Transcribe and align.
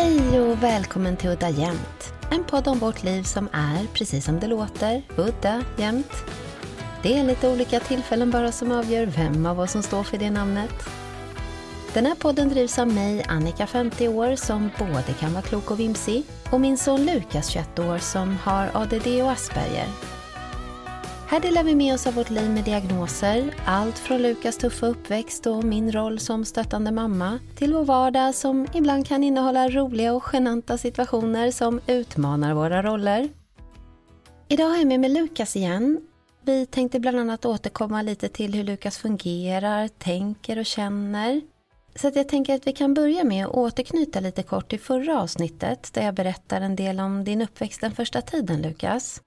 Hej 0.00 0.40
och 0.40 0.62
välkommen 0.62 1.16
till 1.16 1.30
Udda 1.30 1.50
Jämt. 1.50 2.14
En 2.30 2.44
podd 2.44 2.68
om 2.68 2.78
vårt 2.78 3.02
liv 3.02 3.22
som 3.22 3.48
är, 3.52 3.86
precis 3.92 4.24
som 4.24 4.40
det 4.40 4.46
låter, 4.46 5.02
udda 5.16 5.64
jämt. 5.76 6.12
Det 7.02 7.18
är 7.18 7.24
lite 7.24 7.48
olika 7.48 7.80
tillfällen 7.80 8.30
bara 8.30 8.52
som 8.52 8.72
avgör 8.72 9.06
vem 9.06 9.46
av 9.46 9.60
oss 9.60 9.72
som 9.72 9.82
står 9.82 10.02
för 10.02 10.18
det 10.18 10.30
namnet. 10.30 10.88
Den 11.94 12.06
här 12.06 12.14
podden 12.14 12.48
drivs 12.48 12.78
av 12.78 12.88
mig, 12.88 13.24
Annika 13.28 13.66
50 13.66 14.08
år, 14.08 14.36
som 14.36 14.70
både 14.78 15.12
kan 15.20 15.32
vara 15.32 15.42
klok 15.42 15.70
och 15.70 15.80
vimsig, 15.80 16.24
och 16.50 16.60
min 16.60 16.78
son 16.78 17.06
Lukas 17.06 17.48
21 17.48 17.78
år 17.78 17.98
som 17.98 18.36
har 18.42 18.70
ADD 18.74 19.06
och 19.22 19.30
Asperger. 19.30 19.88
Här 21.30 21.40
delar 21.40 21.64
vi 21.64 21.74
med 21.74 21.94
oss 21.94 22.06
av 22.06 22.14
vårt 22.14 22.30
liv 22.30 22.50
med 22.50 22.64
diagnoser, 22.64 23.54
allt 23.64 23.98
från 23.98 24.22
Lukas 24.22 24.58
tuffa 24.58 24.86
uppväxt 24.86 25.46
och 25.46 25.64
min 25.64 25.92
roll 25.92 26.18
som 26.18 26.44
stöttande 26.44 26.90
mamma, 26.90 27.38
till 27.56 27.74
vår 27.74 27.84
vardag 27.84 28.34
som 28.34 28.66
ibland 28.74 29.06
kan 29.06 29.24
innehålla 29.24 29.68
roliga 29.68 30.14
och 30.14 30.22
genanta 30.32 30.78
situationer 30.78 31.50
som 31.50 31.80
utmanar 31.86 32.54
våra 32.54 32.82
roller. 32.82 33.28
Idag 34.48 34.64
har 34.64 34.76
jag 34.76 34.86
med 34.86 35.00
mig 35.00 35.10
Lukas 35.10 35.56
igen. 35.56 36.00
Vi 36.42 36.66
tänkte 36.66 37.00
bland 37.00 37.18
annat 37.18 37.44
återkomma 37.44 38.02
lite 38.02 38.28
till 38.28 38.54
hur 38.54 38.64
Lukas 38.64 38.98
fungerar, 38.98 39.88
tänker 39.88 40.58
och 40.58 40.66
känner. 40.66 41.40
Så 41.94 42.08
att 42.08 42.16
jag 42.16 42.28
tänker 42.28 42.54
att 42.54 42.66
vi 42.66 42.72
kan 42.72 42.94
börja 42.94 43.24
med 43.24 43.46
att 43.46 43.54
återknyta 43.54 44.20
lite 44.20 44.42
kort 44.42 44.70
till 44.70 44.80
förra 44.80 45.22
avsnittet 45.22 45.90
där 45.94 46.02
jag 46.04 46.14
berättar 46.14 46.60
en 46.60 46.76
del 46.76 47.00
om 47.00 47.24
din 47.24 47.42
uppväxt 47.42 47.80
den 47.80 47.92
första 47.92 48.22
tiden, 48.22 48.62
Lukas. 48.62 49.20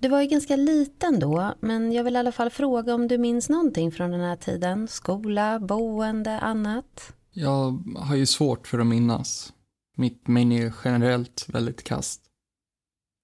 Du 0.00 0.08
var 0.08 0.20
ju 0.20 0.26
ganska 0.26 0.56
liten 0.56 1.18
då, 1.18 1.54
men 1.60 1.92
jag 1.92 2.04
vill 2.04 2.16
i 2.16 2.18
alla 2.18 2.32
fall 2.32 2.50
fråga 2.50 2.94
om 2.94 3.08
du 3.08 3.18
minns 3.18 3.48
någonting 3.48 3.92
från 3.92 4.10
den 4.10 4.20
här 4.20 4.36
tiden? 4.36 4.88
Skola, 4.88 5.60
boende, 5.60 6.38
annat? 6.38 7.12
Jag 7.32 7.82
har 7.96 8.16
ju 8.16 8.26
svårt 8.26 8.66
för 8.66 8.78
att 8.78 8.86
minnas. 8.86 9.52
Mitt 9.96 10.28
minne 10.28 10.62
är 10.62 10.74
generellt 10.84 11.46
väldigt 11.48 11.84
kast. 11.84 12.22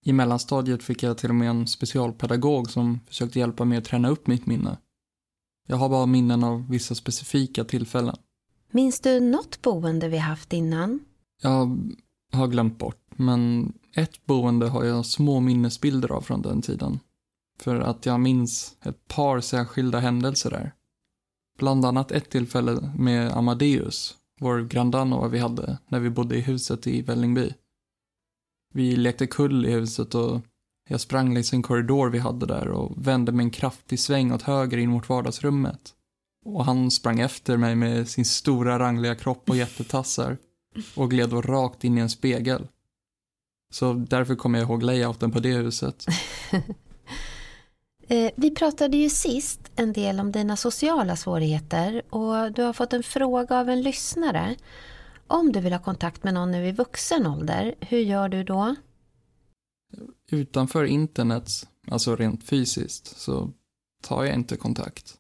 I 0.05 0.13
mellanstadiet 0.13 0.83
fick 0.83 1.03
jag 1.03 1.19
till 1.19 1.29
och 1.29 1.35
med 1.35 1.51
en 1.51 1.67
specialpedagog 1.67 2.71
som 2.71 3.01
försökte 3.07 3.39
hjälpa 3.39 3.65
mig 3.65 3.79
att 3.79 3.85
träna 3.85 4.09
upp 4.09 4.27
mitt 4.27 4.47
minne. 4.47 4.79
Jag 5.69 5.77
har 5.77 5.89
bara 5.89 6.07
minnen 6.07 6.45
av 6.45 6.71
vissa 6.71 6.95
specifika 6.95 7.65
tillfällen. 7.65 8.17
Minns 8.71 9.01
du 9.01 9.21
något 9.21 9.63
boende 9.63 10.09
vi 10.09 10.19
haft 10.19 10.53
innan? 10.53 11.01
Jag 11.43 11.79
har 12.33 12.47
glömt 12.47 12.79
bort, 12.79 13.03
men 13.17 13.73
ett 13.97 14.27
boende 14.27 14.69
har 14.69 14.85
jag 14.85 15.07
små 15.07 15.41
minnesbilder 15.41 16.13
av 16.13 16.21
från 16.21 16.43
den 16.43 16.63
tiden. 16.63 17.01
För 17.61 17.81
att 17.81 18.07
jag 18.07 18.21
minns 18.21 18.77
ett 18.83 19.09
par 19.09 19.41
särskilda 19.41 19.99
händelser 19.99 20.51
där. 20.51 20.75
Bland 21.59 21.85
annat 21.85 22.13
ett 22.13 22.31
tillfälle 22.31 22.93
med 22.99 23.33
Amadeus, 23.33 24.15
vår 24.41 24.63
grandanna 24.63 25.29
vi 25.29 25.39
hade 25.39 25.79
när 25.89 26.01
vi 26.01 26.11
bodde 26.11 26.37
i 26.37 26.41
huset 26.41 26.87
i 26.87 27.03
Vällingby. 27.03 27.53
Vi 28.75 28.97
lekte 28.97 29.27
kull 29.27 29.67
i 29.67 29.73
huset 29.73 30.15
och 30.15 30.41
jag 30.89 31.01
sprang 31.01 31.35
längs 31.35 31.53
en 31.53 31.63
korridor 31.63 32.11
vi 32.11 32.19
hade 32.19 32.47
där 32.47 32.69
och 32.69 33.07
vände 33.07 33.33
med 33.33 33.45
en 33.45 33.51
kraftig 33.51 34.01
sväng 34.01 34.33
åt 34.33 34.43
höger 34.43 34.79
in 34.79 34.91
mot 34.91 35.09
vardagsrummet. 35.09 35.95
Och 36.45 36.65
han 36.65 36.91
sprang 36.91 37.21
efter 37.21 37.57
mig 37.57 37.75
med 37.75 38.09
sin 38.09 38.25
stora 38.25 38.79
rangliga 38.79 39.15
kropp 39.15 39.51
och 39.51 39.57
jättetassar 39.57 40.39
och 40.95 41.11
gled 41.11 41.31
då 41.31 41.43
rakt 41.43 41.85
in 41.85 41.99
i 41.99 42.01
en 42.01 42.11
spegel. 42.11 42.69
Så 43.73 43.93
därför 43.93 44.35
kommer 44.35 44.59
jag 44.59 44.69
ihåg 44.69 44.83
layouten 44.83 45.31
på 45.31 45.41
det 45.41 45.53
huset. 45.53 46.05
Eh, 48.09 48.31
vi 48.37 48.51
pratade 48.51 48.97
ju 48.97 49.11
sist 49.11 49.61
en 49.77 49.93
del 49.93 50.21
om 50.21 50.33
dina 50.33 50.57
sociala 50.57 51.17
svårigheter 51.17 52.03
och 52.11 52.53
du 52.53 52.63
har 52.63 52.73
fått 52.73 52.93
en 52.93 53.03
fråga 53.03 53.61
av 53.61 53.69
en 53.69 53.83
lyssnare. 53.83 54.57
Om 55.27 55.53
du 55.53 55.61
vill 55.61 55.73
ha 55.73 55.83
kontakt 55.83 56.25
med 56.25 56.35
någon 56.35 56.51
nu 56.51 56.69
i 56.69 56.73
vuxen 56.73 57.27
ålder, 57.27 57.75
hur 57.81 57.99
gör 57.99 58.29
du 58.29 58.45
då? 58.45 58.75
Utanför 60.31 60.85
internet, 60.85 61.51
alltså 61.91 62.17
rent 62.17 62.45
fysiskt, 62.45 63.21
så 63.21 63.51
tar 64.03 64.25
jag 64.25 64.35
inte 64.35 64.57
kontakt. 64.57 65.15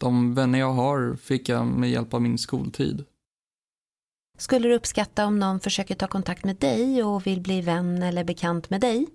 De 0.00 0.34
vänner 0.34 0.58
jag 0.58 0.72
har 0.72 1.16
fick 1.16 1.48
jag 1.48 1.66
med 1.66 1.90
hjälp 1.90 2.14
av 2.14 2.22
min 2.22 2.38
skoltid. 2.38 3.04
Skulle 4.38 4.68
du 4.68 4.74
uppskatta 4.74 5.26
om 5.26 5.38
någon 5.38 5.60
försöker 5.60 5.94
ta 5.94 6.06
kontakt 6.06 6.44
med 6.44 6.56
dig 6.56 7.02
och 7.02 7.26
vill 7.26 7.40
bli 7.40 7.60
vän 7.60 8.02
eller 8.02 8.24
bekant 8.24 8.70
med 8.70 8.80
dig? 8.80 9.06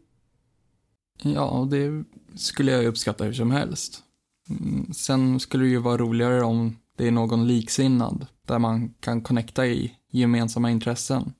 Ja, 1.24 1.68
det 1.72 2.04
skulle 2.36 2.72
jag 2.72 2.86
uppskatta 2.86 3.24
hur 3.24 3.34
som 3.34 3.52
helst. 3.52 4.04
Mm, 4.50 4.94
sen 4.94 5.40
skulle 5.40 5.64
det 5.64 5.70
ju 5.70 5.78
vara 5.78 5.98
roligare 5.98 6.42
om 6.42 6.78
det 6.98 7.08
är 7.08 7.12
någon 7.12 7.48
liksinnad, 7.48 8.28
där 8.48 8.60
man 8.60 8.94
kan 8.94 9.22
connecta 9.22 9.68
i 9.68 9.98
gemensamma 10.12 10.72
intressen. 10.72 11.34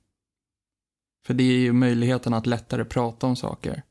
För 1.26 1.34
det 1.34 1.44
är 1.44 1.58
ju 1.58 1.72
möjligheten 1.72 2.34
att 2.34 2.46
lättare 2.46 2.84
prata 2.84 3.26
om 3.26 3.36
saker. 3.36 3.82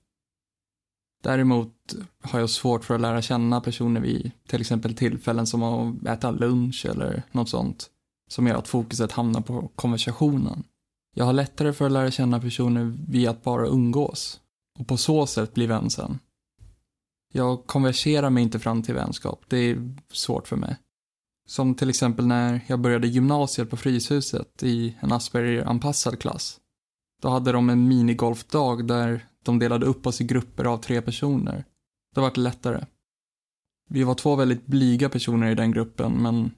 Däremot 1.24 1.96
har 2.22 2.40
jag 2.40 2.50
svårt 2.50 2.86
för 2.86 2.96
att 2.96 3.02
lära 3.02 3.22
känna 3.22 3.62
personer 3.62 4.02
vid 4.02 4.32
till 4.48 4.62
exempel 4.62 4.96
tillfällen 4.96 5.48
som 5.48 5.64
att 5.64 6.08
äta 6.08 6.32
lunch 6.32 6.86
eller 6.90 7.24
något 7.32 7.50
sånt 7.50 7.90
som 8.34 8.48
gör 8.48 8.56
att 8.56 8.68
fokuset 8.68 9.12
hamnar 9.12 9.42
på 9.42 9.68
konversationen. 9.76 10.64
Jag 11.16 11.26
har 11.26 11.34
lättare 11.34 11.74
för 11.74 11.86
att 11.86 11.92
lära 11.92 12.12
känna 12.12 12.40
personer 12.40 12.98
via 13.08 13.32
att 13.32 13.44
bara 13.44 13.68
umgås 13.68 14.42
och 14.80 14.88
på 14.88 14.98
så 14.98 15.26
sätt 15.26 15.54
bli 15.54 15.66
vän 15.66 15.90
sen. 15.90 16.20
Jag 17.34 17.68
konverserar 17.68 18.30
mig 18.30 18.44
inte 18.44 18.60
fram 18.60 18.84
till 18.84 18.94
vänskap, 18.94 19.44
det 19.48 19.58
är 19.58 19.96
svårt 20.12 20.48
för 20.48 20.56
mig. 20.56 20.78
Som 21.48 21.76
till 21.76 21.90
exempel 21.90 22.28
när 22.28 22.62
jag 22.68 22.80
började 22.80 23.08
gymnasiet 23.08 23.70
på 23.70 23.78
Fryshuset 23.78 24.64
i 24.64 24.98
en 25.00 25.12
Asperger-anpassad 25.12 26.20
klass. 26.20 26.60
Då 27.22 27.30
hade 27.30 27.52
de 27.52 27.70
en 27.70 27.88
minigolfdag 27.88 28.88
där 28.88 29.28
de 29.44 29.60
delade 29.60 29.86
upp 29.86 30.08
oss 30.08 30.22
i 30.22 30.24
grupper 30.24 30.66
av 30.66 30.78
tre 30.78 31.02
personer. 31.02 31.66
Det 32.16 32.22
var 32.22 32.40
lättare. 32.40 32.86
Vi 33.90 34.04
var 34.04 34.16
två 34.16 34.36
väldigt 34.36 34.66
blyga 34.66 35.10
personer 35.10 35.52
i 35.52 35.56
den 35.56 35.72
gruppen, 35.72 36.22
men 36.22 36.52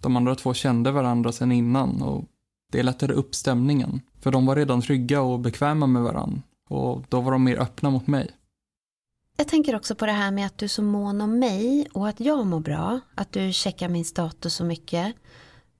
de 0.00 0.16
andra 0.16 0.34
två 0.34 0.54
kände 0.54 0.90
varandra 0.90 1.32
sedan 1.32 1.52
innan 1.52 2.02
och 2.02 2.24
det 2.72 2.82
lättade 2.82 3.14
upp 3.14 3.34
stämningen. 3.34 4.00
För 4.20 4.30
de 4.30 4.46
var 4.46 4.56
redan 4.56 4.82
trygga 4.82 5.20
och 5.20 5.40
bekväma 5.40 5.86
med 5.86 6.02
varandra 6.02 6.42
och 6.68 7.04
då 7.08 7.20
var 7.20 7.32
de 7.32 7.44
mer 7.44 7.56
öppna 7.56 7.90
mot 7.90 8.06
mig. 8.06 8.30
Jag 9.36 9.48
tänker 9.48 9.76
också 9.76 9.94
på 9.94 10.06
det 10.06 10.12
här 10.12 10.30
med 10.30 10.46
att 10.46 10.58
du 10.58 10.64
är 10.66 10.68
så 10.68 10.82
mån 10.82 11.20
om 11.20 11.38
mig 11.38 11.86
och 11.92 12.08
att 12.08 12.20
jag 12.20 12.46
mår 12.46 12.60
bra. 12.60 13.00
Att 13.14 13.32
du 13.32 13.52
checkar 13.52 13.88
min 13.88 14.04
status 14.04 14.54
så 14.54 14.64
mycket. 14.64 15.14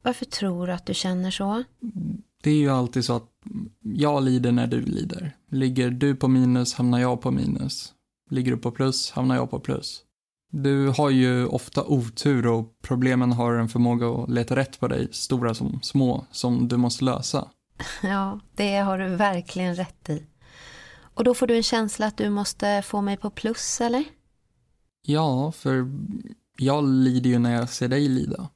Varför 0.03 0.25
tror 0.25 0.67
du 0.67 0.73
att 0.73 0.87
du 0.87 0.95
känner 0.95 1.31
så? 1.31 1.65
Det 2.43 2.51
är 2.51 2.55
ju 2.55 2.69
alltid 2.69 3.05
så 3.05 3.17
att 3.17 3.29
jag 3.83 4.23
lider 4.23 4.53
när 4.53 4.67
du 4.67 4.81
lider. 4.81 5.37
Ligger 5.51 5.91
du 5.91 6.17
på 6.17 6.29
minus 6.29 6.75
hamnar 6.75 6.99
jag 6.99 7.21
på 7.21 7.31
minus. 7.31 7.95
Ligger 8.31 8.53
du 8.53 8.59
på 8.59 8.71
plus 8.71 9.11
hamnar 9.11 9.37
jag 9.37 9.51
på 9.51 9.61
plus. 9.61 10.03
Du 10.51 10.89
har 10.89 11.11
ju 11.11 11.47
ofta 11.47 11.85
otur 11.85 12.47
och 12.47 12.75
problemen 12.83 13.33
har 13.33 13.55
en 13.55 13.69
förmåga 13.69 14.09
att 14.09 14.31
leta 14.31 14.57
rätt 14.57 14.81
på 14.81 14.89
dig, 14.89 15.09
stora 15.13 15.55
som 15.55 15.81
små, 15.83 16.27
som 16.31 16.69
du 16.69 16.77
måste 16.77 17.05
lösa. 17.05 17.49
Ja, 18.03 18.41
det 18.55 18.77
har 18.77 18.99
du 18.99 19.09
verkligen 19.09 19.75
rätt 19.75 20.11
i. 20.11 20.27
Och 21.15 21.25
då 21.25 21.35
får 21.35 21.47
du 21.47 21.57
en 21.57 21.63
känsla 21.63 22.07
att 22.07 22.17
du 22.17 22.31
måste 22.31 22.83
få 22.83 23.01
mig 23.01 23.17
på 23.17 23.31
plus, 23.31 23.81
eller? 23.81 24.05
Ja, 25.03 25.53
för 25.53 25.91
jag 26.59 26.85
lider 26.89 27.31
ju 27.31 27.39
när 27.39 27.55
jag 27.55 27.69
ser 27.69 27.89
dig 27.89 28.09
lida. 28.09 28.49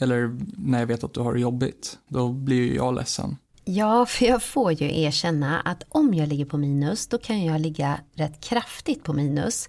Eller 0.00 0.38
när 0.56 0.78
jag 0.78 0.86
vet 0.86 1.04
att 1.04 1.14
du 1.14 1.20
har 1.20 1.34
det 1.34 1.40
jobbigt. 1.40 1.98
Då 2.08 2.32
blir 2.32 2.56
ju 2.56 2.74
jag 2.74 2.94
ledsen. 2.94 3.36
Ja, 3.64 4.06
för 4.06 4.26
jag 4.26 4.42
får 4.42 4.72
ju 4.72 5.00
erkänna 5.02 5.60
att 5.60 5.82
om 5.88 6.14
jag 6.14 6.28
ligger 6.28 6.44
på 6.44 6.58
minus, 6.58 7.06
då 7.06 7.18
kan 7.18 7.44
jag 7.44 7.60
ligga 7.60 8.00
rätt 8.14 8.40
kraftigt 8.40 9.04
på 9.04 9.12
minus. 9.12 9.68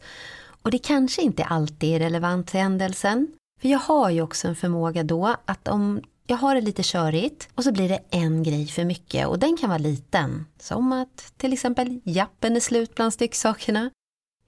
Och 0.62 0.72
det 0.72 0.78
kanske 0.78 1.22
inte 1.22 1.44
alltid 1.44 1.96
är 1.96 2.00
relevant 2.00 2.48
till 2.48 2.60
händelsen. 2.60 3.28
För 3.62 3.70
jag 3.70 3.80
har 3.80 4.10
ju 4.10 4.22
också 4.22 4.48
en 4.48 4.56
förmåga 4.56 5.04
då 5.04 5.36
att 5.46 5.68
om 5.68 6.02
jag 6.28 6.38
har 6.38 6.56
det 6.56 6.62
lite 6.62 6.84
körigt 6.84 7.50
och 7.56 7.64
så 7.64 7.72
blir 7.72 7.90
det 7.90 8.00
en 8.10 8.44
grej 8.44 8.68
för 8.68 8.86
mycket 8.86 9.28
och 9.28 9.40
den 9.40 9.58
kan 9.58 9.70
vara 9.70 9.78
liten. 9.78 10.46
Som 10.60 10.92
att 10.94 11.34
till 11.38 11.54
exempel 11.54 12.00
jappen 12.04 12.56
är 12.56 12.60
slut 12.60 12.96
bland 12.96 13.14
stycksakerna. 13.14 13.90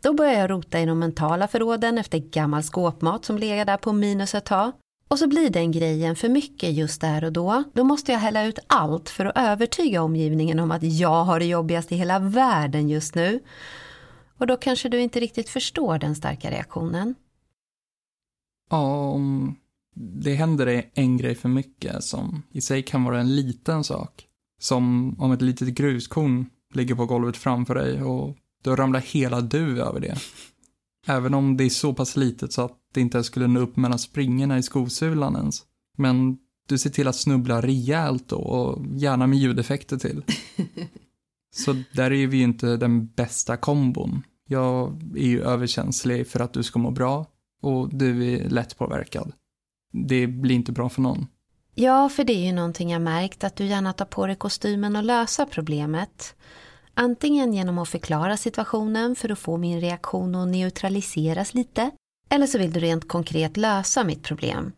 Då 0.02 0.14
börjar 0.14 0.40
jag 0.40 0.50
rota 0.50 0.80
i 0.80 0.86
de 0.86 1.00
mentala 1.00 1.48
förråden 1.48 1.98
efter 1.98 2.18
gammal 2.18 2.64
skåpmat 2.64 3.26
som 3.26 3.38
legat 3.38 3.68
där 3.68 3.78
på 3.78 3.94
minus 3.94 4.36
ett 4.36 4.46
tag. 4.46 4.72
Och 5.08 5.20
så 5.20 5.28
blir 5.28 5.50
den 5.50 5.72
grejen 5.72 6.16
för 6.16 6.30
mycket 6.30 6.74
just 6.74 7.02
där 7.02 7.24
och 7.24 7.32
då. 7.32 7.64
Då 7.74 7.84
måste 7.84 8.12
jag 8.12 8.20
hälla 8.20 8.46
ut 8.46 8.60
allt 8.68 9.10
för 9.10 9.26
att 9.26 9.38
övertyga 9.38 10.02
omgivningen 10.02 10.60
om 10.60 10.72
att 10.72 10.84
jag 10.84 11.24
har 11.24 11.40
det 11.40 11.46
jobbigast 11.46 11.92
i 11.92 11.96
hela 11.96 12.20
världen 12.20 12.90
just 12.90 13.16
nu. 13.16 13.40
Och 14.42 14.48
då 14.48 14.58
kanske 14.58 14.90
du 14.90 15.02
inte 15.02 15.20
riktigt 15.20 15.50
förstår 15.50 16.00
den 16.00 16.16
starka 16.16 16.52
reaktionen. 16.52 17.16
Ja, 18.70 19.10
om 19.10 19.56
det 19.96 20.34
händer 20.34 20.90
en 20.94 21.18
grej 21.18 21.36
för 21.36 21.50
mycket 21.50 22.04
som 22.04 22.44
i 22.52 22.62
sig 22.62 22.84
kan 22.84 23.04
vara 23.04 23.20
en 23.20 23.36
liten 23.36 23.84
sak. 23.84 24.28
Som 24.60 25.16
om 25.20 25.32
ett 25.32 25.42
litet 25.42 25.68
gruskorn 25.68 26.50
ligger 26.74 26.96
på 26.96 27.06
golvet 27.06 27.38
framför 27.38 27.76
dig 27.76 28.04
och 28.04 28.38
då 28.64 28.76
ramlar 28.76 29.00
hela 29.00 29.42
du 29.42 29.82
över 29.82 30.00
det. 30.00 30.18
Även 31.08 31.34
om 31.34 31.58
det 31.58 31.64
är 31.64 31.70
så 31.70 31.94
pass 31.94 32.18
litet 32.18 32.54
så 32.54 32.62
att 32.62 32.78
det 32.94 33.02
inte 33.02 33.24
skulle 33.24 33.48
nå 33.48 33.60
upp 33.60 33.78
mellan 33.78 34.00
springorna 34.00 34.58
i 34.58 34.64
skosulan 34.64 35.36
ens. 35.36 35.64
Men 35.98 36.38
du 36.68 36.78
ser 36.78 36.90
till 36.90 37.08
att 37.08 37.16
snubbla 37.16 37.62
rejält 37.62 38.30
då 38.30 38.38
och 38.38 38.86
gärna 38.96 39.28
med 39.28 39.40
ljudeffekter 39.40 39.98
till. 39.98 40.24
Så 41.54 41.84
där 41.94 42.12
är 42.12 42.28
vi 42.28 42.38
ju 42.38 42.44
inte 42.44 42.78
den 42.78 43.08
bästa 43.08 43.58
kombon. 43.58 44.24
Jag 44.52 45.02
är 45.16 45.28
ju 45.28 45.44
överkänslig 45.44 46.28
för 46.28 46.40
att 46.40 46.54
du 46.54 46.64
ska 46.64 46.80
må 46.80 46.92
bra 46.92 47.26
och 47.62 47.96
du 47.96 48.34
är 48.34 48.50
lättpåverkad. 48.50 49.34
Det 49.94 50.28
blir 50.28 50.56
inte 50.56 50.72
bra 50.72 50.90
för 50.90 51.02
någon. 51.02 51.28
Ja, 51.76 52.10
för 52.10 52.24
det 52.24 52.34
är 52.34 52.46
ju 52.46 52.54
någonting 52.54 52.92
jag 52.92 53.02
märkt 53.02 53.44
att 53.44 53.56
du 53.56 53.66
gärna 53.66 53.94
tar 53.94 54.06
på 54.06 54.28
dig 54.28 54.36
kostymen 54.36 54.96
och 54.96 55.04
lösa 55.04 55.46
problemet. 55.46 56.36
Antingen 56.94 57.54
genom 57.54 57.78
att 57.78 57.90
förklara 57.90 58.38
situationen 58.38 59.16
för 59.16 59.32
att 59.32 59.40
få 59.40 59.58
min 59.58 59.82
reaktion 59.82 60.36
att 60.36 60.48
neutraliseras 60.48 61.54
lite. 61.54 61.92
Eller 62.30 62.48
så 62.48 62.58
vill 62.58 62.74
du 62.74 62.80
rent 62.80 63.08
konkret 63.08 63.58
lösa 63.58 64.04
mitt 64.04 64.24
problem. 64.24 64.72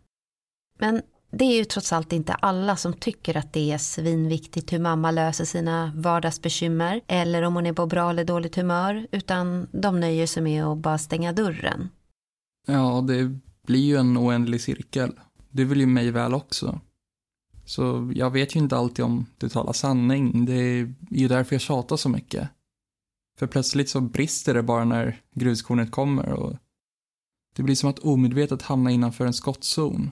Men 0.80 1.02
det 1.36 1.46
är 1.46 1.58
ju 1.58 1.66
trots 1.66 1.94
allt 1.94 2.14
inte 2.14 2.34
alla 2.34 2.76
som 2.76 2.94
tycker 2.94 3.38
att 3.38 3.54
det 3.54 3.72
är 3.72 3.78
svinviktigt 3.78 4.74
hur 4.74 4.80
mamma 4.80 5.12
löser 5.12 5.46
sina 5.46 5.92
vardagsbekymmer 5.96 7.02
eller 7.08 7.44
om 7.44 7.56
hon 7.56 7.66
är 7.66 7.74
på 7.74 7.86
bra 7.86 8.10
eller 8.10 8.26
dåligt 8.26 8.56
humör 8.56 9.08
utan 9.12 9.68
de 9.72 10.00
nöjer 10.00 10.28
sig 10.28 10.44
med 10.44 10.66
att 10.66 10.78
bara 10.78 10.98
stänga 10.98 11.34
dörren. 11.34 11.90
Ja, 12.68 13.06
det 13.08 13.40
blir 13.68 13.80
ju 13.80 13.98
en 13.98 14.18
oändlig 14.18 14.62
cirkel. 14.62 15.20
Du 15.50 15.66
vill 15.66 15.80
ju 15.80 15.86
mig 15.86 16.12
väl 16.12 16.34
också. 16.34 16.80
Så 17.66 18.12
jag 18.16 18.32
vet 18.32 18.56
ju 18.56 18.60
inte 18.60 18.78
alltid 18.78 19.06
om 19.06 19.26
du 19.38 19.50
talar 19.50 19.74
sanning. 19.74 20.46
Det 20.46 20.54
är 20.54 20.94
ju 21.10 21.28
därför 21.28 21.56
jag 21.56 21.62
tjatar 21.62 21.98
så 21.98 22.10
mycket. 22.10 22.50
För 23.40 23.48
plötsligt 23.48 23.90
så 23.90 24.02
brister 24.02 24.54
det 24.54 24.64
bara 24.64 24.86
när 24.86 25.22
gruskornet 25.36 25.92
kommer 25.92 26.30
och 26.30 26.54
det 27.56 27.64
blir 27.64 27.76
som 27.76 27.90
att 27.90 28.00
omedvetet 28.00 28.62
hamna 28.62 28.92
innanför 28.92 29.26
en 29.26 29.34
skottzon. 29.34 30.12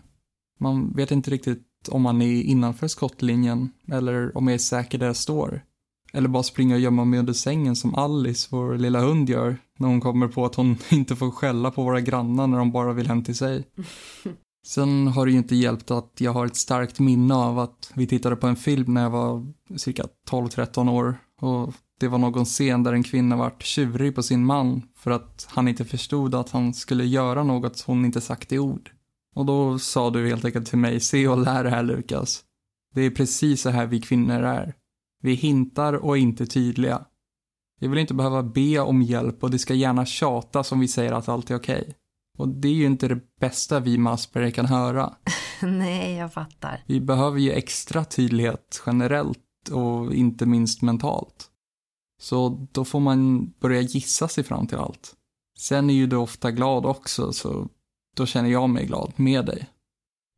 Man 0.62 0.94
vet 0.94 1.12
inte 1.12 1.32
riktigt 1.32 1.90
om 1.90 2.02
man 2.02 2.22
är 2.22 2.42
innanför 2.42 2.88
skottlinjen 2.88 3.70
eller 3.92 4.38
om 4.38 4.48
jag 4.48 4.54
är 4.54 4.58
säker 4.58 4.98
där 4.98 5.08
jag 5.08 5.16
står. 5.16 5.62
Eller 6.14 6.30
bara 6.30 6.44
springa 6.44 6.76
och 6.76 6.82
gömma 6.82 7.06
mig 7.06 7.20
under 7.20 7.34
sängen 7.34 7.76
som 7.76 7.96
Alice, 7.96 8.48
vår 8.52 8.78
lilla 8.78 9.00
hund, 9.00 9.30
gör 9.30 9.58
när 9.78 9.88
hon 9.88 10.02
kommer 10.02 10.28
på 10.28 10.46
att 10.46 10.56
hon 10.56 10.78
inte 10.90 11.16
får 11.16 11.32
skälla 11.32 11.72
på 11.72 11.84
våra 11.84 12.02
grannar 12.02 12.48
när 12.48 12.58
de 12.58 12.72
bara 12.72 12.94
vill 12.94 13.08
hem 13.08 13.24
till 13.24 13.36
sig. 13.36 13.64
Sen 14.68 15.08
har 15.08 15.26
det 15.26 15.32
ju 15.32 15.38
inte 15.38 15.56
hjälpt 15.56 15.92
att 15.92 16.14
jag 16.18 16.34
har 16.34 16.46
ett 16.46 16.56
starkt 16.56 17.00
minne 17.00 17.36
av 17.36 17.60
att 17.60 17.92
vi 17.96 18.08
tittade 18.08 18.36
på 18.36 18.48
en 18.48 18.56
film 18.56 18.94
när 18.94 19.02
jag 19.02 19.10
var 19.10 19.54
cirka 19.78 20.04
12-13 20.30 20.92
år 20.92 21.18
och 21.42 21.74
det 22.00 22.08
var 22.08 22.18
någon 22.18 22.46
scen 22.46 22.84
där 22.84 22.94
en 22.94 23.04
kvinna 23.04 23.36
vart 23.36 23.64
tjurig 23.64 24.16
på 24.16 24.24
sin 24.24 24.46
man 24.46 24.82
för 24.96 25.12
att 25.12 25.48
han 25.50 25.68
inte 25.68 25.86
förstod 25.86 26.36
att 26.36 26.50
han 26.50 26.74
skulle 26.74 27.06
göra 27.06 27.44
något 27.44 27.82
hon 27.82 28.06
inte 28.06 28.22
sagt 28.22 28.52
i 28.52 28.60
ord. 28.60 28.92
Och 29.36 29.46
då 29.46 29.80
sa 29.80 30.10
du 30.10 30.28
helt 30.28 30.46
enkelt 30.46 30.68
till 30.68 30.78
mig, 30.78 31.00
se 31.00 31.28
och 31.28 31.38
lär 31.38 31.64
det 31.64 31.70
här 31.70 31.84
Lukas. 31.84 32.44
Det 32.94 33.02
är 33.02 33.12
precis 33.12 33.62
så 33.62 33.70
här 33.70 33.86
vi 33.86 34.02
kvinnor 34.02 34.44
är. 34.44 34.76
Vi 35.24 35.34
hintar 35.34 35.94
och 35.94 36.18
är 36.18 36.22
inte 36.22 36.46
tydliga. 36.46 37.06
Vi 37.80 37.88
vill 37.88 38.00
inte 38.00 38.14
behöva 38.14 38.44
be 38.44 38.80
om 38.80 39.02
hjälp 39.02 39.44
och 39.44 39.52
det 39.52 39.60
ska 39.60 39.74
gärna 39.74 40.06
tjatas 40.06 40.72
om 40.72 40.80
vi 40.80 40.88
säger 40.88 41.12
att 41.12 41.30
allt 41.30 41.52
är 41.52 41.56
okej. 41.56 41.82
Okay. 41.82 41.94
Och 42.38 42.48
det 42.48 42.68
är 42.68 42.74
ju 42.74 42.86
inte 42.86 43.08
det 43.08 43.20
bästa 43.40 43.80
vi 43.80 44.08
Asperger 44.08 44.52
kan 44.52 44.66
höra. 44.66 45.14
Nej, 45.62 46.16
jag 46.16 46.34
fattar. 46.34 46.84
Vi 46.88 47.02
behöver 47.02 47.40
ju 47.40 47.52
extra 47.52 48.06
tydlighet 48.06 48.84
generellt 48.86 49.70
och 49.72 50.14
inte 50.14 50.46
minst 50.46 50.82
mentalt. 50.82 51.48
Så 52.22 52.68
då 52.72 52.86
får 52.86 53.00
man 53.00 53.50
börja 53.60 53.82
gissa 53.82 54.28
sig 54.28 54.44
fram 54.44 54.68
till 54.68 54.78
allt. 54.78 55.16
Sen 55.58 55.90
är 55.90 55.94
ju 55.94 56.08
du 56.08 56.16
ofta 56.16 56.52
glad 56.52 56.86
också, 56.86 57.34
så 57.34 57.68
då 58.16 58.26
känner 58.26 58.50
jag 58.50 58.70
mig 58.70 58.86
glad 58.86 59.14
med 59.16 59.46
dig. 59.46 59.68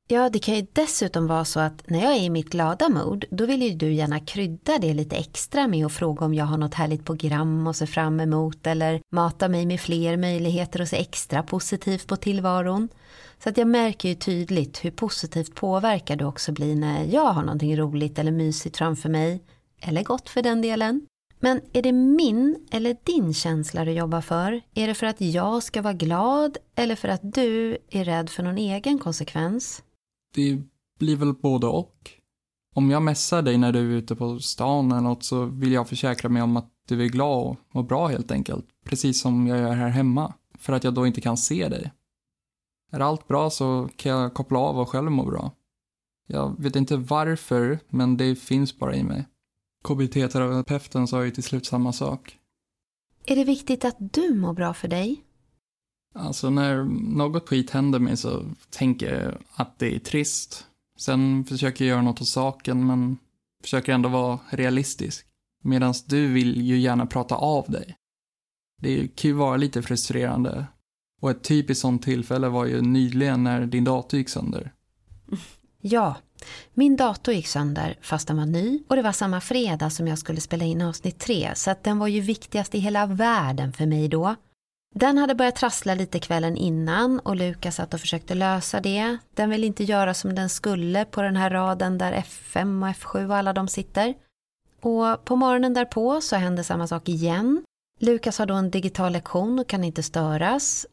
Ja, 0.08 0.30
det 0.30 0.40
kan 0.40 0.56
ju 0.56 0.66
dessutom 0.74 1.28
vara 1.28 1.46
så 1.46 1.60
att 1.60 1.90
när 1.90 2.04
jag 2.04 2.14
är 2.14 2.22
i 2.22 2.30
mitt 2.30 2.50
glada 2.50 2.90
mod, 2.90 3.26
då 3.32 3.46
vill 3.46 3.62
ju 3.62 3.70
du 3.70 3.94
gärna 3.94 4.20
krydda 4.20 4.78
det 4.78 4.94
lite 4.94 5.16
extra 5.16 5.68
med 5.68 5.86
att 5.86 5.92
fråga 5.92 6.26
om 6.26 6.34
jag 6.34 6.46
har 6.46 6.58
något 6.58 6.74
härligt 6.74 7.06
program 7.06 7.68
att 7.68 7.76
se 7.76 7.88
fram 7.88 8.20
emot 8.20 8.68
eller 8.68 9.02
mata 9.12 9.48
mig 9.48 9.66
med 9.66 9.80
fler 9.80 10.18
möjligheter 10.18 10.82
och 10.82 10.88
se 10.88 10.98
extra 10.98 11.44
positivt 11.44 12.08
på 12.08 12.16
tillvaron. 12.16 12.90
Så 13.44 13.50
att 13.50 13.58
jag 13.58 13.68
märker 13.68 14.10
ju 14.10 14.16
tydligt 14.16 14.86
hur 14.86 14.92
positivt 14.92 15.56
påverkad 15.56 16.18
du 16.18 16.26
också 16.26 16.52
blir 16.52 16.76
när 16.76 17.04
jag 17.04 17.34
har 17.34 17.44
någonting 17.44 17.78
roligt 17.78 18.20
eller 18.20 18.32
mysigt 18.32 18.78
framför 18.78 19.10
mig, 19.10 19.44
eller 19.82 20.04
gott 20.04 20.30
för 20.30 20.42
den 20.42 20.62
delen. 20.62 21.08
Men 21.44 21.62
är 21.74 21.82
det 21.82 21.92
min 21.92 22.68
eller 22.72 22.98
din 23.04 23.34
känsla 23.34 23.86
du 23.86 23.92
jobbar 23.92 24.22
för? 24.22 24.62
Är 24.74 24.88
det 24.88 24.94
för 24.94 25.08
att 25.08 25.22
jag 25.22 25.64
ska 25.64 25.82
vara 25.82 25.94
glad 25.94 26.58
eller 26.76 26.96
för 26.96 27.08
att 27.08 27.34
du 27.34 27.78
är 27.90 28.06
rädd 28.06 28.30
för 28.30 28.44
någon 28.44 28.58
egen 28.58 29.00
konsekvens? 29.00 29.84
Det 30.36 30.62
blir 31.00 31.16
väl 31.16 31.34
både 31.34 31.68
och. 31.68 32.12
Om 32.76 32.92
jag 32.92 33.02
messar 33.02 33.42
dig 33.42 33.58
när 33.58 33.72
du 33.72 33.80
är 33.80 33.98
ute 33.98 34.16
på 34.16 34.40
stan 34.40 34.92
eller 34.92 35.02
något 35.02 35.24
så 35.24 35.46
vill 35.46 35.72
jag 35.72 35.90
försäkra 35.90 36.30
mig 36.30 36.42
om 36.42 36.58
att 36.58 36.72
du 36.88 37.04
är 37.04 37.10
glad 37.10 37.48
och 37.48 37.58
mår 37.72 37.84
bra 37.84 38.08
helt 38.08 38.32
enkelt. 38.32 38.66
Precis 38.86 39.22
som 39.22 39.48
jag 39.48 39.60
gör 39.60 39.74
här 39.74 39.90
hemma. 39.90 40.34
För 40.60 40.74
att 40.74 40.84
jag 40.84 40.94
då 40.94 41.08
inte 41.08 41.22
kan 41.22 41.38
se 41.38 41.70
dig. 41.70 41.92
Är 42.92 43.00
allt 43.00 43.28
bra 43.28 43.50
så 43.50 43.90
kan 43.96 44.12
jag 44.12 44.34
koppla 44.34 44.60
av 44.60 44.80
och 44.80 44.90
själv 44.90 45.12
må 45.12 45.26
bra. 45.26 45.52
Jag 46.28 46.62
vet 46.62 46.76
inte 46.76 46.98
varför, 46.98 47.80
men 47.90 48.18
det 48.18 48.36
finns 48.36 48.80
bara 48.80 48.96
i 48.96 49.04
mig. 49.04 49.26
KBT-terapeuten 49.84 51.08
sa 51.08 51.26
ju 51.26 51.32
till 51.32 51.44
slut 51.44 51.66
samma 51.66 51.94
sak. 51.94 52.38
Är 53.26 53.36
det 53.36 53.44
viktigt 53.44 53.86
att 53.86 53.98
du 54.00 54.36
mår 54.36 54.54
bra 54.54 54.74
för 54.74 54.88
dig? 54.88 55.24
Alltså 56.16 56.50
när 56.50 56.84
något 57.18 57.50
skit 57.50 57.70
händer 57.70 58.00
mig 58.00 58.18
så 58.18 58.46
tänker 58.70 59.22
jag 59.22 59.38
att 59.56 59.80
det 59.80 59.96
är 59.96 60.00
trist. 60.00 60.68
Sen 60.98 61.46
försöker 61.46 61.86
jag 61.86 61.90
göra 61.90 62.02
något 62.02 62.22
åt 62.22 62.28
saken 62.28 62.88
men 62.88 63.18
försöker 63.62 63.94
ändå 63.94 64.10
vara 64.10 64.40
realistisk. 64.50 65.26
Medan 65.64 65.94
du 66.06 66.34
vill 66.34 66.62
ju 66.62 66.78
gärna 66.80 67.06
prata 67.06 67.36
av 67.36 67.72
dig. 67.72 67.96
Det 68.82 69.08
kan 69.16 69.30
ju 69.30 69.36
vara 69.36 69.58
lite 69.58 69.82
frustrerande. 69.82 70.66
Och 71.22 71.32
ett 71.32 71.44
typiskt 71.44 71.82
sånt 71.82 72.04
tillfälle 72.04 72.50
var 72.50 72.66
ju 72.66 72.82
nyligen 72.82 73.44
när 73.44 73.66
din 73.66 73.84
dator 73.84 74.18
gick 74.18 74.30
sönder. 74.30 74.74
Ja, 75.86 76.16
min 76.74 76.96
dator 76.96 77.34
gick 77.34 77.48
sönder 77.48 77.98
fast 78.02 78.28
den 78.28 78.38
var 78.38 78.46
ny 78.46 78.84
och 78.88 78.96
det 78.96 79.02
var 79.02 79.12
samma 79.12 79.42
fredag 79.42 79.90
som 79.90 80.08
jag 80.08 80.18
skulle 80.18 80.42
spela 80.42 80.66
in 80.66 80.82
avsnitt 80.82 81.20
tre 81.20 81.52
så 81.56 81.72
att 81.72 81.84
den 81.84 82.00
var 82.00 82.08
ju 82.08 82.22
viktigast 82.22 82.76
i 82.76 82.80
hela 82.80 83.06
världen 83.06 83.74
för 83.74 83.86
mig 83.86 84.08
då. 84.08 84.36
Den 84.96 85.18
hade 85.18 85.36
börjat 85.36 85.56
trassla 85.56 85.96
lite 85.96 86.20
kvällen 86.20 86.58
innan 86.58 87.20
och 87.20 87.36
Lukas 87.36 87.76
satt 87.76 87.94
och 87.94 88.00
försökte 88.00 88.36
lösa 88.36 88.80
det. 88.80 89.18
Den 89.34 89.50
ville 89.50 89.68
inte 89.68 89.84
göra 89.84 90.14
som 90.14 90.36
den 90.36 90.50
skulle 90.50 91.06
på 91.06 91.22
den 91.22 91.36
här 91.36 91.50
raden 91.50 91.98
där 91.98 92.12
F5 92.14 92.90
och 92.90 92.96
F7 92.96 93.30
och 93.30 93.36
alla 93.36 93.54
de 93.54 93.68
sitter. 93.68 94.14
Och 94.82 95.26
på 95.26 95.36
morgonen 95.36 95.74
därpå 95.74 96.22
så 96.22 96.36
hände 96.36 96.64
samma 96.64 96.88
sak 96.88 97.10
igen. 97.10 97.64
Lukas 98.00 98.40
har 98.40 98.46
då 98.46 98.54
en 98.54 98.72
digital 98.72 99.12
lektion 99.12 99.60
och 99.60 99.68
kan 99.68 99.84
inte 99.84 100.04
störas. 100.04 100.86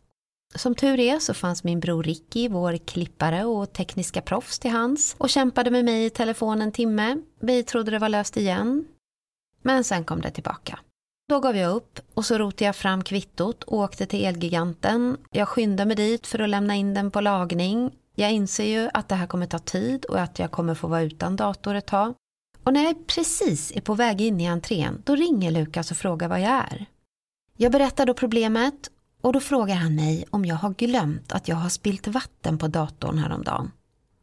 Som 0.55 0.75
tur 0.75 1.01
är 1.01 1.19
så 1.19 1.35
fanns 1.35 1.65
min 1.65 1.81
bror 1.81 2.03
Ricky, 2.03 2.49
vår 2.49 2.77
klippare 2.77 3.45
och 3.45 3.73
tekniska 3.73 4.23
proffs 4.23 4.59
till 4.59 4.71
hands 4.71 5.15
och 5.19 5.31
kämpade 5.31 5.71
med 5.71 5.85
mig 5.85 6.05
i 6.05 6.11
telefon 6.11 6.63
en 6.63 6.73
timme. 6.73 7.17
Vi 7.41 7.63
trodde 7.63 7.91
det 7.91 7.99
var 7.99 8.09
löst 8.09 8.37
igen. 8.37 8.85
Men 9.63 9.85
sen 9.85 10.05
kom 10.05 10.21
det 10.21 10.31
tillbaka. 10.31 10.79
Då 11.29 11.41
gav 11.41 11.57
jag 11.57 11.75
upp 11.75 12.01
och 12.15 12.25
så 12.25 12.39
rotade 12.39 12.65
jag 12.65 12.77
fram 12.77 13.05
kvittot 13.05 13.63
och 13.63 13.79
åkte 13.79 14.07
till 14.07 14.25
Elgiganten. 14.25 15.17
Jag 15.31 15.49
skyndade 15.49 15.89
mig 15.89 15.97
dit 15.97 16.27
för 16.27 16.39
att 16.39 16.49
lämna 16.49 16.75
in 16.77 16.95
den 16.95 17.11
på 17.11 17.21
lagning. 17.21 17.91
Jag 18.15 18.33
inser 18.33 18.65
ju 18.65 18.91
att 18.95 19.09
det 19.09 19.15
här 19.15 19.27
kommer 19.27 19.47
ta 19.47 19.59
tid 19.59 20.05
och 20.05 20.21
att 20.21 20.39
jag 20.39 20.51
kommer 20.51 20.75
få 20.75 20.87
vara 20.87 21.03
utan 21.03 21.37
dator 21.37 21.75
ett 21.75 21.87
tag. 21.87 22.15
Och 22.65 22.73
när 22.73 22.85
jag 22.85 23.07
precis 23.07 23.73
är 23.77 23.81
på 23.81 23.95
väg 23.95 24.21
in 24.21 24.41
i 24.41 24.47
entrén, 24.47 25.03
då 25.07 25.15
ringer 25.15 25.51
Lukas 25.51 25.91
och 25.91 25.97
frågar 25.97 26.29
vad 26.29 26.41
jag 26.41 26.51
är. 26.51 26.87
Jag 27.57 27.73
berättar 27.73 28.07
då 28.07 28.15
problemet 28.15 28.91
och 29.21 29.33
då 29.33 29.41
frågar 29.41 29.75
han 29.75 29.95
mig 29.95 30.25
om 30.31 30.45
jag 30.45 30.57
har 30.57 30.71
glömt 30.71 31.33
att 31.33 31.49
jag 31.49 31.57
har 31.57 31.69
spilt 31.69 32.07
vatten 32.07 32.59
på 32.59 32.69
datorn 32.69 33.19
häromdagen. 33.19 33.71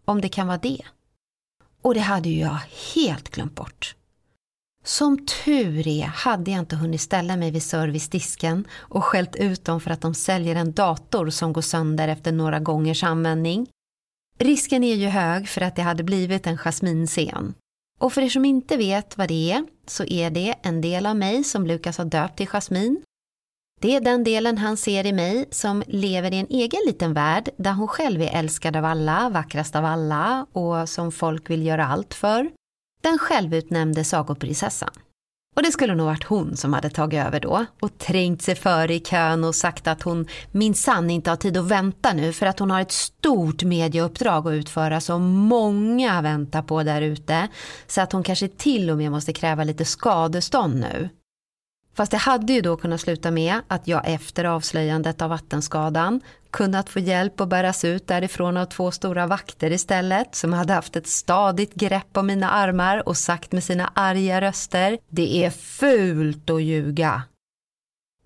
Om 0.06 0.22
det 0.22 0.30
kan 0.30 0.48
vara 0.48 0.58
det. 0.58 0.82
Och 1.82 1.94
det 1.94 2.00
hade 2.00 2.30
ju 2.30 2.40
jag 2.40 2.60
helt 2.96 3.30
glömt 3.30 3.56
bort. 3.56 3.96
Som 4.84 5.26
tur 5.26 5.88
är 5.88 6.06
hade 6.06 6.52
jag 6.52 6.60
inte 6.60 6.76
hunnit 6.76 7.02
ställa 7.02 7.38
mig 7.38 7.52
vid 7.52 7.64
servicedisken 7.64 8.68
och 8.74 9.04
skällt 9.04 9.36
ut 9.36 9.66
dem 9.66 9.82
för 9.82 9.92
att 9.92 10.02
de 10.02 10.14
säljer 10.14 10.56
en 10.56 10.74
dator 10.74 11.30
som 11.30 11.54
går 11.54 11.62
sönder 11.62 12.08
efter 12.08 12.32
några 12.32 12.60
gångers 12.60 13.04
användning. 13.04 13.68
Risken 14.40 14.84
är 14.84 14.96
ju 14.96 15.08
hög 15.08 15.50
för 15.50 15.62
att 15.62 15.76
det 15.76 15.82
hade 15.82 16.04
blivit 16.04 16.48
en 16.48 16.58
jasminscen. 16.58 17.54
Och 18.00 18.14
för 18.14 18.22
er 18.22 18.30
som 18.30 18.46
inte 18.46 18.78
vet 18.78 19.18
vad 19.18 19.28
det 19.28 19.52
är 19.52 19.66
så 19.88 20.04
är 20.06 20.30
det 20.30 20.56
en 20.62 20.82
del 20.82 21.06
av 21.06 21.16
mig 21.16 21.44
som 21.44 21.68
Lukas 21.68 21.98
har 21.98 22.06
döpt 22.06 22.38
till 22.38 22.48
Jasmin. 22.48 23.04
Det 23.80 23.96
är 23.96 24.02
den 24.02 24.24
delen 24.24 24.58
han 24.58 24.78
ser 24.78 25.06
i 25.06 25.14
mig 25.14 25.46
som 25.52 25.84
lever 25.88 26.34
i 26.34 26.38
en 26.38 26.48
egen 26.50 26.82
liten 26.88 27.14
värld 27.14 27.50
där 27.58 27.72
hon 27.72 27.88
själv 27.88 28.22
är 28.22 28.40
älskad 28.40 28.76
av 28.76 28.86
alla, 28.86 29.30
vackrast 29.30 29.76
av 29.76 29.86
alla 29.86 30.46
och 30.54 30.90
som 30.90 31.12
folk 31.12 31.50
vill 31.50 31.66
göra 31.66 31.86
allt 31.86 32.14
för. 32.14 32.50
Den 33.02 33.18
självutnämnde 33.18 34.04
sagoprinsessan. 34.04 34.90
Och 35.56 35.64
det 35.64 35.72
skulle 35.72 35.96
nog 35.96 36.06
varit 36.08 36.24
hon 36.24 36.58
som 36.58 36.74
hade 36.74 36.90
tagit 36.90 37.26
över 37.26 37.40
då 37.40 37.66
och 37.82 37.98
trängt 37.98 38.42
sig 38.42 38.56
före 38.56 38.94
i 38.94 39.00
kön 39.00 39.44
och 39.44 39.56
sagt 39.56 39.88
att 39.88 40.02
hon 40.02 40.28
minsann 40.52 41.10
inte 41.10 41.30
har 41.30 41.38
tid 41.38 41.58
att 41.58 41.66
vänta 41.66 42.14
nu 42.14 42.34
för 42.34 42.46
att 42.46 42.60
hon 42.60 42.72
har 42.72 42.82
ett 42.82 42.92
stort 42.92 43.64
medieuppdrag 43.64 44.48
att 44.48 44.54
utföra 44.54 45.02
som 45.02 45.24
många 45.24 46.22
väntar 46.22 46.62
på 46.62 46.84
där 46.84 47.02
ute. 47.02 47.48
Så 47.88 48.02
att 48.02 48.12
hon 48.12 48.24
kanske 48.24 48.48
till 48.48 48.90
och 48.90 48.98
med 48.98 49.12
måste 49.12 49.34
kräva 49.34 49.64
lite 49.64 49.86
skadestånd 49.86 50.76
nu. 50.80 51.10
Fast 51.98 52.12
det 52.12 52.18
hade 52.18 52.54
ju 52.54 52.62
då 52.62 52.78
kunnat 52.78 53.02
sluta 53.02 53.32
med 53.32 53.62
att 53.68 53.88
jag 53.88 54.02
efter 54.10 54.46
avslöjandet 54.46 55.22
av 55.22 55.30
vattenskadan 55.30 56.22
kunnat 56.52 56.90
få 56.90 57.00
hjälp 57.00 57.42
att 57.42 57.50
bäras 57.50 57.86
ut 57.86 58.08
därifrån 58.08 58.58
av 58.58 58.66
två 58.66 58.92
stora 58.92 59.28
vakter 59.28 59.72
istället 59.72 60.36
som 60.36 60.54
hade 60.54 60.74
haft 60.74 60.96
ett 60.96 61.08
stadigt 61.08 61.74
grepp 61.74 62.18
om 62.18 62.28
mina 62.28 62.50
armar 62.50 63.08
och 63.10 63.18
sagt 63.18 63.52
med 63.52 63.64
sina 63.64 63.92
arga 63.94 64.42
röster 64.42 64.98
Det 65.10 65.46
är 65.46 65.50
fult 65.50 66.50
att 66.50 66.62
ljuga. 66.62 67.24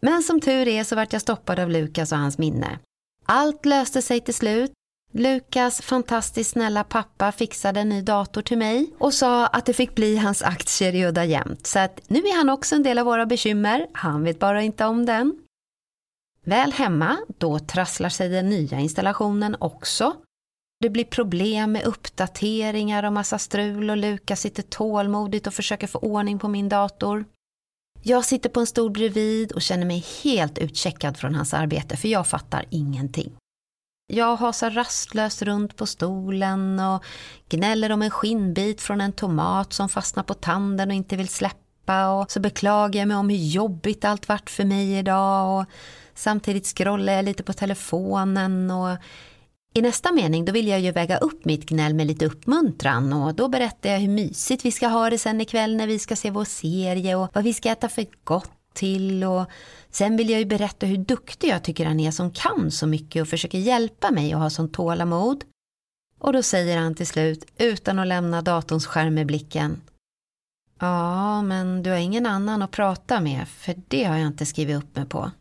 Men 0.01 0.23
som 0.23 0.41
tur 0.41 0.67
är 0.67 0.83
så 0.83 0.95
vart 0.95 1.13
jag 1.13 1.21
stoppad 1.21 1.59
av 1.59 1.69
Lukas 1.69 2.11
och 2.11 2.17
hans 2.17 2.37
minne. 2.37 2.79
Allt 3.25 3.65
löste 3.65 4.01
sig 4.01 4.19
till 4.19 4.33
slut 4.33 4.71
Lukas 5.11 5.81
fantastiskt 5.81 6.51
snälla 6.51 6.83
pappa 6.83 7.31
fixade 7.31 7.79
en 7.79 7.89
ny 7.89 8.01
dator 8.01 8.41
till 8.41 8.57
mig 8.57 8.93
och 8.99 9.13
sa 9.13 9.47
att 9.47 9.65
det 9.65 9.73
fick 9.73 9.95
bli 9.95 10.17
hans 10.17 10.41
aktier 10.41 10.95
i 10.95 11.05
Udda 11.05 11.25
Jämt. 11.25 11.67
Så 11.67 11.79
att 11.79 12.01
nu 12.07 12.19
är 12.19 12.37
han 12.37 12.49
också 12.49 12.75
en 12.75 12.83
del 12.83 12.97
av 12.99 13.05
våra 13.05 13.25
bekymmer, 13.25 13.87
han 13.93 14.23
vet 14.23 14.39
bara 14.39 14.61
inte 14.61 14.85
om 14.85 15.05
den. 15.05 15.35
Väl 16.45 16.71
hemma, 16.71 17.17
då 17.37 17.59
trasslar 17.59 18.09
sig 18.09 18.29
den 18.29 18.49
nya 18.49 18.79
installationen 18.79 19.55
också. 19.59 20.15
Det 20.79 20.89
blir 20.89 21.05
problem 21.05 21.71
med 21.71 21.83
uppdateringar 21.83 23.03
och 23.03 23.13
massa 23.13 23.37
strul 23.37 23.89
och 23.89 23.97
Lukas 23.97 24.41
sitter 24.41 24.63
tålmodigt 24.63 25.47
och 25.47 25.53
försöker 25.53 25.87
få 25.87 25.99
ordning 25.99 26.39
på 26.39 26.47
min 26.47 26.69
dator. 26.69 27.25
Jag 28.03 28.25
sitter 28.25 28.49
på 28.49 28.59
en 28.59 28.67
stol 28.67 28.91
bredvid 28.91 29.51
och 29.51 29.61
känner 29.61 29.85
mig 29.85 30.05
helt 30.23 30.57
utcheckad 30.57 31.17
från 31.17 31.35
hans 31.35 31.53
arbete 31.53 31.97
för 31.97 32.07
jag 32.07 32.27
fattar 32.27 32.65
ingenting. 32.69 33.40
Jag 34.13 34.35
hasar 34.35 34.71
rastlöst 34.71 35.41
runt 35.41 35.75
på 35.75 35.85
stolen 35.85 36.79
och 36.79 37.03
gnäller 37.49 37.91
om 37.91 38.01
en 38.01 38.09
skinnbit 38.09 38.81
från 38.81 39.01
en 39.01 39.11
tomat 39.11 39.73
som 39.73 39.89
fastnar 39.89 40.23
på 40.23 40.33
tanden 40.33 40.89
och 40.89 40.95
inte 40.95 41.15
vill 41.15 41.27
släppa. 41.27 42.09
Och 42.09 42.31
så 42.31 42.39
beklagar 42.39 43.01
jag 43.01 43.07
mig 43.07 43.17
om 43.17 43.29
hur 43.29 43.37
jobbigt 43.37 44.05
allt 44.05 44.27
varit 44.27 44.49
för 44.49 44.65
mig 44.65 44.97
idag. 44.97 45.59
Och 45.59 45.65
samtidigt 46.15 46.67
scrollar 46.77 47.13
jag 47.13 47.25
lite 47.25 47.43
på 47.43 47.53
telefonen 47.53 48.71
och 48.71 48.97
i 49.73 49.81
nästa 49.81 50.11
mening 50.11 50.45
då 50.45 50.51
vill 50.51 50.67
jag 50.67 50.79
ju 50.79 50.91
väga 50.91 51.17
upp 51.17 51.45
mitt 51.45 51.65
gnäll 51.65 51.93
med 51.93 52.07
lite 52.07 52.25
uppmuntran. 52.25 53.13
Och 53.13 53.35
då 53.35 53.47
berättar 53.47 53.89
jag 53.89 53.99
hur 53.99 54.09
mysigt 54.09 54.65
vi 54.65 54.71
ska 54.71 54.87
ha 54.87 55.09
det 55.09 55.17
sen 55.17 55.41
ikväll 55.41 55.75
när 55.75 55.87
vi 55.87 55.99
ska 55.99 56.15
se 56.15 56.31
vår 56.31 56.45
serie 56.45 57.15
och 57.15 57.29
vad 57.33 57.43
vi 57.43 57.53
ska 57.53 57.69
äta 57.69 57.89
för 57.89 58.05
gott 58.23 58.60
till 58.73 59.23
och 59.23 59.45
sen 59.89 60.17
vill 60.17 60.29
jag 60.29 60.39
ju 60.39 60.45
berätta 60.45 60.85
hur 60.85 60.97
duktig 60.97 61.49
jag 61.49 61.63
tycker 61.63 61.85
han 61.85 61.99
är 61.99 62.11
som 62.11 62.31
kan 62.31 62.71
så 62.71 62.87
mycket 62.87 63.21
och 63.21 63.27
försöker 63.27 63.57
hjälpa 63.57 64.11
mig 64.11 64.35
och 64.35 64.41
ha 64.41 64.49
sån 64.49 64.69
tålamod. 64.69 65.43
Och 66.19 66.33
då 66.33 66.43
säger 66.43 66.77
han 66.77 66.95
till 66.95 67.07
slut, 67.07 67.45
utan 67.57 67.99
att 67.99 68.07
lämna 68.07 68.41
datorns 68.41 68.85
skärm 68.85 69.13
med 69.13 69.27
blicken. 69.27 69.81
Ja, 70.79 71.41
men 71.41 71.83
du 71.83 71.89
har 71.89 71.97
ingen 71.97 72.25
annan 72.25 72.61
att 72.61 72.71
prata 72.71 73.21
med, 73.21 73.47
för 73.47 73.75
det 73.87 74.03
har 74.03 74.17
jag 74.17 74.27
inte 74.27 74.45
skrivit 74.45 74.77
upp 74.77 74.95
mig 74.95 75.05
på. 75.05 75.31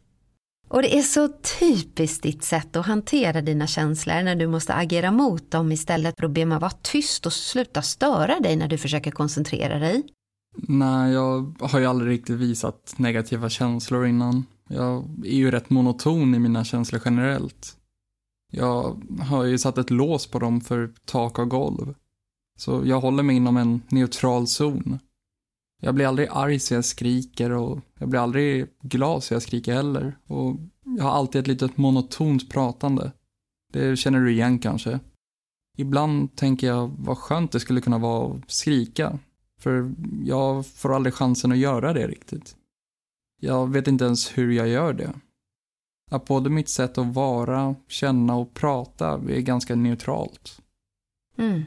Och 0.69 0.83
det 0.83 0.99
är 0.99 1.03
så 1.03 1.29
typiskt 1.59 2.23
ditt 2.23 2.45
sätt 2.45 2.77
att 2.77 2.87
hantera 2.87 3.41
dina 3.41 3.67
känslor 3.67 4.23
när 4.23 4.37
du 4.37 4.47
måste 4.47 4.75
agera 4.75 5.11
mot 5.11 5.51
dem 5.51 5.73
istället 5.73 6.15
för 6.19 6.27
att 6.27 6.31
be 6.31 6.45
mig 6.45 6.59
vara 6.59 6.71
tyst 6.71 7.27
och 7.27 7.33
sluta 7.33 7.83
störa 7.83 8.41
dig 8.41 8.57
när 8.57 8.69
du 8.69 8.79
försöker 8.79 9.11
koncentrera 9.11 9.79
dig. 9.79 10.03
Nej, 10.69 11.13
jag 11.13 11.55
har 11.61 11.79
ju 11.81 11.87
aldrig 11.87 12.11
riktigt 12.11 12.37
visat 12.37 12.95
negativa 12.97 13.49
känslor 13.49 14.07
innan. 14.07 14.47
Jag 14.69 15.05
är 15.25 15.37
ju 15.37 15.51
rätt 15.51 15.71
monoton 15.71 16.35
i 16.35 16.39
mina 16.39 16.65
känslor 16.65 17.03
generellt. 17.05 17.77
Jag 18.53 19.03
har 19.21 19.45
ju 19.45 19.59
satt 19.59 19.79
ett 19.79 19.91
lås 19.91 20.27
på 20.27 20.39
dem 20.39 20.61
för 20.61 20.93
tak 21.05 21.39
och 21.39 21.51
golv. 21.51 21.95
Så 22.59 22.83
jag 22.85 23.01
håller 23.01 23.23
mig 23.23 23.37
inom 23.37 23.57
en 23.57 23.83
neutral 23.89 24.47
zon. 24.47 24.99
Jag 25.83 25.95
blir 25.95 26.07
aldrig 26.07 26.29
arg 26.31 26.59
så 26.59 26.75
jag 26.75 26.85
skriker 26.85 27.51
och 27.51 27.81
jag 27.99 28.09
blir 28.09 28.21
aldrig 28.21 28.67
glad 28.83 29.23
så 29.23 29.35
jag 29.35 29.43
skriker 29.43 29.75
heller. 29.75 30.19
Och 30.27 30.57
jag 30.85 31.05
har 31.05 31.11
alltid 31.11 31.41
ett 31.41 31.47
litet 31.47 31.77
monotont 31.77 32.51
pratande. 32.51 33.13
Det 33.73 33.97
känner 33.97 34.21
du 34.21 34.33
igen 34.33 34.59
kanske. 34.59 35.01
Ibland 35.79 36.37
tänker 36.37 36.67
jag 36.67 36.91
vad 36.99 37.19
skönt 37.19 37.53
det 37.53 37.61
skulle 37.61 37.81
kunna 37.81 37.99
vara 37.99 38.35
att 38.35 38.51
skrika. 38.51 39.19
För 39.61 39.93
jag 40.25 40.67
får 40.67 40.95
aldrig 40.95 41.15
chansen 41.15 41.53
att 41.53 41.59
göra 41.59 41.93
det 41.93 42.07
riktigt. 42.07 42.57
Jag 43.41 43.73
vet 43.73 43.89
inte 43.89 44.05
ens 44.05 44.39
hur 44.39 44.53
jag 44.53 44.69
gör 44.69 44.93
det. 44.93 45.13
Att 46.11 46.25
både 46.25 46.51
mitt 46.51 46.69
sätt 46.69 46.99
att 46.99 47.15
vara, 47.15 47.75
känna 47.89 48.37
och 48.37 48.55
prata 48.55 49.09
är 49.09 49.41
ganska 49.41 49.75
neutralt. 49.75 50.61
Mm. 51.39 51.63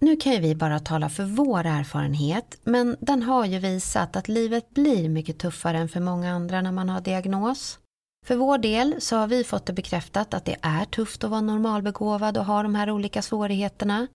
Nu 0.00 0.16
kan 0.16 0.32
ju 0.32 0.40
vi 0.40 0.54
bara 0.54 0.78
tala 0.78 1.08
för 1.08 1.24
vår 1.24 1.66
erfarenhet, 1.66 2.58
men 2.64 2.96
den 3.00 3.22
har 3.22 3.44
ju 3.44 3.58
visat 3.58 4.16
att 4.16 4.28
livet 4.28 4.70
blir 4.70 5.08
mycket 5.08 5.38
tuffare 5.38 5.78
än 5.78 5.88
för 5.88 6.00
många 6.00 6.32
andra 6.32 6.62
när 6.62 6.72
man 6.72 6.88
har 6.88 7.00
diagnos. 7.00 7.78
För 8.26 8.36
vår 8.36 8.58
del 8.58 9.00
så 9.00 9.16
har 9.16 9.26
vi 9.26 9.44
fått 9.44 9.66
det 9.66 9.72
bekräftat 9.72 10.34
att 10.34 10.44
det 10.44 10.56
är 10.62 10.84
tufft 10.84 11.24
att 11.24 11.30
vara 11.30 11.40
normalbegåvad 11.40 12.38
och 12.38 12.44
ha 12.44 12.62
de 12.62 12.74
här 12.74 12.90
olika 12.90 13.22
svårigheterna. 13.22 14.06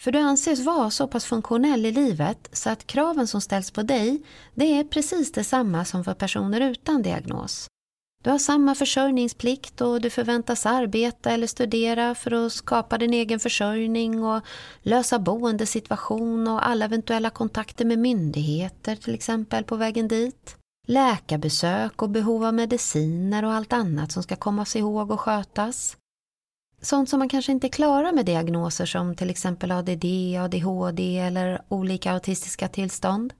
För 0.00 0.12
du 0.12 0.18
anses 0.18 0.60
vara 0.60 0.90
så 0.90 1.06
pass 1.06 1.24
funktionell 1.24 1.86
i 1.86 1.92
livet 1.92 2.48
så 2.52 2.70
att 2.70 2.86
kraven 2.86 3.26
som 3.26 3.40
ställs 3.40 3.70
på 3.70 3.82
dig, 3.82 4.22
det 4.54 4.64
är 4.64 4.84
precis 4.84 5.32
detsamma 5.32 5.84
som 5.84 6.04
för 6.04 6.14
personer 6.14 6.60
utan 6.60 7.02
diagnos. 7.02 7.66
Du 8.24 8.30
har 8.30 8.38
samma 8.38 8.74
försörjningsplikt 8.74 9.80
och 9.80 10.00
du 10.00 10.10
förväntas 10.10 10.66
arbeta 10.66 11.30
eller 11.30 11.46
studera 11.46 12.14
för 12.14 12.46
att 12.46 12.52
skapa 12.52 12.98
din 12.98 13.14
egen 13.14 13.40
försörjning 13.40 14.24
och 14.24 14.42
lösa 14.82 15.18
boendesituation 15.18 16.48
och 16.48 16.66
alla 16.66 16.84
eventuella 16.84 17.30
kontakter 17.30 17.84
med 17.84 17.98
myndigheter 17.98 18.96
till 18.96 19.14
exempel 19.14 19.64
på 19.64 19.76
vägen 19.76 20.08
dit. 20.08 20.56
Läkarbesök 20.88 22.02
och 22.02 22.10
behov 22.10 22.44
av 22.44 22.54
mediciner 22.54 23.44
och 23.44 23.52
allt 23.52 23.72
annat 23.72 24.12
som 24.12 24.22
ska 24.22 24.36
kommas 24.36 24.76
ihåg 24.76 25.10
och 25.10 25.20
skötas. 25.20 25.96
Sånt 26.82 27.08
som 27.08 27.18
man 27.18 27.28
kanske 27.28 27.52
inte 27.52 27.68
klarar 27.68 28.12
med 28.12 28.26
diagnoser 28.26 28.86
som 28.86 29.14
till 29.16 29.30
exempel 29.30 29.70
ADD, 29.70 30.04
ADHD 30.40 31.18
eller 31.18 31.62
olika 31.68 32.12
autistiska 32.12 32.68
tillstånd. 32.68 33.32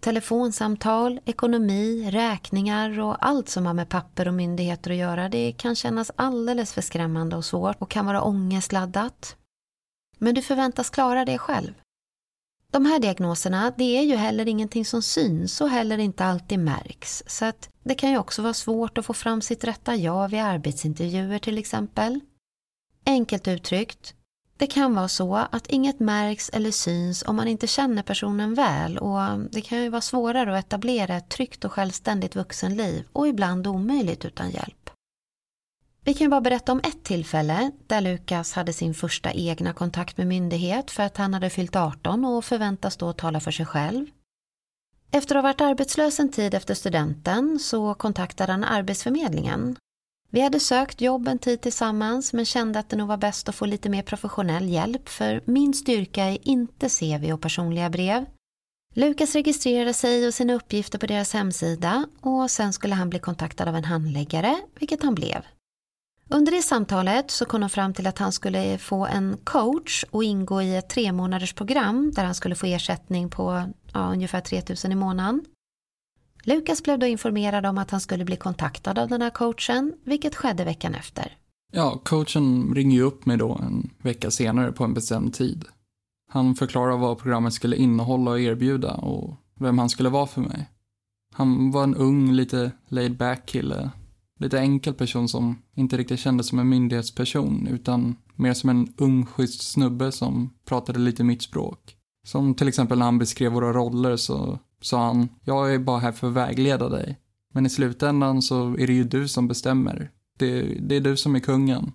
Telefonsamtal, 0.00 1.20
ekonomi, 1.24 2.10
räkningar 2.10 3.00
och 3.00 3.26
allt 3.26 3.48
som 3.48 3.66
har 3.66 3.74
med 3.74 3.88
papper 3.88 4.28
och 4.28 4.34
myndigheter 4.34 4.90
att 4.90 4.96
göra 4.96 5.28
det 5.28 5.52
kan 5.52 5.76
kännas 5.76 6.10
alldeles 6.16 6.72
för 6.72 6.82
skrämmande 6.82 7.36
och 7.36 7.44
svårt 7.44 7.76
och 7.78 7.90
kan 7.90 8.06
vara 8.06 8.22
ångestladdat. 8.22 9.36
Men 10.18 10.34
du 10.34 10.42
förväntas 10.42 10.90
klara 10.90 11.24
det 11.24 11.38
själv. 11.38 11.72
De 12.72 12.86
här 12.86 12.98
diagnoserna, 12.98 13.72
det 13.76 13.98
är 13.98 14.02
ju 14.02 14.16
heller 14.16 14.48
ingenting 14.48 14.84
som 14.84 15.02
syns 15.02 15.60
och 15.60 15.70
heller 15.70 15.98
inte 15.98 16.24
alltid 16.24 16.58
märks. 16.58 17.22
Så 17.26 17.44
att 17.44 17.68
det 17.82 17.94
kan 17.94 18.10
ju 18.10 18.18
också 18.18 18.42
vara 18.42 18.54
svårt 18.54 18.98
att 18.98 19.06
få 19.06 19.14
fram 19.14 19.42
sitt 19.42 19.64
rätta 19.64 19.96
jag 19.96 20.28
vid 20.28 20.40
arbetsintervjuer 20.40 21.38
till 21.38 21.58
exempel. 21.58 22.20
Enkelt 23.08 23.48
uttryckt, 23.48 24.14
det 24.56 24.66
kan 24.66 24.94
vara 24.94 25.08
så 25.08 25.36
att 25.36 25.66
inget 25.66 26.00
märks 26.00 26.48
eller 26.48 26.70
syns 26.70 27.22
om 27.26 27.36
man 27.36 27.48
inte 27.48 27.66
känner 27.66 28.02
personen 28.02 28.54
väl 28.54 28.98
och 28.98 29.38
det 29.50 29.60
kan 29.60 29.82
ju 29.82 29.88
vara 29.88 30.00
svårare 30.00 30.58
att 30.58 30.64
etablera 30.64 31.16
ett 31.16 31.28
tryggt 31.28 31.64
och 31.64 31.72
självständigt 31.72 32.36
vuxenliv 32.36 33.04
och 33.12 33.28
ibland 33.28 33.66
omöjligt 33.66 34.24
utan 34.24 34.50
hjälp. 34.50 34.90
Vi 36.04 36.14
kan 36.14 36.30
bara 36.30 36.40
berätta 36.40 36.72
om 36.72 36.78
ett 36.78 37.04
tillfälle 37.04 37.70
där 37.86 38.00
Lukas 38.00 38.52
hade 38.52 38.72
sin 38.72 38.94
första 38.94 39.32
egna 39.32 39.72
kontakt 39.72 40.16
med 40.16 40.26
myndighet 40.26 40.90
för 40.90 41.02
att 41.02 41.16
han 41.16 41.34
hade 41.34 41.50
fyllt 41.50 41.76
18 41.76 42.24
och 42.24 42.44
förväntas 42.44 42.96
då 42.96 43.12
tala 43.12 43.40
för 43.40 43.50
sig 43.50 43.66
själv. 43.66 44.06
Efter 45.10 45.34
att 45.34 45.42
ha 45.42 45.48
varit 45.48 45.60
arbetslös 45.60 46.20
en 46.20 46.32
tid 46.32 46.54
efter 46.54 46.74
studenten 46.74 47.58
så 47.58 47.94
kontaktade 47.94 48.52
han 48.52 48.64
Arbetsförmedlingen 48.64 49.76
vi 50.30 50.40
hade 50.40 50.60
sökt 50.60 51.00
jobb 51.00 51.28
en 51.28 51.38
tid 51.38 51.60
tillsammans 51.60 52.32
men 52.32 52.44
kände 52.44 52.78
att 52.78 52.88
det 52.88 52.96
nog 52.96 53.08
var 53.08 53.16
bäst 53.16 53.48
att 53.48 53.54
få 53.54 53.66
lite 53.66 53.88
mer 53.88 54.02
professionell 54.02 54.68
hjälp 54.68 55.08
för 55.08 55.42
min 55.44 55.74
styrka 55.74 56.24
är 56.24 56.48
inte 56.48 56.88
CV 56.88 57.32
och 57.32 57.40
personliga 57.40 57.90
brev. 57.90 58.24
Lukas 58.94 59.34
registrerade 59.34 59.94
sig 59.94 60.26
och 60.26 60.34
sina 60.34 60.54
uppgifter 60.54 60.98
på 60.98 61.06
deras 61.06 61.32
hemsida 61.32 62.06
och 62.20 62.50
sen 62.50 62.72
skulle 62.72 62.94
han 62.94 63.10
bli 63.10 63.18
kontaktad 63.18 63.68
av 63.68 63.76
en 63.76 63.84
handläggare, 63.84 64.56
vilket 64.78 65.02
han 65.02 65.14
blev. 65.14 65.42
Under 66.30 66.52
det 66.52 66.62
samtalet 66.62 67.30
så 67.30 67.44
kom 67.44 67.60
de 67.60 67.70
fram 67.70 67.94
till 67.94 68.06
att 68.06 68.18
han 68.18 68.32
skulle 68.32 68.78
få 68.78 69.06
en 69.06 69.36
coach 69.44 70.04
och 70.10 70.24
ingå 70.24 70.62
i 70.62 70.76
ett 70.76 70.88
tre 70.88 71.12
månaders 71.12 71.52
program 71.52 72.12
där 72.14 72.24
han 72.24 72.34
skulle 72.34 72.54
få 72.54 72.66
ersättning 72.66 73.30
på 73.30 73.62
ja, 73.92 74.12
ungefär 74.12 74.40
3000 74.40 74.92
i 74.92 74.94
månaden. 74.94 75.44
Lukas 76.44 76.82
blev 76.82 76.98
då 76.98 77.06
informerad 77.06 77.66
om 77.66 77.78
att 77.78 77.90
han 77.90 78.00
skulle 78.00 78.24
bli 78.24 78.36
kontaktad 78.36 78.98
av 78.98 79.08
den 79.08 79.22
här 79.22 79.30
coachen, 79.30 79.92
vilket 80.04 80.34
skedde 80.34 80.64
veckan 80.64 80.94
efter. 80.94 81.36
Ja, 81.72 82.00
coachen 82.04 82.74
ringer 82.74 82.96
ju 82.96 83.02
upp 83.02 83.26
mig 83.26 83.36
då 83.36 83.60
en 83.62 83.90
vecka 84.02 84.30
senare 84.30 84.72
på 84.72 84.84
en 84.84 84.94
bestämd 84.94 85.34
tid. 85.34 85.64
Han 86.30 86.54
förklarar 86.54 86.96
vad 86.96 87.18
programmet 87.18 87.52
skulle 87.52 87.76
innehålla 87.76 88.30
och 88.30 88.40
erbjuda 88.40 88.94
och 88.94 89.36
vem 89.60 89.78
han 89.78 89.88
skulle 89.88 90.08
vara 90.08 90.26
för 90.26 90.40
mig. 90.40 90.68
Han 91.34 91.70
var 91.70 91.82
en 91.82 91.94
ung, 91.94 92.32
lite 92.32 92.72
laid 92.88 93.16
back 93.16 93.46
kille. 93.46 93.90
Lite 94.40 94.58
enkel 94.58 94.94
person 94.94 95.28
som 95.28 95.62
inte 95.74 95.96
riktigt 95.96 96.20
kändes 96.20 96.48
som 96.48 96.58
en 96.58 96.68
myndighetsperson 96.68 97.66
utan 97.66 98.16
mer 98.34 98.54
som 98.54 98.70
en 98.70 98.94
ung, 98.96 99.26
schysst 99.26 99.62
snubbe 99.62 100.12
som 100.12 100.50
pratade 100.64 100.98
lite 100.98 101.24
mitt 101.24 101.42
språk. 101.42 101.96
Som 102.26 102.54
till 102.54 102.68
exempel 102.68 102.98
när 102.98 103.04
han 103.04 103.18
beskrev 103.18 103.52
våra 103.52 103.72
roller 103.72 104.16
så 104.16 104.58
sa 104.80 105.06
han, 105.06 105.28
jag 105.44 105.74
är 105.74 105.78
bara 105.78 105.98
här 105.98 106.12
för 106.12 106.26
att 106.26 106.32
vägleda 106.32 106.88
dig. 106.88 107.18
Men 107.54 107.66
i 107.66 107.70
slutändan 107.70 108.42
så 108.42 108.74
är 108.74 108.86
det 108.86 108.92
ju 108.92 109.04
du 109.04 109.28
som 109.28 109.48
bestämmer. 109.48 110.10
Det, 110.38 110.62
det 110.62 110.96
är 110.96 111.00
du 111.00 111.16
som 111.16 111.36
är 111.36 111.40
kungen. 111.40 111.92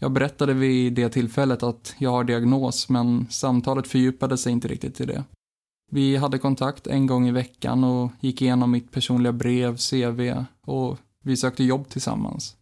Jag 0.00 0.12
berättade 0.12 0.54
vid 0.54 0.92
det 0.92 1.08
tillfället 1.08 1.62
att 1.62 1.94
jag 1.98 2.10
har 2.10 2.24
diagnos, 2.24 2.88
men 2.88 3.26
samtalet 3.30 3.88
fördjupade 3.88 4.38
sig 4.38 4.52
inte 4.52 4.68
riktigt 4.68 5.00
i 5.00 5.06
det. 5.06 5.24
Vi 5.90 6.16
hade 6.16 6.38
kontakt 6.38 6.86
en 6.86 7.06
gång 7.06 7.28
i 7.28 7.32
veckan 7.32 7.84
och 7.84 8.10
gick 8.20 8.42
igenom 8.42 8.70
mitt 8.70 8.92
personliga 8.92 9.32
brev, 9.32 9.76
CV 9.76 10.44
och 10.66 10.98
vi 11.24 11.36
sökte 11.36 11.64
jobb 11.64 11.88
tillsammans. 11.88 12.56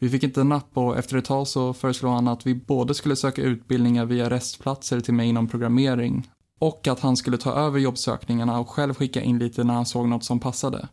Vi 0.00 0.08
fick 0.08 0.22
inte 0.22 0.44
napp 0.44 0.70
och 0.74 0.98
efter 0.98 1.16
ett 1.16 1.24
tag 1.24 1.48
så 1.48 1.72
föreslog 1.72 2.12
han 2.12 2.28
att 2.28 2.46
vi 2.46 2.54
både 2.54 2.94
skulle 2.94 3.16
söka 3.16 3.42
utbildningar 3.42 4.04
via 4.04 4.30
restplatser 4.30 5.00
till 5.00 5.14
mig 5.14 5.28
inom 5.28 5.48
programmering 5.48 6.28
och 6.60 6.88
att 6.88 7.00
han 7.00 7.16
skulle 7.16 7.38
ta 7.38 7.52
över 7.52 7.78
jobbsökningarna 7.78 8.60
och 8.60 8.70
själv 8.70 8.94
skicka 8.94 9.22
in 9.22 9.38
lite 9.38 9.64
när 9.64 9.74
han 9.74 9.86
såg 9.86 10.08
något 10.08 10.24
som 10.24 10.40
passade. 10.40 10.88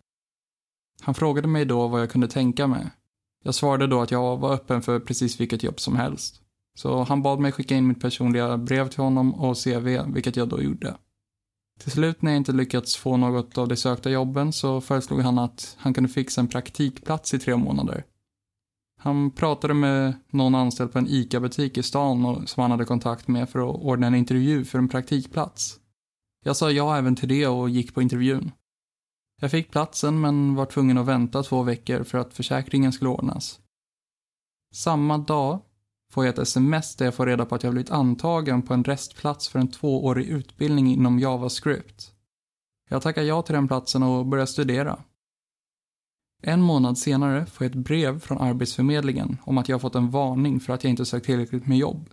Han 1.01 1.15
frågade 1.15 1.47
mig 1.47 1.65
då 1.65 1.87
vad 1.87 2.01
jag 2.01 2.11
kunde 2.11 2.27
tänka 2.27 2.67
mig. 2.67 2.91
Jag 3.43 3.55
svarade 3.55 3.87
då 3.87 4.01
att 4.01 4.11
jag 4.11 4.37
var 4.37 4.53
öppen 4.53 4.81
för 4.81 4.99
precis 4.99 5.39
vilket 5.39 5.63
jobb 5.63 5.79
som 5.79 5.95
helst. 5.95 6.41
Så 6.77 7.03
han 7.03 7.21
bad 7.21 7.39
mig 7.39 7.51
skicka 7.51 7.75
in 7.75 7.87
mitt 7.87 8.01
personliga 8.01 8.57
brev 8.57 8.89
till 8.89 9.03
honom 9.03 9.33
och 9.33 9.63
CV, 9.63 10.13
vilket 10.13 10.35
jag 10.35 10.49
då 10.49 10.61
gjorde. 10.61 10.97
Till 11.79 11.91
slut 11.91 12.21
när 12.21 12.31
jag 12.31 12.37
inte 12.37 12.51
lyckats 12.51 12.95
få 12.95 13.17
något 13.17 13.57
av 13.57 13.67
de 13.67 13.75
sökta 13.75 14.09
jobben 14.09 14.53
så 14.53 14.81
föreslog 14.81 15.21
han 15.21 15.39
att 15.39 15.75
han 15.79 15.93
kunde 15.93 16.09
fixa 16.09 16.41
en 16.41 16.47
praktikplats 16.47 17.33
i 17.33 17.39
tre 17.39 17.55
månader. 17.55 18.03
Han 19.03 19.31
pratade 19.31 19.73
med 19.73 20.13
någon 20.29 20.55
anställd 20.55 20.91
på 20.91 20.99
en 20.99 21.07
ICA-butik 21.07 21.77
i 21.77 21.83
stan 21.83 22.47
som 22.47 22.61
han 22.61 22.71
hade 22.71 22.85
kontakt 22.85 23.27
med 23.27 23.49
för 23.49 23.59
att 23.59 23.75
ordna 23.75 24.07
en 24.07 24.15
intervju 24.15 24.65
för 24.65 24.79
en 24.79 24.89
praktikplats. 24.89 25.79
Jag 26.43 26.55
sa 26.55 26.71
ja 26.71 26.97
även 26.97 27.15
till 27.15 27.29
det 27.29 27.47
och 27.47 27.69
gick 27.69 27.93
på 27.93 28.01
intervjun. 28.01 28.51
Jag 29.41 29.51
fick 29.51 29.71
platsen 29.71 30.21
men 30.21 30.55
var 30.55 30.65
tvungen 30.65 30.97
att 30.97 31.05
vänta 31.05 31.43
två 31.43 31.63
veckor 31.63 32.03
för 32.03 32.17
att 32.17 32.33
försäkringen 32.33 32.93
skulle 32.93 33.09
ordnas. 33.09 33.59
Samma 34.73 35.17
dag 35.17 35.61
får 36.11 36.25
jag 36.25 36.33
ett 36.33 36.39
sms 36.39 36.95
där 36.95 37.05
jag 37.05 37.15
får 37.15 37.25
reda 37.25 37.45
på 37.45 37.55
att 37.55 37.63
jag 37.63 37.73
blivit 37.73 37.91
antagen 37.91 38.61
på 38.61 38.73
en 38.73 38.83
restplats 38.83 39.49
för 39.49 39.59
en 39.59 39.71
tvåårig 39.71 40.25
utbildning 40.25 40.87
inom 40.87 41.19
JavaScript. 41.19 42.11
Jag 42.89 43.01
tackar 43.01 43.21
ja 43.21 43.41
till 43.41 43.55
den 43.55 43.67
platsen 43.67 44.03
och 44.03 44.25
börjar 44.25 44.45
studera. 44.45 44.99
En 46.41 46.61
månad 46.61 46.97
senare 46.97 47.45
får 47.45 47.65
jag 47.65 47.71
ett 47.71 47.83
brev 47.83 48.19
från 48.19 48.37
Arbetsförmedlingen 48.37 49.37
om 49.43 49.57
att 49.57 49.69
jag 49.69 49.81
fått 49.81 49.95
en 49.95 50.09
varning 50.09 50.59
för 50.59 50.73
att 50.73 50.83
jag 50.83 50.91
inte 50.91 51.05
sökt 51.05 51.25
tillräckligt 51.25 51.67
med 51.67 51.77
jobb. 51.77 52.09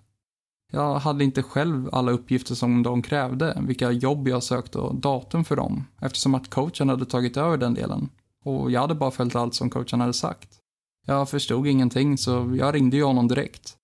Jag 0.72 0.98
hade 0.98 1.24
inte 1.24 1.42
själv 1.42 1.88
alla 1.92 2.12
uppgifter 2.12 2.54
som 2.54 2.82
de 2.82 3.02
krävde, 3.02 3.62
vilka 3.66 3.90
jobb 3.90 4.28
jag 4.28 4.42
sökt 4.42 4.76
och 4.76 4.94
datum 4.94 5.44
för 5.44 5.56
dem, 5.56 5.84
eftersom 6.00 6.34
att 6.34 6.50
coachen 6.50 6.88
hade 6.88 7.06
tagit 7.06 7.36
över 7.36 7.56
den 7.56 7.74
delen. 7.74 8.08
Och 8.44 8.70
jag 8.70 8.80
hade 8.80 8.94
bara 8.94 9.10
följt 9.10 9.36
allt 9.36 9.54
som 9.54 9.70
coachen 9.70 10.00
hade 10.00 10.12
sagt. 10.12 10.48
Jag 11.06 11.28
förstod 11.28 11.66
ingenting 11.66 12.18
så 12.18 12.56
jag 12.58 12.74
ringde 12.74 12.96
ju 12.96 13.04
honom 13.04 13.28
direkt. 13.28 13.76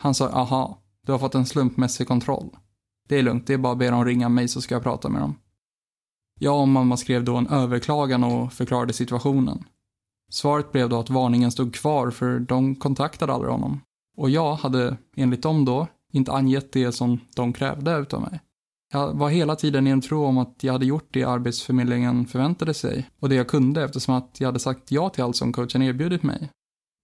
Han 0.00 0.14
sa, 0.14 0.28
aha, 0.28 0.78
du 1.06 1.12
har 1.12 1.18
fått 1.18 1.34
en 1.34 1.46
slumpmässig 1.46 2.08
kontroll. 2.08 2.56
Det 3.08 3.18
är 3.18 3.22
lugnt, 3.22 3.46
det 3.46 3.54
är 3.54 3.58
bara 3.58 3.72
att 3.72 3.78
be 3.78 3.90
dem 3.90 4.04
ringa 4.04 4.28
mig 4.28 4.48
så 4.48 4.60
ska 4.60 4.74
jag 4.74 4.82
prata 4.82 5.08
med 5.08 5.22
dem. 5.22 5.34
Jag 6.40 6.60
och 6.60 6.68
mamma 6.68 6.96
skrev 6.96 7.24
då 7.24 7.36
en 7.36 7.46
överklagan 7.46 8.24
och 8.24 8.52
förklarade 8.52 8.92
situationen. 8.92 9.64
Svaret 10.30 10.72
blev 10.72 10.88
då 10.88 11.00
att 11.00 11.10
varningen 11.10 11.52
stod 11.52 11.74
kvar 11.74 12.10
för 12.10 12.38
de 12.38 12.76
kontaktade 12.76 13.32
aldrig 13.32 13.52
honom. 13.52 13.80
Och 14.16 14.30
jag 14.30 14.54
hade, 14.54 14.96
enligt 15.16 15.42
dem 15.42 15.64
då, 15.64 15.86
inte 16.12 16.32
angett 16.32 16.72
det 16.72 16.92
som 16.92 17.20
de 17.36 17.52
krävde 17.52 17.98
utav 17.98 18.20
mig. 18.20 18.40
Jag 18.92 19.14
var 19.14 19.28
hela 19.28 19.56
tiden 19.56 19.86
i 19.86 19.90
en 19.90 20.00
tro 20.00 20.24
om 20.24 20.38
att 20.38 20.56
jag 20.60 20.72
hade 20.72 20.86
gjort 20.86 21.08
det 21.10 21.24
Arbetsförmedlingen 21.24 22.26
förväntade 22.26 22.74
sig 22.74 23.10
och 23.20 23.28
det 23.28 23.34
jag 23.34 23.48
kunde 23.48 23.84
eftersom 23.84 24.14
att 24.14 24.36
jag 24.40 24.48
hade 24.48 24.58
sagt 24.58 24.92
ja 24.92 25.08
till 25.08 25.24
allt 25.24 25.36
som 25.36 25.52
coachen 25.52 25.82
erbjudit 25.82 26.22
mig. 26.22 26.50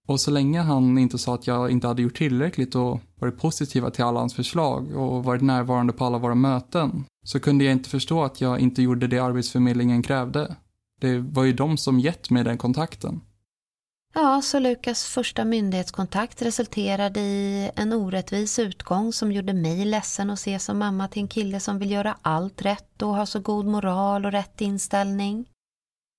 Och 0.07 0.19
så 0.19 0.31
länge 0.31 0.61
han 0.61 0.97
inte 0.97 1.17
sa 1.17 1.35
att 1.35 1.47
jag 1.47 1.71
inte 1.71 1.87
hade 1.87 2.01
gjort 2.01 2.17
tillräckligt 2.17 2.75
och 2.75 2.99
varit 3.19 3.37
positiva 3.37 3.89
till 3.89 4.03
alla 4.03 4.19
hans 4.19 4.33
förslag 4.33 4.95
och 4.95 5.23
varit 5.23 5.41
närvarande 5.41 5.93
på 5.93 6.05
alla 6.05 6.17
våra 6.17 6.35
möten 6.35 7.05
så 7.25 7.39
kunde 7.39 7.65
jag 7.65 7.71
inte 7.71 7.89
förstå 7.89 8.23
att 8.23 8.41
jag 8.41 8.59
inte 8.59 8.81
gjorde 8.81 9.07
det 9.07 9.19
Arbetsförmedlingen 9.19 10.03
krävde. 10.03 10.55
Det 11.01 11.19
var 11.19 11.43
ju 11.43 11.53
de 11.53 11.77
som 11.77 11.99
gett 11.99 12.29
mig 12.29 12.43
den 12.43 12.57
kontakten. 12.57 13.21
Ja, 14.13 14.41
så 14.41 14.59
Lukas 14.59 15.05
första 15.05 15.45
myndighetskontakt 15.45 16.41
resulterade 16.41 17.19
i 17.19 17.71
en 17.75 17.93
orättvis 17.93 18.59
utgång 18.59 19.13
som 19.13 19.31
gjorde 19.31 19.53
mig 19.53 19.85
ledsen 19.85 20.29
att 20.29 20.39
se 20.39 20.59
som 20.59 20.77
mamma 20.77 21.07
till 21.07 21.21
en 21.21 21.27
kille 21.27 21.59
som 21.59 21.79
vill 21.79 21.91
göra 21.91 22.17
allt 22.21 22.61
rätt 22.61 23.01
och 23.01 23.15
ha 23.15 23.25
så 23.25 23.39
god 23.39 23.65
moral 23.65 24.25
och 24.25 24.31
rätt 24.31 24.61
inställning. 24.61 25.49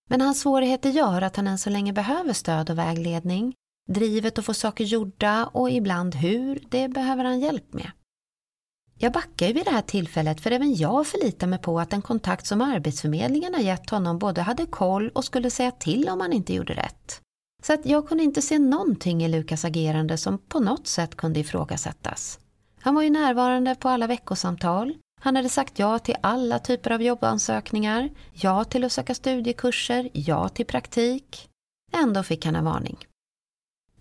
Men 0.08 0.20
hans 0.20 0.40
svårigheter 0.40 0.90
gör 0.90 1.22
att 1.22 1.36
han 1.36 1.46
än 1.46 1.58
så 1.58 1.70
länge 1.70 1.92
behöver 1.92 2.32
stöd 2.32 2.70
och 2.70 2.78
vägledning. 2.78 3.54
Drivet 3.88 4.38
att 4.38 4.44
få 4.44 4.54
saker 4.54 4.84
gjorda 4.84 5.46
och 5.46 5.70
ibland 5.70 6.14
hur, 6.14 6.64
det 6.68 6.88
behöver 6.88 7.24
han 7.24 7.40
hjälp 7.40 7.72
med. 7.72 7.90
Jag 9.02 9.12
backar 9.12 9.46
ju 9.46 9.52
vid 9.52 9.64
det 9.64 9.70
här 9.70 9.82
tillfället 9.82 10.40
för 10.40 10.50
även 10.50 10.74
jag 10.74 11.06
förlitar 11.06 11.46
mig 11.46 11.58
på 11.58 11.80
att 11.80 11.90
den 11.90 12.02
kontakt 12.02 12.46
som 12.46 12.60
Arbetsförmedlingen 12.60 13.54
har 13.54 13.60
gett 13.60 13.90
honom 13.90 14.18
både 14.18 14.42
hade 14.42 14.66
koll 14.66 15.08
och 15.08 15.24
skulle 15.24 15.50
säga 15.50 15.70
till 15.70 16.08
om 16.08 16.20
han 16.20 16.32
inte 16.32 16.54
gjorde 16.54 16.74
rätt. 16.74 17.20
Så 17.62 17.72
att 17.72 17.86
jag 17.86 18.08
kunde 18.08 18.24
inte 18.24 18.42
se 18.42 18.58
någonting 18.58 19.24
i 19.24 19.28
Lukas 19.28 19.64
agerande 19.64 20.16
som 20.16 20.38
på 20.38 20.60
något 20.60 20.86
sätt 20.86 21.16
kunde 21.16 21.40
ifrågasättas. 21.40 22.38
Han 22.80 22.94
var 22.94 23.02
ju 23.02 23.10
närvarande 23.10 23.74
på 23.74 23.88
alla 23.88 24.06
veckosamtal. 24.06 24.94
Han 25.20 25.36
hade 25.36 25.48
sagt 25.48 25.78
ja 25.78 25.98
till 25.98 26.16
alla 26.20 26.58
typer 26.58 26.90
av 26.90 27.02
jobbansökningar, 27.02 28.10
ja 28.32 28.64
till 28.64 28.84
att 28.84 28.92
söka 28.92 29.14
studiekurser, 29.14 30.08
ja 30.12 30.48
till 30.48 30.66
praktik. 30.66 31.48
Ändå 31.92 32.22
fick 32.22 32.44
han 32.44 32.56
en 32.56 32.64
varning. 32.64 32.96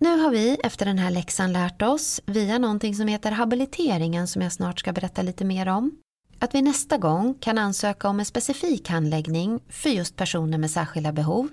Nu 0.02 0.18
har 0.18 0.30
vi 0.30 0.56
efter 0.62 0.86
den 0.86 0.98
här 0.98 1.10
läxan 1.10 1.52
lärt 1.52 1.82
oss, 1.82 2.20
via 2.26 2.58
någonting 2.58 2.94
som 2.94 3.08
heter 3.08 3.30
habiliteringen 3.30 4.26
som 4.28 4.42
jag 4.42 4.52
snart 4.52 4.78
ska 4.78 4.92
berätta 4.92 5.22
lite 5.22 5.44
mer 5.44 5.68
om, 5.68 5.92
att 6.38 6.54
vi 6.54 6.62
nästa 6.62 6.98
gång 6.98 7.34
kan 7.34 7.58
ansöka 7.58 8.08
om 8.08 8.20
en 8.20 8.26
specifik 8.26 8.88
handläggning 8.88 9.60
för 9.68 9.90
just 9.90 10.16
personer 10.16 10.58
med 10.58 10.70
särskilda 10.70 11.12
behov. 11.12 11.48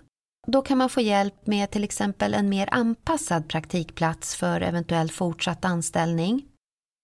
Då 0.47 0.61
kan 0.61 0.77
man 0.77 0.89
få 0.89 1.01
hjälp 1.01 1.47
med 1.47 1.71
till 1.71 1.83
exempel 1.83 2.33
en 2.33 2.49
mer 2.49 2.69
anpassad 2.71 3.47
praktikplats 3.47 4.35
för 4.35 4.61
eventuell 4.61 5.11
fortsatt 5.11 5.65
anställning. 5.65 6.45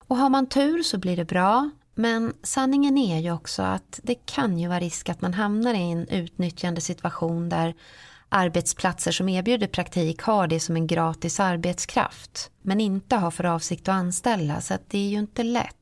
Och 0.07 0.17
har 0.17 0.29
man 0.29 0.49
tur 0.49 0.83
så 0.83 0.97
blir 0.97 1.17
det 1.17 1.25
bra, 1.25 1.69
men 1.95 2.33
sanningen 2.43 2.97
är 2.97 3.19
ju 3.19 3.31
också 3.31 3.63
att 3.63 3.99
det 4.03 4.15
kan 4.15 4.59
ju 4.59 4.67
vara 4.67 4.79
risk 4.79 5.09
att 5.09 5.21
man 5.21 5.33
hamnar 5.33 5.73
i 5.73 5.91
en 5.91 6.07
utnyttjande 6.07 6.81
situation 6.81 7.49
där 7.49 7.75
arbetsplatser 8.33 9.11
som 9.11 9.29
erbjuder 9.29 9.67
praktik 9.67 10.21
har 10.21 10.47
det 10.47 10.59
som 10.59 10.75
en 10.75 10.87
gratis 10.87 11.39
arbetskraft 11.39 12.51
men 12.61 12.81
inte 12.81 13.15
har 13.15 13.31
för 13.31 13.43
avsikt 13.43 13.87
att 13.87 13.93
anställa 13.93 14.61
så 14.61 14.73
att 14.73 14.89
det 14.89 14.97
är 14.97 15.09
ju 15.09 15.19
inte 15.19 15.43
lätt. 15.43 15.75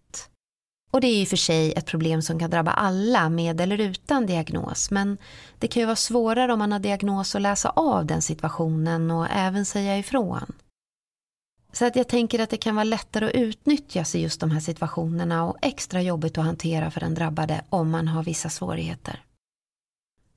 Och 0.92 1.02
det 1.02 1.08
är 1.08 1.20
ju 1.20 1.26
för 1.26 1.38
sig 1.38 1.74
ett 1.74 1.86
problem 1.86 2.22
som 2.22 2.40
kan 2.40 2.50
drabba 2.50 2.72
alla 2.72 3.30
med 3.30 3.62
eller 3.62 3.78
utan 3.78 4.26
diagnos 4.26 4.92
men 4.92 5.18
det 5.60 5.68
kan 5.68 5.80
ju 5.80 5.86
vara 5.86 5.96
svårare 5.96 6.54
om 6.54 6.60
man 6.60 6.72
har 6.72 6.80
diagnos 6.80 7.36
att 7.36 7.42
läsa 7.42 7.70
av 7.70 8.06
den 8.06 8.22
situationen 8.22 9.12
och 9.12 9.28
även 9.30 9.66
säga 9.66 9.98
ifrån. 9.98 10.54
Så 11.74 11.86
att 11.86 11.96
jag 11.96 12.08
tänker 12.08 12.40
att 12.40 12.50
det 12.50 12.58
kan 12.58 12.76
vara 12.76 12.84
lättare 12.84 13.26
att 13.26 13.36
utnyttjas 13.36 14.16
i 14.16 14.22
just 14.22 14.40
de 14.40 14.52
här 14.52 14.60
situationerna 14.60 15.46
och 15.46 15.58
extra 15.62 16.02
jobbigt 16.02 16.38
att 16.38 16.46
hantera 16.46 16.92
för 16.92 17.00
den 17.00 17.14
drabbade 17.14 17.62
om 17.70 17.90
man 17.90 18.08
har 18.08 18.24
vissa 18.24 18.50
svårigheter. 18.50 19.20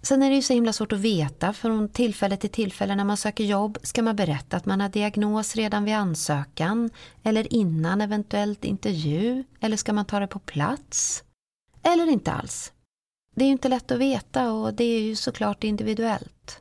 Sen 0.05 0.23
är 0.23 0.31
det 0.31 0.37
ju 0.37 0.43
så 0.43 0.53
himla 0.53 0.73
svårt 0.73 0.93
att 0.93 0.99
veta 0.99 1.53
från 1.53 1.88
tillfälle 1.88 2.37
till 2.37 2.51
tillfälle 2.51 2.95
när 2.95 3.05
man 3.05 3.17
söker 3.17 3.45
jobb. 3.45 3.79
Ska 3.83 4.03
man 4.03 4.17
berätta 4.17 4.57
att 4.57 4.67
man 4.67 4.81
har 4.81 4.88
diagnos 4.88 5.57
redan 5.57 5.85
vid 5.85 5.95
ansökan? 5.95 6.90
Eller 7.23 7.53
innan 7.53 8.01
eventuellt 8.01 8.64
intervju? 8.64 9.45
Eller 9.61 9.77
ska 9.77 9.93
man 9.93 10.05
ta 10.05 10.21
det 10.21 10.27
på 10.27 10.38
plats? 10.38 11.25
Eller 11.83 12.07
inte 12.07 12.33
alls? 12.33 12.73
Det 13.35 13.45
är 13.45 13.47
ju 13.47 13.53
inte 13.53 13.69
lätt 13.69 13.90
att 13.90 13.99
veta 13.99 14.53
och 14.53 14.75
det 14.75 14.85
är 14.85 15.01
ju 15.01 15.17
såklart 15.17 15.64
individuellt. 15.64 16.61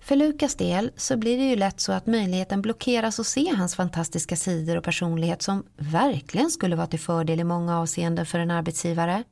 För 0.00 0.16
Lukas 0.16 0.54
del 0.54 0.90
så 0.96 1.16
blir 1.16 1.38
det 1.38 1.44
ju 1.44 1.56
lätt 1.56 1.80
så 1.80 1.92
att 1.92 2.06
möjligheten 2.06 2.62
blockeras 2.62 3.20
att 3.20 3.26
se 3.26 3.54
hans 3.54 3.74
fantastiska 3.74 4.36
sidor 4.36 4.76
och 4.76 4.84
personlighet 4.84 5.42
som 5.42 5.64
verkligen 5.76 6.50
skulle 6.50 6.76
vara 6.76 6.86
till 6.86 7.00
fördel 7.00 7.40
i 7.40 7.44
många 7.44 7.78
avseenden 7.78 8.26
för 8.26 8.38
en 8.38 8.50
arbetsgivare. 8.50 9.24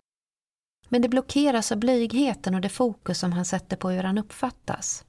Men 0.89 1.03
det 1.03 1.09
blockeras 1.09 1.73
av 1.73 1.79
blygheten 1.79 2.55
och 2.55 2.61
det 2.61 2.69
fokus 2.69 3.19
som 3.19 3.33
han 3.33 3.45
sätter 3.45 3.77
på 3.77 3.91
hur 3.91 4.03
han 4.03 4.19
uppfattas. 4.19 5.05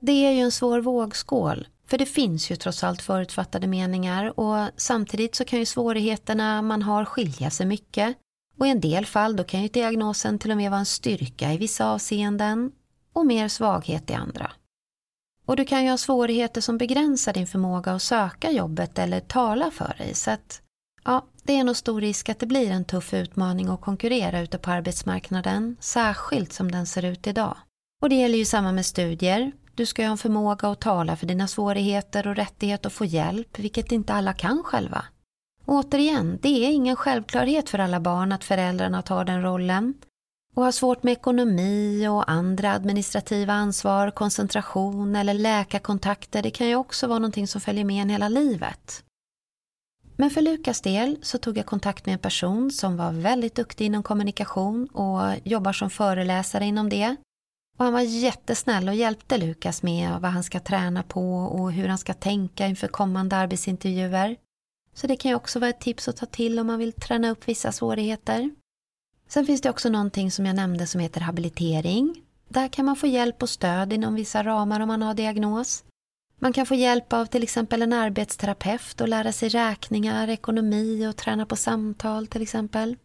Det 0.00 0.26
är 0.26 0.32
ju 0.32 0.40
en 0.40 0.52
svår 0.52 0.80
vågskål, 0.80 1.68
för 1.86 1.98
det 1.98 2.06
finns 2.06 2.50
ju 2.50 2.56
trots 2.56 2.84
allt 2.84 3.02
förutfattade 3.02 3.66
meningar 3.66 4.40
och 4.40 4.70
samtidigt 4.76 5.34
så 5.34 5.44
kan 5.44 5.58
ju 5.58 5.66
svårigheterna 5.66 6.62
man 6.62 6.82
har 6.82 7.04
skilja 7.04 7.50
sig 7.50 7.66
mycket. 7.66 8.16
Och 8.58 8.66
i 8.66 8.70
en 8.70 8.80
del 8.80 9.06
fall 9.06 9.36
då 9.36 9.44
kan 9.44 9.62
ju 9.62 9.68
diagnosen 9.68 10.38
till 10.38 10.50
och 10.50 10.56
med 10.56 10.70
vara 10.70 10.80
en 10.80 10.86
styrka 10.86 11.52
i 11.52 11.56
vissa 11.56 11.90
avseenden 11.90 12.72
och 13.12 13.26
mer 13.26 13.48
svaghet 13.48 14.10
i 14.10 14.14
andra. 14.14 14.52
Och 15.46 15.56
du 15.56 15.64
kan 15.64 15.84
ju 15.84 15.90
ha 15.90 15.98
svårigheter 15.98 16.60
som 16.60 16.78
begränsar 16.78 17.32
din 17.32 17.46
förmåga 17.46 17.92
att 17.92 18.02
söka 18.02 18.50
jobbet 18.50 18.98
eller 18.98 19.20
tala 19.20 19.70
för 19.70 19.94
dig. 19.98 20.14
Så 20.14 20.30
att, 20.30 20.62
ja, 21.04 21.26
det 21.44 21.58
är 21.58 21.64
nog 21.64 21.76
stor 21.76 22.00
risk 22.00 22.28
att 22.28 22.38
det 22.38 22.46
blir 22.46 22.70
en 22.70 22.84
tuff 22.84 23.14
utmaning 23.14 23.68
att 23.68 23.80
konkurrera 23.80 24.40
ute 24.40 24.58
på 24.58 24.70
arbetsmarknaden, 24.70 25.76
särskilt 25.80 26.52
som 26.52 26.70
den 26.70 26.86
ser 26.86 27.04
ut 27.04 27.26
idag. 27.26 27.56
Och 28.02 28.08
det 28.08 28.14
gäller 28.14 28.38
ju 28.38 28.44
samma 28.44 28.72
med 28.72 28.86
studier. 28.86 29.52
Du 29.74 29.86
ska 29.86 30.02
ju 30.02 30.08
ha 30.08 30.12
en 30.12 30.18
förmåga 30.18 30.68
att 30.68 30.80
tala 30.80 31.16
för 31.16 31.26
dina 31.26 31.48
svårigheter 31.48 32.26
och 32.26 32.36
rättighet 32.36 32.86
att 32.86 32.92
få 32.92 33.04
hjälp, 33.04 33.58
vilket 33.58 33.92
inte 33.92 34.14
alla 34.14 34.32
kan 34.32 34.62
själva. 34.62 35.04
Och 35.64 35.74
återigen, 35.74 36.38
det 36.42 36.48
är 36.48 36.70
ingen 36.70 36.96
självklarhet 36.96 37.70
för 37.70 37.78
alla 37.78 38.00
barn 38.00 38.32
att 38.32 38.44
föräldrarna 38.44 39.02
tar 39.02 39.24
den 39.24 39.42
rollen. 39.42 39.94
Och 40.54 40.64
har 40.64 40.72
svårt 40.72 41.02
med 41.02 41.12
ekonomi 41.12 42.08
och 42.08 42.30
andra 42.30 42.72
administrativa 42.72 43.52
ansvar, 43.52 44.10
koncentration 44.10 45.16
eller 45.16 45.34
läkarkontakter, 45.34 46.42
det 46.42 46.50
kan 46.50 46.68
ju 46.68 46.76
också 46.76 47.06
vara 47.06 47.18
någonting 47.18 47.48
som 47.48 47.60
följer 47.60 47.84
med 47.84 48.02
en 48.02 48.10
hela 48.10 48.28
livet. 48.28 49.04
Men 50.16 50.30
för 50.30 50.42
Lukas 50.42 50.80
del 50.80 51.18
så 51.22 51.38
tog 51.38 51.58
jag 51.58 51.66
kontakt 51.66 52.06
med 52.06 52.12
en 52.12 52.18
person 52.18 52.70
som 52.70 52.96
var 52.96 53.12
väldigt 53.12 53.54
duktig 53.54 53.86
inom 53.86 54.02
kommunikation 54.02 54.86
och 54.86 55.20
jobbar 55.44 55.72
som 55.72 55.90
föreläsare 55.90 56.64
inom 56.64 56.88
det. 56.88 57.16
Och 57.78 57.84
han 57.84 57.94
var 57.94 58.00
jättesnäll 58.00 58.88
och 58.88 58.94
hjälpte 58.94 59.38
Lukas 59.38 59.82
med 59.82 60.20
vad 60.20 60.30
han 60.30 60.44
ska 60.44 60.60
träna 60.60 61.02
på 61.02 61.36
och 61.36 61.72
hur 61.72 61.88
han 61.88 61.98
ska 61.98 62.14
tänka 62.14 62.66
inför 62.66 62.88
kommande 62.88 63.36
arbetsintervjuer. 63.36 64.36
Så 64.94 65.06
det 65.06 65.16
kan 65.16 65.30
ju 65.30 65.34
också 65.34 65.58
vara 65.58 65.70
ett 65.70 65.80
tips 65.80 66.08
att 66.08 66.16
ta 66.16 66.26
till 66.26 66.58
om 66.58 66.66
man 66.66 66.78
vill 66.78 66.92
träna 66.92 67.30
upp 67.30 67.48
vissa 67.48 67.72
svårigheter. 67.72 68.50
Sen 69.28 69.46
finns 69.46 69.60
det 69.60 69.70
också 69.70 69.88
någonting 69.88 70.30
som 70.30 70.46
jag 70.46 70.56
nämnde 70.56 70.86
som 70.86 71.00
heter 71.00 71.20
habilitering. 71.20 72.22
Där 72.48 72.68
kan 72.68 72.84
man 72.84 72.96
få 72.96 73.06
hjälp 73.06 73.42
och 73.42 73.50
stöd 73.50 73.92
inom 73.92 74.14
vissa 74.14 74.42
ramar 74.42 74.80
om 74.80 74.88
man 74.88 75.02
har 75.02 75.14
diagnos. 75.14 75.84
Man 76.38 76.52
kan 76.52 76.66
få 76.66 76.74
hjälp 76.74 77.12
av 77.12 77.26
till 77.26 77.42
exempel 77.42 77.82
en 77.82 77.92
arbetsterapeut 77.92 79.00
och 79.00 79.08
lära 79.08 79.32
sig 79.32 79.48
räkningar, 79.48 80.28
ekonomi 80.28 81.06
och 81.06 81.16
träna 81.16 81.46
på 81.46 81.56
samtal 81.56 82.26
till 82.26 82.42
exempel. 82.42 82.96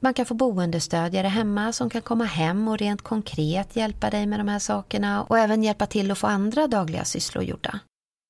Man 0.00 0.14
kan 0.14 0.26
få 0.26 0.34
boendestödjare 0.34 1.26
hemma 1.26 1.72
som 1.72 1.90
kan 1.90 2.02
komma 2.02 2.24
hem 2.24 2.68
och 2.68 2.78
rent 2.78 3.02
konkret 3.02 3.76
hjälpa 3.76 4.10
dig 4.10 4.26
med 4.26 4.40
de 4.40 4.48
här 4.48 4.58
sakerna 4.58 5.22
och 5.22 5.38
även 5.38 5.62
hjälpa 5.62 5.86
till 5.86 6.10
att 6.10 6.18
få 6.18 6.26
andra 6.26 6.66
dagliga 6.66 7.04
sysslor 7.04 7.44
gjorda. 7.44 7.80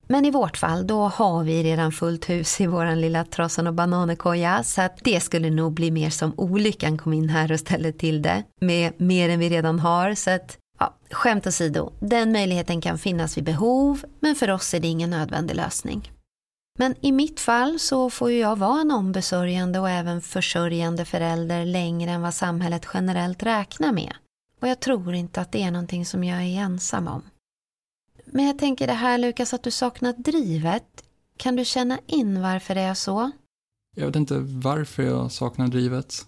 Men 0.08 0.24
i 0.24 0.30
vårt 0.30 0.56
fall, 0.56 0.86
då 0.86 1.02
har 1.02 1.44
vi 1.44 1.62
redan 1.62 1.92
fullt 1.92 2.28
hus 2.28 2.60
i 2.60 2.66
vår 2.66 2.96
lilla 2.96 3.24
trasan 3.24 3.66
och 3.66 3.74
bananekoja 3.74 4.62
så 4.62 4.82
att 4.82 4.98
det 5.04 5.20
skulle 5.20 5.50
nog 5.50 5.72
bli 5.72 5.90
mer 5.90 6.10
som 6.10 6.34
olyckan 6.36 6.98
kom 6.98 7.12
in 7.12 7.28
här 7.28 7.52
och 7.52 7.60
ställde 7.60 7.92
till 7.92 8.22
det 8.22 8.42
med 8.60 9.00
mer 9.00 9.28
än 9.28 9.38
vi 9.38 9.48
redan 9.48 9.80
har. 9.80 10.14
Så 10.14 10.30
att, 10.30 10.58
ja, 10.78 10.94
skämt 11.10 11.46
åsido, 11.46 11.92
den 12.00 12.32
möjligheten 12.32 12.80
kan 12.80 12.98
finnas 12.98 13.36
vid 13.36 13.44
behov 13.44 14.04
men 14.20 14.34
för 14.34 14.50
oss 14.50 14.74
är 14.74 14.80
det 14.80 14.88
ingen 14.88 15.10
nödvändig 15.10 15.54
lösning. 15.56 16.12
Men 16.78 16.94
i 17.00 17.12
mitt 17.12 17.40
fall 17.40 17.78
så 17.78 18.10
får 18.10 18.30
ju 18.30 18.38
jag 18.38 18.56
vara 18.56 18.80
en 18.80 18.90
ombesörjande 18.90 19.80
och 19.80 19.90
även 19.90 20.22
försörjande 20.22 21.04
förälder 21.04 21.64
längre 21.64 22.10
än 22.10 22.22
vad 22.22 22.34
samhället 22.34 22.86
generellt 22.94 23.42
räknar 23.42 23.92
med. 23.92 24.14
Och 24.60 24.68
jag 24.68 24.80
tror 24.80 25.14
inte 25.14 25.40
att 25.40 25.52
det 25.52 25.62
är 25.62 25.70
någonting 25.70 26.06
som 26.06 26.24
jag 26.24 26.42
är 26.42 26.60
ensam 26.60 27.08
om. 27.08 27.22
Men 28.24 28.46
jag 28.46 28.58
tänker 28.58 28.86
det 28.86 28.92
här 28.92 29.18
Lukas 29.18 29.54
att 29.54 29.62
du 29.62 29.70
saknar 29.70 30.12
drivet. 30.12 31.04
Kan 31.36 31.56
du 31.56 31.64
känna 31.64 31.98
in 32.06 32.42
varför 32.42 32.74
det 32.74 32.80
är 32.80 32.94
så? 32.94 33.30
Jag 33.96 34.06
vet 34.06 34.16
inte 34.16 34.38
varför 34.38 35.02
jag 35.02 35.32
saknar 35.32 35.68
drivet. 35.68 36.26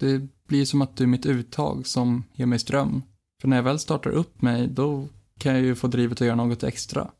Det 0.00 0.22
blir 0.46 0.64
som 0.64 0.82
att 0.82 0.96
du 0.96 1.04
är 1.04 1.08
mitt 1.08 1.26
uttag 1.26 1.86
som 1.86 2.24
ger 2.34 2.46
mig 2.46 2.58
ström. 2.58 3.02
För 3.40 3.48
när 3.48 3.56
jag 3.56 3.62
väl 3.62 3.78
startar 3.78 4.10
upp 4.10 4.42
mig, 4.42 4.68
då 4.68 5.08
kan 5.38 5.52
jag 5.52 5.62
ju 5.62 5.74
få 5.74 5.86
drivet 5.86 6.20
att 6.20 6.26
göra 6.26 6.36
något 6.36 6.62
extra. 6.62 7.10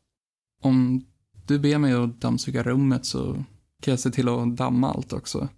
Om 0.61 1.05
du 1.45 1.59
ber 1.59 1.77
mig 1.77 1.93
att 1.93 2.21
dammsuga 2.21 2.63
rummet 2.63 3.05
så 3.05 3.33
kan 3.81 3.91
jag 3.91 3.99
se 3.99 4.09
till 4.09 4.29
att 4.29 4.57
damma 4.57 4.93
allt 4.93 5.13
också. 5.13 5.49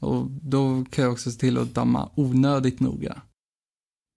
Och 0.00 0.30
då 0.30 0.84
kan 0.90 1.04
jag 1.04 1.12
också 1.12 1.30
se 1.30 1.38
till 1.40 1.58
att 1.58 1.74
damma 1.74 2.10
onödigt 2.14 2.80
noga. 2.80 3.22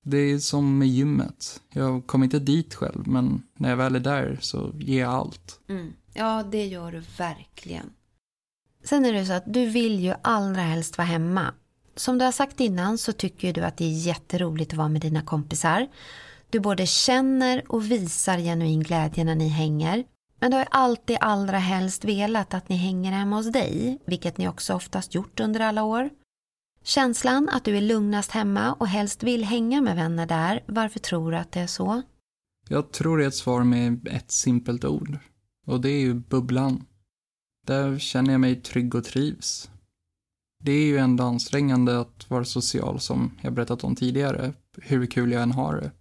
Det 0.04 0.18
är 0.18 0.40
som 0.40 0.78
med 0.78 0.88
gymmet. 0.88 1.62
Jag 1.74 2.08
kommer 2.08 2.26
inte 2.26 2.40
dit 2.40 2.74
själv, 2.74 3.08
men 3.08 3.44
när 3.58 3.70
jag 3.70 3.78
väl 3.78 3.96
är 3.96 4.00
där 4.00 4.38
så 4.42 4.74
ger 4.80 5.00
jag 5.00 5.14
allt. 5.14 5.60
Mm. 5.68 5.94
Ja, 6.14 6.44
det 6.52 6.66
gör 6.66 6.92
du 6.92 7.04
verkligen. 7.18 7.90
Sen 8.84 9.06
är 9.06 9.14
det 9.14 9.26
så 9.26 9.34
att 9.34 9.54
du 9.54 9.70
vill 9.70 10.00
ju 10.00 10.14
allra 10.22 10.62
helst 10.62 10.98
vara 10.98 11.08
hemma. 11.08 11.54
Som 11.96 12.18
du 12.18 12.26
har 12.26 12.32
sagt 12.32 12.60
innan 12.60 12.98
så 12.98 13.14
tycker 13.14 13.54
du 13.54 13.62
att 13.62 13.78
det 13.78 13.86
är 13.86 14.08
jätteroligt 14.08 14.74
att 14.74 14.78
vara 14.78 14.90
med 14.90 15.02
dina 15.02 15.22
kompisar. 15.22 15.88
Du 16.50 16.60
både 16.60 16.86
känner 16.86 17.64
och 17.68 17.92
visar 17.92 18.38
genuin 18.38 18.84
glädje 18.84 19.24
när 19.24 19.36
ni 19.36 19.48
hänger. 19.48 20.04
Men 20.40 20.52
du 20.52 20.58
har 20.58 20.68
alltid 20.72 21.18
allra 21.22 21.58
helst 21.58 22.06
velat 22.06 22.54
att 22.54 22.70
ni 22.70 22.76
hänger 22.76 23.12
hemma 23.12 23.36
hos 23.36 23.52
dig, 23.52 24.00
vilket 24.06 24.38
ni 24.38 24.48
också 24.48 24.74
oftast 24.74 25.16
gjort 25.16 25.40
under 25.40 25.60
alla 25.60 25.84
år. 25.84 26.10
Känslan 26.84 27.50
att 27.50 27.66
du 27.66 27.78
är 27.78 27.82
lugnast 27.82 28.32
hemma 28.32 28.74
och 28.74 28.88
helst 28.88 29.24
vill 29.24 29.44
hänga 29.44 29.82
med 29.82 29.96
vänner 29.96 30.26
där, 30.26 30.64
varför 30.68 31.00
tror 31.00 31.32
du 31.32 31.38
att 31.38 31.52
det 31.52 31.60
är 31.60 31.68
så? 31.68 32.02
Jag 32.70 32.92
tror 32.92 33.18
det 33.18 33.24
är 33.24 33.28
ett 33.28 33.36
svar 33.36 33.64
med 33.64 34.08
ett 34.08 34.32
simpelt 34.32 34.86
ord. 34.86 35.18
Och 35.68 35.82
det 35.82 35.90
är 35.90 36.00
ju 36.00 36.14
bubblan. 36.14 36.86
Där 37.68 38.00
känner 38.00 38.32
jag 38.32 38.42
mig 38.42 38.62
trygg 38.62 38.96
och 38.96 39.04
trivs. 39.04 39.71
Det 40.64 40.72
är 40.72 40.86
ju 40.86 40.98
ändå 40.98 41.24
ansträngande 41.24 42.00
att 42.00 42.30
vara 42.30 42.46
social 42.46 43.00
som 43.00 43.32
jag 43.42 43.54
berättat 43.54 43.84
om 43.84 43.96
tidigare, 43.96 44.54
hur 44.78 45.06
kul 45.06 45.32
jag 45.32 45.44
än 45.44 45.52
har 45.52 45.76
det. 45.76 45.92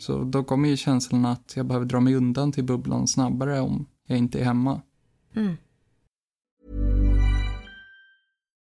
Så 0.00 0.24
då 0.24 0.44
kommer 0.44 0.68
ju 0.68 0.76
känslan 0.76 1.26
att 1.26 1.52
jag 1.56 1.66
behöver 1.66 1.86
dra 1.86 2.00
mig 2.00 2.14
undan 2.14 2.52
till 2.52 2.64
bubblan 2.64 3.06
snabbare 3.06 3.60
om 3.60 3.86
jag 4.06 4.18
inte 4.18 4.40
är 4.40 4.44
hemma. 4.44 4.80
Mm. 5.34 5.56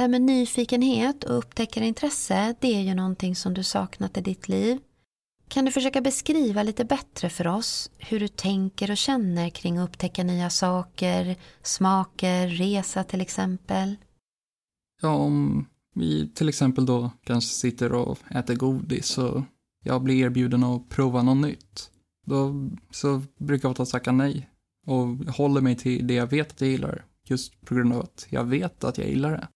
Det 0.00 0.04
här 0.04 0.08
med 0.08 0.22
nyfikenhet 0.22 1.24
och 1.24 1.38
upptäckarintresse, 1.38 2.54
det 2.60 2.74
är 2.74 2.80
ju 2.80 2.94
någonting 2.94 3.36
som 3.36 3.54
du 3.54 3.62
saknat 3.62 4.16
i 4.16 4.20
ditt 4.20 4.48
liv. 4.48 4.78
Kan 5.48 5.64
du 5.64 5.70
försöka 5.70 6.00
beskriva 6.00 6.62
lite 6.62 6.84
bättre 6.84 7.28
för 7.30 7.46
oss 7.46 7.90
hur 7.98 8.20
du 8.20 8.28
tänker 8.28 8.90
och 8.90 8.96
känner 8.96 9.50
kring 9.50 9.78
att 9.78 9.88
upptäcka 9.88 10.24
nya 10.24 10.50
saker, 10.50 11.36
smaker, 11.62 12.48
resa 12.48 13.04
till 13.04 13.20
exempel? 13.20 13.96
Ja, 15.02 15.14
om 15.14 15.66
vi 15.94 16.30
till 16.34 16.48
exempel 16.48 16.86
då 16.86 17.10
kanske 17.24 17.54
sitter 17.54 17.92
och 17.92 18.18
äter 18.30 18.54
godis 18.54 19.18
och 19.18 19.42
jag 19.84 20.02
blir 20.02 20.24
erbjuden 20.24 20.64
att 20.64 20.88
prova 20.88 21.22
något 21.22 21.46
nytt. 21.48 21.90
Då 22.26 22.70
så 22.90 23.22
brukar 23.38 23.68
jag 23.68 23.76
ta 23.76 23.86
tacka 23.86 24.12
nej 24.12 24.48
och 24.86 25.06
håller 25.08 25.60
mig 25.60 25.76
till 25.76 26.06
det 26.06 26.14
jag 26.14 26.26
vet 26.26 26.52
att 26.52 26.60
jag 26.60 26.70
gillar. 26.70 27.04
Just 27.24 27.60
på 27.60 27.74
grund 27.74 27.92
av 27.92 28.00
att 28.00 28.26
jag 28.30 28.44
vet 28.44 28.84
att 28.84 28.98
jag 28.98 29.08
gillar 29.08 29.30
det. 29.30 29.48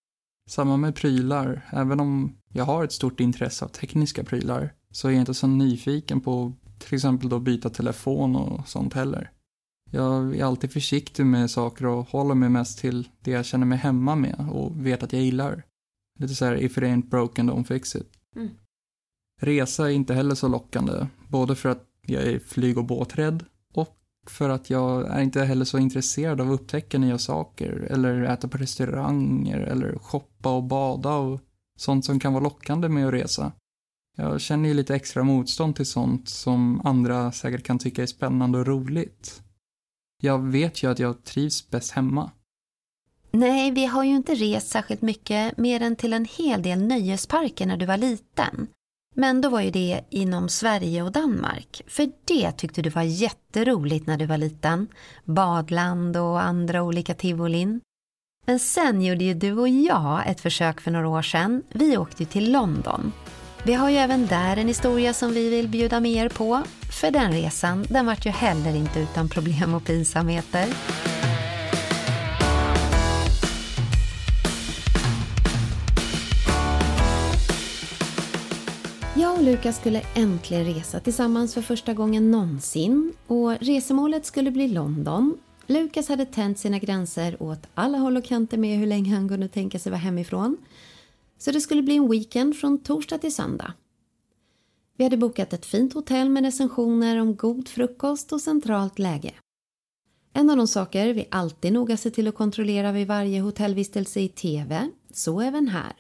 Samma 0.47 0.77
med 0.77 0.95
prylar, 0.95 1.69
även 1.71 2.01
om 2.01 2.37
jag 2.53 2.65
har 2.65 2.85
ett 2.85 2.93
stort 2.93 3.21
intresse 3.21 3.65
av 3.65 3.69
tekniska 3.69 4.25
prylar 4.25 4.73
så 4.91 5.09
är 5.09 5.13
jag 5.13 5.21
inte 5.21 5.35
så 5.35 5.47
nyfiken 5.47 6.21
på 6.21 6.53
till 6.79 6.95
exempel 6.95 7.29
då 7.29 7.39
byta 7.39 7.71
telefon 7.71 8.37
och 8.37 8.69
sånt 8.69 8.95
heller. 8.95 9.31
Jag 9.91 10.37
är 10.37 10.45
alltid 10.45 10.73
försiktig 10.73 11.27
med 11.27 11.51
saker 11.51 11.87
och 11.87 12.09
håller 12.09 12.35
mig 12.35 12.49
mest 12.49 12.79
till 12.79 13.09
det 13.21 13.31
jag 13.31 13.45
känner 13.45 13.67
mig 13.67 13.79
hemma 13.79 14.15
med 14.15 14.49
och 14.53 14.87
vet 14.87 15.03
att 15.03 15.13
jag 15.13 15.23
gillar. 15.23 15.65
Lite 16.19 16.35
så 16.35 16.45
här, 16.45 16.57
if 16.57 16.79
it 16.79 16.85
ain't 16.85 17.09
broken 17.09 17.51
don't 17.51 17.65
fix 17.65 17.97
it. 17.97 18.11
Mm. 18.37 18.51
Resa 19.41 19.91
är 19.91 19.93
inte 19.93 20.15
heller 20.15 20.35
så 20.35 20.49
lockande, 20.49 21.07
både 21.29 21.55
för 21.55 21.69
att 21.69 21.85
jag 22.07 22.23
är 22.23 22.39
flyg 22.39 22.79
och 22.79 22.85
båträdd 22.85 23.45
för 24.31 24.49
att 24.49 24.71
jag 24.71 25.09
är 25.09 25.23
inte 25.23 25.45
heller 25.45 25.65
så 25.65 25.79
intresserad 25.79 26.41
av 26.41 26.53
att 26.53 26.61
upptäcka 26.61 26.99
nya 26.99 27.19
saker 27.19 27.89
eller 27.91 28.23
äta 28.23 28.49
på 28.49 28.59
restauranger 28.59 29.59
eller 29.59 29.99
shoppa 29.99 30.57
och 30.57 30.65
bada 30.65 31.15
och 31.15 31.41
sånt 31.77 32.05
som 32.05 32.21
kan 32.21 32.33
vara 32.33 32.45
lockande 32.45 32.89
med 32.89 33.07
att 33.07 33.15
resa. 33.15 33.53
Jag 34.17 34.41
känner 34.41 34.69
ju 34.69 34.75
lite 34.75 34.95
extra 34.95 35.25
motstånd 35.25 35.77
till 35.77 35.87
sånt 35.87 36.29
som 36.29 36.81
andra 36.87 37.33
säkert 37.33 37.63
kan 37.63 37.79
tycka 37.79 38.03
är 38.03 38.07
spännande 38.07 38.59
och 38.59 38.67
roligt. 38.67 39.43
Jag 40.23 40.39
vet 40.39 40.83
ju 40.83 40.91
att 40.91 40.99
jag 40.99 41.25
trivs 41.25 41.71
bäst 41.71 41.91
hemma. 41.91 42.31
Nej, 43.31 43.71
vi 43.71 43.87
har 43.87 44.05
ju 44.05 44.17
inte 44.17 44.35
rest 44.35 44.69
särskilt 44.69 45.03
mycket 45.03 45.59
mer 45.59 45.83
än 45.83 45.97
till 45.97 46.13
en 46.13 46.25
hel 46.25 46.63
del 46.63 46.83
nöjesparker 46.83 47.67
när 47.67 47.77
du 47.77 47.87
var 47.87 47.97
liten. 47.97 48.69
Men 49.15 49.41
då 49.41 49.49
var 49.49 49.61
ju 49.61 49.71
det 49.71 50.01
inom 50.11 50.49
Sverige 50.49 51.03
och 51.03 51.13
Danmark. 51.13 51.83
För 51.87 52.11
det 52.25 52.53
tyckte 52.53 52.83
du 52.83 52.91
var 52.91 53.03
jätteroligt 53.03 54.07
när 54.07 54.17
du 54.17 54.27
var 54.27 54.39
liten. 54.39 54.87
Badland 55.25 56.17
och 56.17 56.43
andra 56.43 56.83
olika 56.83 57.15
tivolin. 57.15 57.81
Men 58.47 58.59
sen 58.59 59.03
gjorde 59.03 59.25
ju 59.25 59.35
du 59.35 59.53
och 59.53 59.69
jag 59.69 60.23
ett 60.27 60.41
försök 60.41 60.81
för 60.81 60.91
några 60.91 61.09
år 61.09 61.23
sedan. 61.23 61.63
Vi 61.69 61.97
åkte 61.97 62.23
ju 62.23 62.27
till 62.27 62.53
London. 62.53 63.13
Vi 63.67 63.75
har 63.75 63.91
ju 63.91 63.97
även 63.97 64.27
där 64.27 64.57
en 64.57 64.69
historia 64.69 65.15
som 65.15 65.31
vi 65.31 65.51
vill 65.51 65.69
bjuda 65.69 66.01
med 66.01 66.13
er 66.13 66.29
på. 66.29 66.63
För 67.01 67.11
den 67.11 67.33
resan, 67.33 67.87
den 67.89 68.07
vart 68.07 68.27
ju 68.27 68.31
heller 68.31 68.77
inte 68.77 69.01
utan 69.01 69.29
problem 69.29 69.75
och 69.75 69.85
pinsamheter. 69.85 70.67
Lukas 79.45 79.77
skulle 79.77 80.03
äntligen 80.15 80.65
resa 80.65 81.01
tillsammans 81.01 81.55
för 81.55 81.63
första 81.63 81.95
gången 81.95 82.31
någonsin 82.31 83.13
och 83.27 83.59
resemålet 83.61 84.27
skulle 84.27 84.51
bli 84.51 84.69
London. 84.69 85.39
Lukas 85.67 86.09
hade 86.09 86.27
tänt 86.27 86.59
sina 86.59 86.79
gränser 86.79 87.43
åt 87.43 87.59
alla 87.75 87.99
håll 87.99 88.17
och 88.17 88.25
kanter 88.25 88.59
med 88.59 88.79
hur 88.79 88.87
länge 88.87 89.15
han 89.15 89.29
kunde 89.29 89.49
tänka 89.49 89.79
sig 89.79 89.93
vara 89.93 90.01
hemifrån. 90.01 90.57
Så 91.39 91.51
det 91.51 91.61
skulle 91.61 91.83
bli 91.83 91.97
en 91.97 92.11
weekend 92.11 92.57
från 92.57 92.79
torsdag 92.79 93.19
till 93.19 93.35
söndag. 93.35 93.73
Vi 94.97 95.05
hade 95.05 95.17
bokat 95.17 95.53
ett 95.53 95.67
fint 95.67 95.95
hotell 95.95 96.29
med 96.29 96.45
recensioner 96.45 97.21
om 97.21 97.37
god 97.37 97.69
frukost 97.69 98.33
och 98.33 98.41
centralt 98.41 98.99
läge. 98.99 99.35
En 100.33 100.51
av 100.51 100.57
de 100.57 100.69
saker 100.69 101.15
vi 101.15 101.29
alltid 101.31 101.73
noga 101.73 101.97
ser 101.97 102.11
till 102.11 102.29
att 102.29 102.35
kontrollera 102.35 102.93
vid 102.93 103.07
varje 103.07 103.41
hotellvistelse 103.41 104.21
i 104.21 104.29
TV, 104.29 104.91
så 105.13 105.41
även 105.41 105.69
här. 105.69 105.93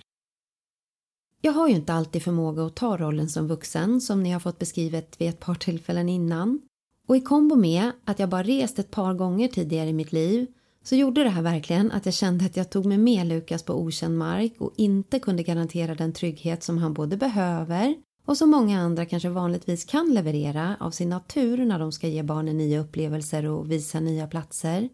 Jag 1.44 1.52
har 1.52 1.68
ju 1.68 1.74
inte 1.74 1.92
alltid 1.92 2.22
förmåga 2.22 2.66
att 2.66 2.74
ta 2.74 2.96
rollen 2.96 3.28
som 3.28 3.48
vuxen 3.48 4.00
som 4.00 4.22
ni 4.22 4.30
har 4.30 4.40
fått 4.40 4.58
beskrivet 4.58 5.20
vid 5.20 5.28
ett 5.28 5.40
par 5.40 5.54
tillfällen 5.54 6.08
innan. 6.08 6.60
Och 7.08 7.16
i 7.16 7.20
kombo 7.20 7.56
med 7.56 7.90
att 8.04 8.18
jag 8.18 8.28
bara 8.28 8.42
rest 8.42 8.78
ett 8.78 8.90
par 8.90 9.14
gånger 9.14 9.48
tidigare 9.48 9.88
i 9.88 9.92
mitt 9.92 10.12
liv 10.12 10.46
så 10.84 10.96
gjorde 10.96 11.22
det 11.22 11.28
här 11.28 11.42
verkligen 11.42 11.92
att 11.92 12.06
jag 12.06 12.14
kände 12.14 12.44
att 12.44 12.56
jag 12.56 12.70
tog 12.70 12.86
mig 12.86 12.98
med 12.98 13.26
Lukas 13.26 13.62
på 13.62 13.74
okänd 13.74 14.18
mark 14.18 14.54
och 14.58 14.72
inte 14.76 15.18
kunde 15.18 15.42
garantera 15.42 15.94
den 15.94 16.12
trygghet 16.12 16.62
som 16.62 16.78
han 16.78 16.94
både 16.94 17.16
behöver 17.16 17.94
och 18.26 18.36
som 18.36 18.50
många 18.50 18.80
andra 18.80 19.06
kanske 19.06 19.28
vanligtvis 19.28 19.84
kan 19.84 20.14
leverera 20.14 20.76
av 20.80 20.90
sin 20.90 21.08
natur 21.08 21.64
när 21.64 21.78
de 21.78 21.92
ska 21.92 22.08
ge 22.08 22.22
barnen 22.22 22.58
nya 22.58 22.80
upplevelser 22.80 23.46
och 23.46 23.70
visa 23.70 24.00
nya 24.00 24.26
platser. 24.26 24.88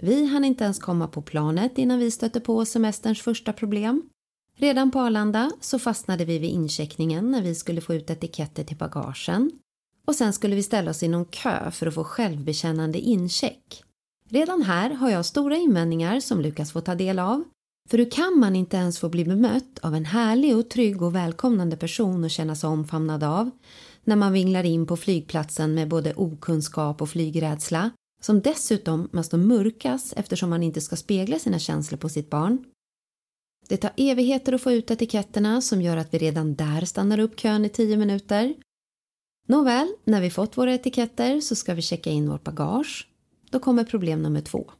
Vi 0.00 0.26
hann 0.26 0.44
inte 0.44 0.64
ens 0.64 0.78
komma 0.78 1.08
på 1.08 1.22
planet 1.22 1.78
innan 1.78 1.98
vi 1.98 2.10
stötte 2.10 2.40
på 2.40 2.64
semesterns 2.64 3.22
första 3.22 3.52
problem. 3.52 4.02
Redan 4.58 4.90
på 4.90 5.00
Arlanda 5.00 5.50
så 5.60 5.78
fastnade 5.78 6.24
vi 6.24 6.38
vid 6.38 6.50
incheckningen 6.50 7.30
när 7.30 7.42
vi 7.42 7.54
skulle 7.54 7.80
få 7.80 7.94
ut 7.94 8.10
etiketter 8.10 8.64
till 8.64 8.76
bagagen. 8.76 9.50
Och 10.06 10.14
sen 10.14 10.32
skulle 10.32 10.56
vi 10.56 10.62
ställa 10.62 10.90
oss 10.90 11.02
i 11.02 11.08
någon 11.08 11.24
kö 11.24 11.70
för 11.70 11.86
att 11.86 11.94
få 11.94 12.04
självbekännande 12.04 12.98
incheck. 12.98 13.82
Redan 14.28 14.62
här 14.62 14.90
har 14.90 15.10
jag 15.10 15.26
stora 15.26 15.56
invändningar 15.56 16.20
som 16.20 16.40
Lukas 16.40 16.72
får 16.72 16.80
ta 16.80 16.94
del 16.94 17.18
av. 17.18 17.44
För 17.88 17.98
hur 17.98 18.10
kan 18.10 18.38
man 18.38 18.56
inte 18.56 18.76
ens 18.76 18.98
få 18.98 19.08
bli 19.08 19.24
bemött 19.24 19.78
av 19.82 19.94
en 19.94 20.04
härlig 20.04 20.56
och 20.56 20.70
trygg 20.70 21.02
och 21.02 21.14
välkomnande 21.14 21.76
person 21.76 22.24
och 22.24 22.30
känna 22.30 22.56
sig 22.56 22.68
omfamnad 22.68 23.24
av 23.24 23.50
när 24.04 24.16
man 24.16 24.32
vinglar 24.32 24.64
in 24.64 24.86
på 24.86 24.96
flygplatsen 24.96 25.74
med 25.74 25.88
både 25.88 26.14
okunskap 26.14 27.02
och 27.02 27.08
flygrädsla 27.08 27.90
som 28.22 28.40
dessutom 28.40 29.08
måste 29.12 29.36
mörkas 29.36 30.14
eftersom 30.16 30.50
man 30.50 30.62
inte 30.62 30.80
ska 30.80 30.96
spegla 30.96 31.38
sina 31.38 31.58
känslor 31.58 31.98
på 31.98 32.08
sitt 32.08 32.30
barn. 32.30 32.64
Det 33.68 33.76
tar 33.76 33.90
evigheter 33.96 34.52
att 34.52 34.62
få 34.62 34.72
ut 34.72 34.90
etiketterna 34.90 35.60
som 35.60 35.82
gör 35.82 35.96
att 35.96 36.14
vi 36.14 36.18
redan 36.18 36.54
där 36.54 36.84
stannar 36.84 37.18
upp 37.18 37.40
kön 37.40 37.64
i 37.64 37.68
10 37.68 37.96
minuter. 37.96 38.54
Nåväl, 39.48 39.88
när 40.04 40.20
vi 40.20 40.30
fått 40.30 40.58
våra 40.58 40.74
etiketter 40.74 41.40
så 41.40 41.54
ska 41.54 41.74
vi 41.74 41.82
checka 41.82 42.10
in 42.10 42.30
vårt 42.30 42.44
bagage 42.44 43.08
då 43.50 43.58
kommer 43.58 43.84
problem 43.84 44.22
nummer 44.22 44.40
två. 44.40 44.70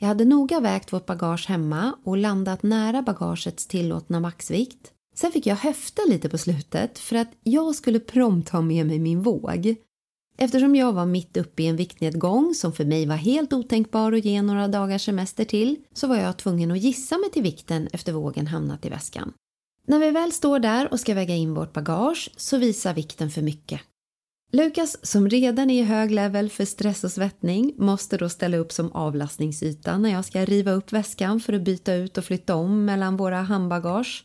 Jag 0.00 0.08
hade 0.08 0.24
noga 0.24 0.60
vägt 0.60 0.92
vårt 0.92 1.06
bagage 1.06 1.48
hemma 1.48 1.98
och 2.04 2.16
landat 2.16 2.62
nära 2.62 3.02
bagagets 3.02 3.66
tillåtna 3.66 4.20
maxvikt. 4.20 4.92
Sen 5.14 5.32
fick 5.32 5.46
jag 5.46 5.56
höfta 5.56 6.02
lite 6.08 6.28
på 6.28 6.38
slutet 6.38 6.98
för 6.98 7.16
att 7.16 7.30
jag 7.42 7.74
skulle 7.74 8.00
prompt 8.00 8.48
ha 8.48 8.60
med 8.60 8.86
mig 8.86 8.98
min 8.98 9.22
våg. 9.22 9.76
Eftersom 10.38 10.76
jag 10.76 10.92
var 10.92 11.06
mitt 11.06 11.36
uppe 11.36 11.62
i 11.62 11.66
en 11.66 11.76
viktnedgång 11.76 12.54
som 12.54 12.72
för 12.72 12.84
mig 12.84 13.06
var 13.06 13.16
helt 13.16 13.52
otänkbar 13.52 14.12
att 14.12 14.24
ge 14.24 14.42
några 14.42 14.68
dagars 14.68 15.04
semester 15.04 15.44
till 15.44 15.76
så 15.92 16.06
var 16.06 16.16
jag 16.16 16.36
tvungen 16.36 16.70
att 16.70 16.78
gissa 16.78 17.18
mig 17.18 17.30
till 17.30 17.42
vikten 17.42 17.88
efter 17.92 18.12
vågen 18.12 18.46
hamnat 18.46 18.86
i 18.86 18.88
väskan. 18.88 19.32
När 19.86 19.98
vi 19.98 20.10
väl 20.10 20.32
står 20.32 20.58
där 20.58 20.92
och 20.92 21.00
ska 21.00 21.14
väga 21.14 21.34
in 21.34 21.54
vårt 21.54 21.72
bagage 21.72 22.30
så 22.36 22.58
visar 22.58 22.94
vikten 22.94 23.30
för 23.30 23.42
mycket. 23.42 23.80
Lukas, 24.52 25.06
som 25.06 25.28
redan 25.28 25.70
är 25.70 25.82
i 25.82 25.84
hög 25.84 26.10
level 26.10 26.50
för 26.50 26.64
stress 26.64 27.04
och 27.04 27.12
svettning, 27.12 27.74
måste 27.78 28.16
då 28.16 28.28
ställa 28.28 28.56
upp 28.56 28.72
som 28.72 28.92
avlastningsyta 28.92 29.98
när 29.98 30.10
jag 30.10 30.24
ska 30.24 30.44
riva 30.44 30.72
upp 30.72 30.92
väskan 30.92 31.40
för 31.40 31.52
att 31.52 31.62
byta 31.62 31.94
ut 31.94 32.18
och 32.18 32.24
flytta 32.24 32.54
om 32.54 32.84
mellan 32.84 33.16
våra 33.16 33.42
handbagage. 33.42 34.24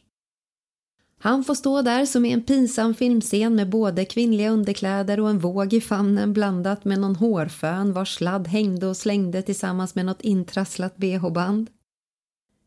Han 1.21 1.43
får 1.43 1.55
stå 1.55 1.82
där 1.82 2.05
som 2.05 2.25
i 2.25 2.32
en 2.32 2.43
pinsam 2.43 2.93
filmscen 2.93 3.55
med 3.55 3.69
både 3.69 4.05
kvinnliga 4.05 4.49
underkläder 4.49 5.19
och 5.19 5.29
en 5.29 5.39
våg 5.39 5.73
i 5.73 5.82
famnen 5.82 6.34
blandat 6.34 6.86
med 6.86 6.99
någon 6.99 7.15
hårfön 7.15 7.93
vars 7.93 8.15
sladd 8.15 8.47
hängde 8.47 8.88
och 8.88 8.97
slängde 8.97 9.41
tillsammans 9.41 9.95
med 9.95 10.05
något 10.05 10.21
intrasslat 10.21 10.97
bh-band. 10.97 11.69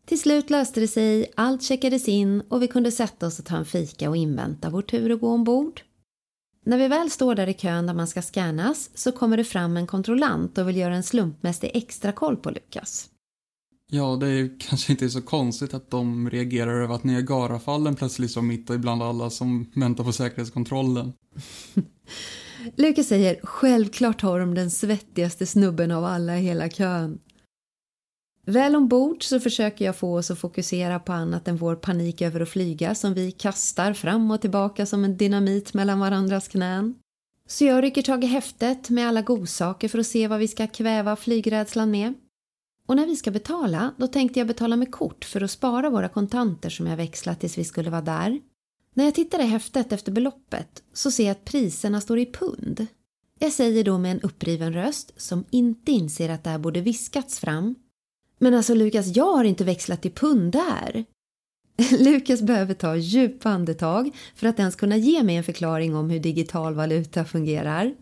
Till 0.06 0.20
slut 0.20 0.50
löste 0.50 0.80
det 0.80 0.88
sig, 0.88 1.32
allt 1.36 1.62
checkades 1.62 2.08
in 2.08 2.40
och 2.48 2.62
vi 2.62 2.68
kunde 2.68 2.92
sätta 2.92 3.26
oss 3.26 3.38
och 3.38 3.44
ta 3.44 3.56
en 3.56 3.64
fika 3.64 4.10
och 4.10 4.16
invänta 4.16 4.70
vår 4.70 4.82
tur 4.82 5.10
att 5.10 5.20
gå 5.20 5.28
ombord. 5.28 5.80
När 6.64 6.78
vi 6.78 6.88
väl 6.88 7.10
står 7.10 7.34
där 7.34 7.46
i 7.46 7.54
kön 7.54 7.86
där 7.86 7.94
man 7.94 8.08
ska 8.08 8.22
scannas 8.22 8.90
så 8.94 9.12
kommer 9.12 9.36
det 9.36 9.44
fram 9.44 9.76
en 9.76 9.86
kontrollant 9.86 10.58
och 10.58 10.68
vill 10.68 10.76
göra 10.76 10.94
en 10.94 11.02
slumpmässig 11.02 11.70
extra 11.74 12.12
koll 12.12 12.36
på 12.36 12.50
Lukas. 12.50 13.08
Ja, 13.94 14.16
det 14.16 14.28
är 14.28 14.50
kanske 14.68 14.92
inte 14.92 15.10
så 15.10 15.22
konstigt 15.22 15.74
att 15.74 15.90
de 15.90 16.30
reagerar 16.30 16.82
över 16.82 16.94
att 16.94 17.04
Niagarafallen 17.04 17.96
plötsligt 17.96 18.30
står 18.30 18.42
mitt 18.42 18.70
ibland 18.70 19.02
alla 19.02 19.30
som 19.30 19.70
väntar 19.74 20.04
på 20.04 20.12
säkerhetskontrollen. 20.12 21.12
Lukas 22.76 23.06
säger 23.06 23.40
självklart 23.42 24.20
har 24.20 24.40
de 24.40 24.54
den 24.54 24.70
svettigaste 24.70 25.46
snubben 25.46 25.90
av 25.90 26.04
alla 26.04 26.38
i 26.38 26.42
hela 26.42 26.68
kön. 26.68 27.18
Väl 28.46 28.76
ombord 28.76 29.22
så 29.22 29.40
försöker 29.40 29.84
jag 29.84 29.96
få 29.96 30.16
oss 30.16 30.30
att 30.30 30.38
fokusera 30.38 30.98
på 30.98 31.12
annat 31.12 31.48
än 31.48 31.56
vår 31.56 31.76
panik 31.76 32.22
över 32.22 32.40
att 32.40 32.48
flyga 32.48 32.94
som 32.94 33.14
vi 33.14 33.32
kastar 33.32 33.92
fram 33.92 34.30
och 34.30 34.40
tillbaka 34.40 34.86
som 34.86 35.04
en 35.04 35.16
dynamit 35.16 35.74
mellan 35.74 36.00
varandras 36.00 36.48
knän. 36.48 36.94
Så 37.48 37.64
jag 37.64 37.84
rycker 37.84 38.02
tag 38.02 38.24
i 38.24 38.26
häftet 38.26 38.90
med 38.90 39.08
alla 39.08 39.22
godsaker 39.22 39.88
för 39.88 39.98
att 39.98 40.06
se 40.06 40.28
vad 40.28 40.38
vi 40.38 40.48
ska 40.48 40.66
kväva 40.66 41.16
flygrädslan 41.16 41.90
med. 41.90 42.14
Och 42.88 42.96
när 42.96 43.06
vi 43.06 43.16
ska 43.16 43.30
betala, 43.30 43.94
då 43.96 44.06
tänkte 44.06 44.40
jag 44.40 44.46
betala 44.46 44.76
med 44.76 44.92
kort 44.92 45.24
för 45.24 45.40
att 45.40 45.50
spara 45.50 45.90
våra 45.90 46.08
kontanter 46.08 46.70
som 46.70 46.86
jag 46.86 46.96
växlat 46.96 47.40
tills 47.40 47.58
vi 47.58 47.64
skulle 47.64 47.90
vara 47.90 48.00
där. 48.02 48.40
När 48.94 49.04
jag 49.04 49.14
tittar 49.14 49.40
i 49.40 49.46
häftet 49.46 49.92
efter 49.92 50.12
beloppet 50.12 50.82
så 50.92 51.10
ser 51.10 51.24
jag 51.24 51.30
att 51.30 51.44
priserna 51.44 52.00
står 52.00 52.18
i 52.18 52.26
pund. 52.26 52.86
Jag 53.38 53.52
säger 53.52 53.84
då 53.84 53.98
med 53.98 54.12
en 54.12 54.20
uppriven 54.20 54.72
röst 54.72 55.12
som 55.16 55.44
inte 55.50 55.92
inser 55.92 56.28
att 56.28 56.44
det 56.44 56.50
här 56.50 56.58
borde 56.58 56.80
viskats 56.80 57.38
fram. 57.38 57.74
Men 58.38 58.54
alltså 58.54 58.74
Lukas, 58.74 59.16
jag 59.16 59.32
har 59.36 59.44
inte 59.44 59.64
växlat 59.64 60.02
till 60.02 60.12
pund 60.12 60.52
där. 60.52 61.04
Lukas 61.98 62.42
behöver 62.42 62.74
ta 62.74 62.96
djupa 62.96 63.50
andetag 63.50 64.16
för 64.34 64.46
att 64.46 64.58
ens 64.58 64.76
kunna 64.76 64.96
ge 64.96 65.22
mig 65.22 65.36
en 65.36 65.44
förklaring 65.44 65.96
om 65.96 66.10
hur 66.10 66.20
digital 66.20 66.74
valuta 66.74 67.24
fungerar. 67.24 67.94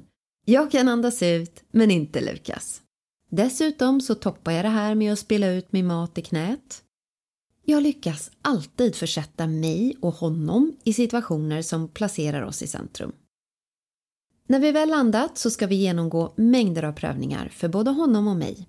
Jag 0.46 0.70
kan 0.70 0.88
andas 0.88 1.22
ut, 1.22 1.64
men 1.70 1.90
inte 1.90 2.20
Lukas. 2.20 2.82
Dessutom 3.30 4.00
så 4.00 4.14
toppar 4.14 4.52
jag 4.52 4.64
det 4.64 4.68
här 4.68 4.94
med 4.94 5.12
att 5.12 5.18
spela 5.18 5.46
ut 5.46 5.72
min 5.72 5.86
mat 5.86 6.18
i 6.18 6.22
knät. 6.22 6.82
Jag 7.64 7.82
lyckas 7.82 8.30
alltid 8.42 8.96
försätta 8.96 9.46
mig 9.46 9.96
och 10.00 10.14
honom 10.14 10.76
i 10.84 10.92
situationer 10.92 11.62
som 11.62 11.88
placerar 11.88 12.42
oss 12.42 12.62
i 12.62 12.66
centrum. 12.66 13.12
När 14.46 14.60
vi 14.60 14.72
väl 14.72 14.88
landat 14.88 15.38
så 15.38 15.50
ska 15.50 15.66
vi 15.66 15.74
genomgå 15.74 16.32
mängder 16.36 16.82
av 16.82 16.92
prövningar 16.92 17.48
för 17.48 17.68
både 17.68 17.90
honom 17.90 18.28
och 18.28 18.36
mig. 18.36 18.68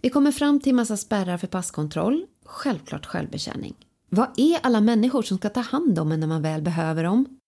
Vi 0.00 0.10
kommer 0.10 0.32
fram 0.32 0.60
till 0.60 0.74
massa 0.74 0.96
spärrar 0.96 1.38
för 1.38 1.46
passkontroll, 1.46 2.26
självklart 2.44 3.06
självbetjäning. 3.06 3.74
Vad 4.10 4.28
är 4.36 4.58
alla 4.62 4.80
människor 4.80 5.22
som 5.22 5.38
ska 5.38 5.48
ta 5.48 5.60
hand 5.60 5.98
om 5.98 6.12
en 6.12 6.20
när 6.20 6.26
man 6.26 6.42
väl 6.42 6.62
behöver 6.62 7.04
dem? 7.04 7.38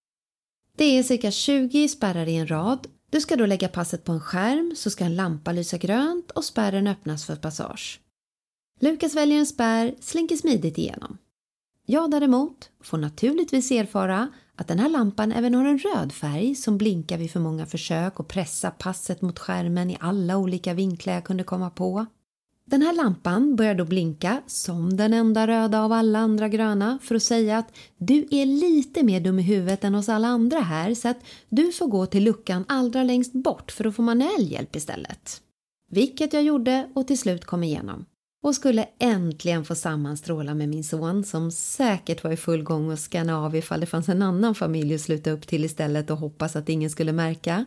Det 0.77 0.85
är 0.85 1.03
cirka 1.03 1.31
20 1.31 1.89
spärrar 1.89 2.27
i 2.27 2.37
en 2.37 2.51
rad. 2.51 2.87
Du 3.17 3.21
ska 3.21 3.37
då 3.37 3.47
lägga 3.47 3.69
passet 3.69 4.05
på 4.05 4.13
en 4.13 4.21
skärm 4.21 4.75
så 4.77 4.91
ska 4.91 5.05
en 5.05 5.17
lampa 5.17 5.53
lysa 5.53 5.79
grönt 5.79 6.31
och 6.31 6.45
spärren 6.45 6.87
öppnas 6.87 7.25
för 7.25 7.37
passage. 7.37 8.01
Lukas 8.81 9.15
väljer 9.15 9.39
en 9.39 9.47
spärr, 9.47 9.95
slinker 10.01 10.37
smidigt 10.37 10.79
igenom. 10.79 11.19
Jag 11.87 12.11
däremot 12.11 12.71
får 12.81 12.99
naturligtvis 12.99 13.71
erfara 13.71 14.29
att 14.57 14.69
den 14.69 14.79
här 14.79 14.89
lampan 14.89 15.33
även 15.33 15.55
har 15.55 15.65
en 15.65 15.79
röd 15.79 16.13
färg 16.13 16.55
som 16.55 16.79
blinkar 16.79 17.19
vid 17.19 17.31
för 17.31 17.41
många 17.41 17.67
försök 17.67 18.21
att 18.21 18.29
pressa 18.29 18.71
passet 18.71 19.23
mot 19.23 19.39
skärmen 19.39 19.91
i 19.91 19.97
alla 20.01 20.37
olika 20.37 20.75
vinklar 20.75 21.15
jag 21.15 21.25
kunde 21.25 21.45
komma 21.45 21.71
på. 21.71 22.07
Den 22.71 22.83
här 22.83 22.93
lampan 22.93 23.57
börjar 23.57 23.75
då 23.75 23.85
blinka 23.85 24.43
som 24.47 24.97
den 24.97 25.15
enda 25.15 25.47
röda 25.47 25.81
av 25.81 25.93
alla 25.93 26.19
andra 26.19 26.49
gröna 26.49 26.99
för 27.03 27.15
att 27.15 27.23
säga 27.23 27.59
att 27.59 27.77
du 27.99 28.27
är 28.31 28.47
lite 28.47 29.03
mer 29.03 29.21
dum 29.21 29.39
i 29.39 29.43
huvudet 29.43 29.85
än 29.85 29.95
oss 29.95 30.09
alla 30.09 30.29
andra 30.29 30.61
här 30.61 30.95
så 30.95 31.09
att 31.09 31.19
du 31.49 31.73
får 31.73 31.87
gå 31.87 32.07
till 32.07 32.25
luckan 32.25 32.65
allra 32.69 33.03
längst 33.03 33.33
bort 33.33 33.73
för 33.73 33.87
att 33.87 33.97
få 33.97 34.03
manuell 34.03 34.53
hjälp 34.53 34.77
istället. 34.77 35.41
Vilket 35.91 36.33
jag 36.33 36.43
gjorde 36.43 36.91
och 36.95 37.07
till 37.07 37.19
slut 37.19 37.45
kom 37.45 37.63
igenom 37.63 38.07
och 38.43 38.55
skulle 38.55 38.89
äntligen 38.99 39.65
få 39.65 39.75
sammanstråla 39.75 40.55
med 40.55 40.69
min 40.69 40.85
son 40.85 41.25
som 41.25 41.51
säkert 41.51 42.25
var 42.25 42.33
i 42.33 42.37
full 42.37 42.63
gång 42.63 42.91
att 42.91 43.01
scanna 43.01 43.39
av 43.39 43.57
ifall 43.57 43.81
det 43.81 43.87
fanns 43.87 44.09
en 44.09 44.23
annan 44.23 44.55
familj 44.55 44.95
att 44.95 45.01
sluta 45.01 45.31
upp 45.31 45.47
till 45.47 45.65
istället 45.65 46.11
och 46.11 46.19
hoppas 46.19 46.57
att 46.57 46.69
ingen 46.69 46.91
skulle 46.91 47.13
märka. 47.13 47.65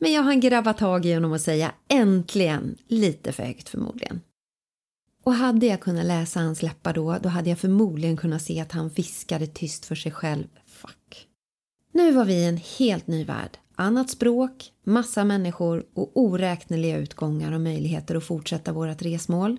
Men 0.00 0.12
jag 0.12 0.22
hann 0.22 0.40
grabba 0.40 0.72
tag 0.72 1.06
i 1.06 1.14
honom 1.14 1.32
och 1.32 1.40
säga 1.40 1.72
äntligen, 1.88 2.76
lite 2.86 3.32
för 3.32 3.42
högt 3.42 3.68
förmodligen. 3.68 4.20
Och 5.24 5.34
hade 5.34 5.66
jag 5.66 5.80
kunnat 5.80 6.06
läsa 6.06 6.40
hans 6.40 6.62
läppar 6.62 6.94
då, 6.94 7.18
då 7.22 7.28
hade 7.28 7.50
jag 7.50 7.58
förmodligen 7.58 8.16
kunnat 8.16 8.42
se 8.42 8.60
att 8.60 8.72
han 8.72 8.88
viskade 8.88 9.46
tyst 9.46 9.84
för 9.84 9.94
sig 9.94 10.12
själv. 10.12 10.46
Fuck. 10.66 11.26
Nu 11.92 12.12
var 12.12 12.24
vi 12.24 12.34
i 12.34 12.44
en 12.44 12.60
helt 12.78 13.06
ny 13.06 13.24
värld. 13.24 13.58
Annat 13.74 14.10
språk, 14.10 14.72
massa 14.84 15.24
människor 15.24 15.84
och 15.94 16.10
oräkneliga 16.14 16.98
utgångar 16.98 17.52
och 17.52 17.60
möjligheter 17.60 18.14
att 18.14 18.24
fortsätta 18.24 18.72
vårt 18.72 19.02
resmål. 19.02 19.56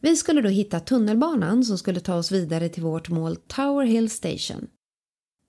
Vi 0.00 0.16
skulle 0.16 0.42
då 0.42 0.48
hitta 0.48 0.80
tunnelbanan 0.80 1.64
som 1.64 1.78
skulle 1.78 2.00
ta 2.00 2.14
oss 2.14 2.32
vidare 2.32 2.68
till 2.68 2.82
vårt 2.82 3.08
mål 3.08 3.36
Tower 3.36 3.84
Hill 3.84 4.10
Station. 4.10 4.66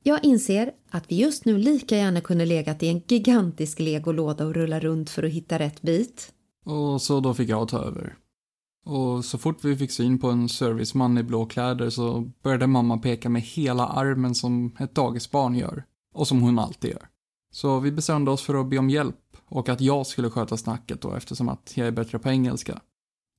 Jag 0.06 0.24
inser 0.24 0.72
att 0.90 1.12
vi 1.12 1.16
just 1.16 1.46
nu 1.46 1.58
lika 1.58 1.98
gärna 1.98 2.22
kunde 2.22 2.46
legat 2.46 2.84
i 2.84 2.88
en 2.88 3.02
gigantisk 3.08 3.80
legolåda 3.80 4.46
och 4.46 4.54
rulla 4.54 4.80
runt 4.80 5.10
för 5.10 5.24
att 5.24 5.32
hitta 5.32 5.60
rätt 5.60 5.82
bit. 5.82 6.34
Och 6.66 7.02
så 7.02 7.20
då 7.20 7.34
fick 7.34 7.50
jag 7.50 7.68
ta 7.68 7.78
över. 7.78 8.16
Och 8.86 9.26
så 9.26 9.38
fort 9.38 9.66
vi 9.66 9.76
fick 9.76 9.92
syn 9.92 10.20
på 10.20 10.30
en 10.30 10.50
serviceman 10.50 11.18
i 11.18 11.24
blå 11.24 11.46
kläder 11.46 11.90
så 11.90 12.32
började 12.44 12.68
mamma 12.68 12.98
peka 12.98 13.30
med 13.30 13.42
hela 13.42 13.88
armen 13.88 14.36
som 14.36 14.76
ett 14.80 14.96
dagisbarn 14.96 15.56
gör. 15.56 15.84
Och 16.14 16.28
som 16.28 16.42
hon 16.42 16.60
alltid 16.60 16.92
gör. 16.92 17.08
Så 17.52 17.80
vi 17.80 17.92
bestämde 17.92 18.32
oss 18.32 18.42
för 18.42 18.62
att 18.62 18.70
be 18.70 18.78
om 18.78 18.90
hjälp 18.90 19.38
och 19.46 19.70
att 19.70 19.82
jag 19.82 20.08
skulle 20.08 20.30
sköta 20.30 20.58
snacket 20.58 21.02
då 21.02 21.14
eftersom 21.14 21.50
att 21.50 21.74
jag 21.76 21.88
är 21.88 21.92
bättre 21.92 22.20
på 22.20 22.30
engelska. 22.30 22.82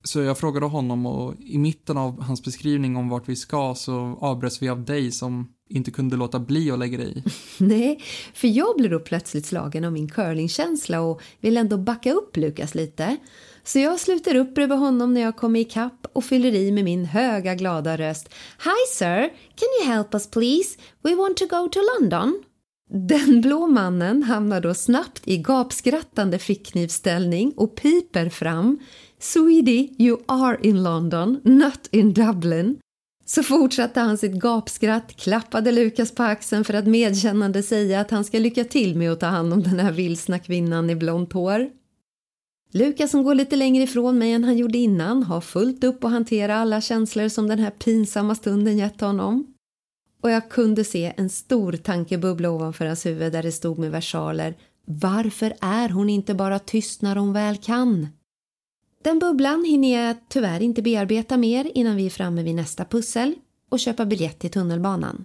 Så 0.05 0.21
jag 0.21 0.39
frågade 0.39 0.67
honom 0.67 1.07
och 1.07 1.35
i 1.39 1.59
mitten 1.59 1.97
av 1.97 2.23
hans 2.23 2.45
beskrivning 2.45 2.97
om 2.97 3.09
vart 3.09 3.29
vi 3.29 3.37
ska 3.37 3.75
så 3.75 4.19
avbröts 4.21 4.63
vi 4.63 4.69
av 4.69 4.85
dig 4.85 5.13
som 5.13 5.54
inte 5.69 5.91
kunde 5.91 6.17
låta 6.17 6.39
bli 6.39 6.71
att 6.71 6.79
lägga 6.79 6.99
dig 6.99 7.19
i. 7.19 7.23
Nej, 7.65 8.01
för 8.35 8.49
jag 8.49 8.77
blev 8.77 8.91
då 8.91 9.01
plötsligt 9.01 9.47
slagen 9.47 9.85
av 9.85 9.93
min 9.93 10.09
curlingkänsla 10.09 11.01
och 11.01 11.23
vill 11.41 11.57
ändå 11.57 11.79
backa 11.79 12.13
upp 12.13 12.37
Lukas 12.37 12.75
lite. 12.75 13.17
Så 13.65 13.79
jag 13.79 14.01
sluter 14.01 14.35
upp 14.35 14.55
bredvid 14.55 14.79
honom 14.79 15.15
när 15.15 15.21
jag 15.21 15.37
kommer 15.37 15.61
ikapp 15.61 16.07
och 16.13 16.25
fyller 16.25 16.55
i 16.55 16.73
med 16.73 16.85
min 16.85 17.05
höga 17.05 17.55
glada 17.55 17.97
röst. 17.97 18.29
Hi 18.65 18.97
sir, 18.97 19.21
can 19.57 19.69
you 19.81 19.95
help 19.95 20.15
us 20.15 20.31
please? 20.31 20.79
We 21.03 21.15
want 21.15 21.37
to 21.37 21.47
go 21.47 21.69
to 21.69 21.81
London. 21.99 22.43
Den 22.91 23.41
blå 23.41 23.67
mannen 23.67 24.23
hamnar 24.23 24.61
då 24.61 24.75
snabbt 24.75 25.23
i 25.25 25.39
gapskrattande 25.39 26.39
fickknivställning 26.39 27.53
och 27.57 27.77
piper 27.77 28.29
fram. 28.29 28.79
Sweetie, 29.19 29.95
you 29.99 30.19
are 30.29 30.59
in 30.63 30.83
London, 30.83 31.41
not 31.45 31.89
in 31.91 32.13
Dublin. 32.13 32.79
Så 33.25 33.43
fortsatte 33.43 34.01
han 34.01 34.19
sitt 34.19 34.33
gapskratt, 34.33 35.17
klappade 35.17 35.73
Lukas 35.73 36.13
på 36.13 36.23
axeln 36.23 36.65
för 36.65 36.75
att 36.75 36.87
medkännande 36.87 37.63
säga 37.63 38.01
att 38.01 38.11
han 38.11 38.25
ska 38.25 38.39
lycka 38.39 38.65
till 38.65 38.97
med 38.97 39.13
att 39.13 39.21
ta 39.21 39.27
hand 39.27 39.53
om 39.53 39.63
den 39.63 39.81
här 39.81 39.93
vilsna 39.93 40.39
kvinnan 40.39 40.91
i 40.91 40.97
blont 40.97 41.33
hår. 41.33 41.71
Lukas 42.73 43.11
som 43.11 43.25
går 43.25 43.35
lite 43.35 43.57
längre 43.57 43.83
ifrån 43.83 44.19
mig 44.19 44.33
än 44.33 44.45
han 44.45 44.57
gjorde 44.57 44.79
innan 44.79 45.23
har 45.23 45.41
fullt 45.41 45.85
upp 45.85 46.05
att 46.05 46.11
hantera 46.11 46.57
alla 46.57 46.81
känslor 46.81 47.29
som 47.29 47.49
den 47.49 47.59
här 47.59 47.71
pinsamma 47.71 48.35
stunden 48.35 48.79
gett 48.79 49.01
honom. 49.01 49.47
Och 50.23 50.31
jag 50.31 50.49
kunde 50.49 50.85
se 50.85 51.13
en 51.17 51.31
stor 51.31 51.73
tankebubbla 51.73 52.51
ovanför 52.51 52.87
hans 52.87 53.07
huvud 53.07 53.33
där 53.33 53.43
det 53.43 53.53
stod 53.53 53.79
med 53.79 53.91
versaler 53.91 54.55
Varför 54.85 55.55
är 55.61 55.89
hon 55.89 56.11
inte 56.11 56.35
bara 56.35 56.59
tyst 56.59 57.03
när 57.03 57.17
hon 57.17 57.33
väl 57.33 57.57
kan? 57.57 58.09
Den 59.05 59.19
bubblan 59.19 59.65
hinner 59.65 60.07
jag 60.07 60.17
tyvärr 60.29 60.63
inte 60.63 60.83
bearbeta 60.83 61.37
mer 61.37 61.73
innan 61.75 61.97
vi 61.97 62.07
är 62.07 62.11
framme 62.11 62.43
vid 62.43 62.55
nästa 62.55 62.85
pussel 62.85 63.35
och 63.71 63.81
köpa 63.81 64.07
biljett 64.07 64.39
till 64.39 64.51
tunnelbanan. 64.51 65.25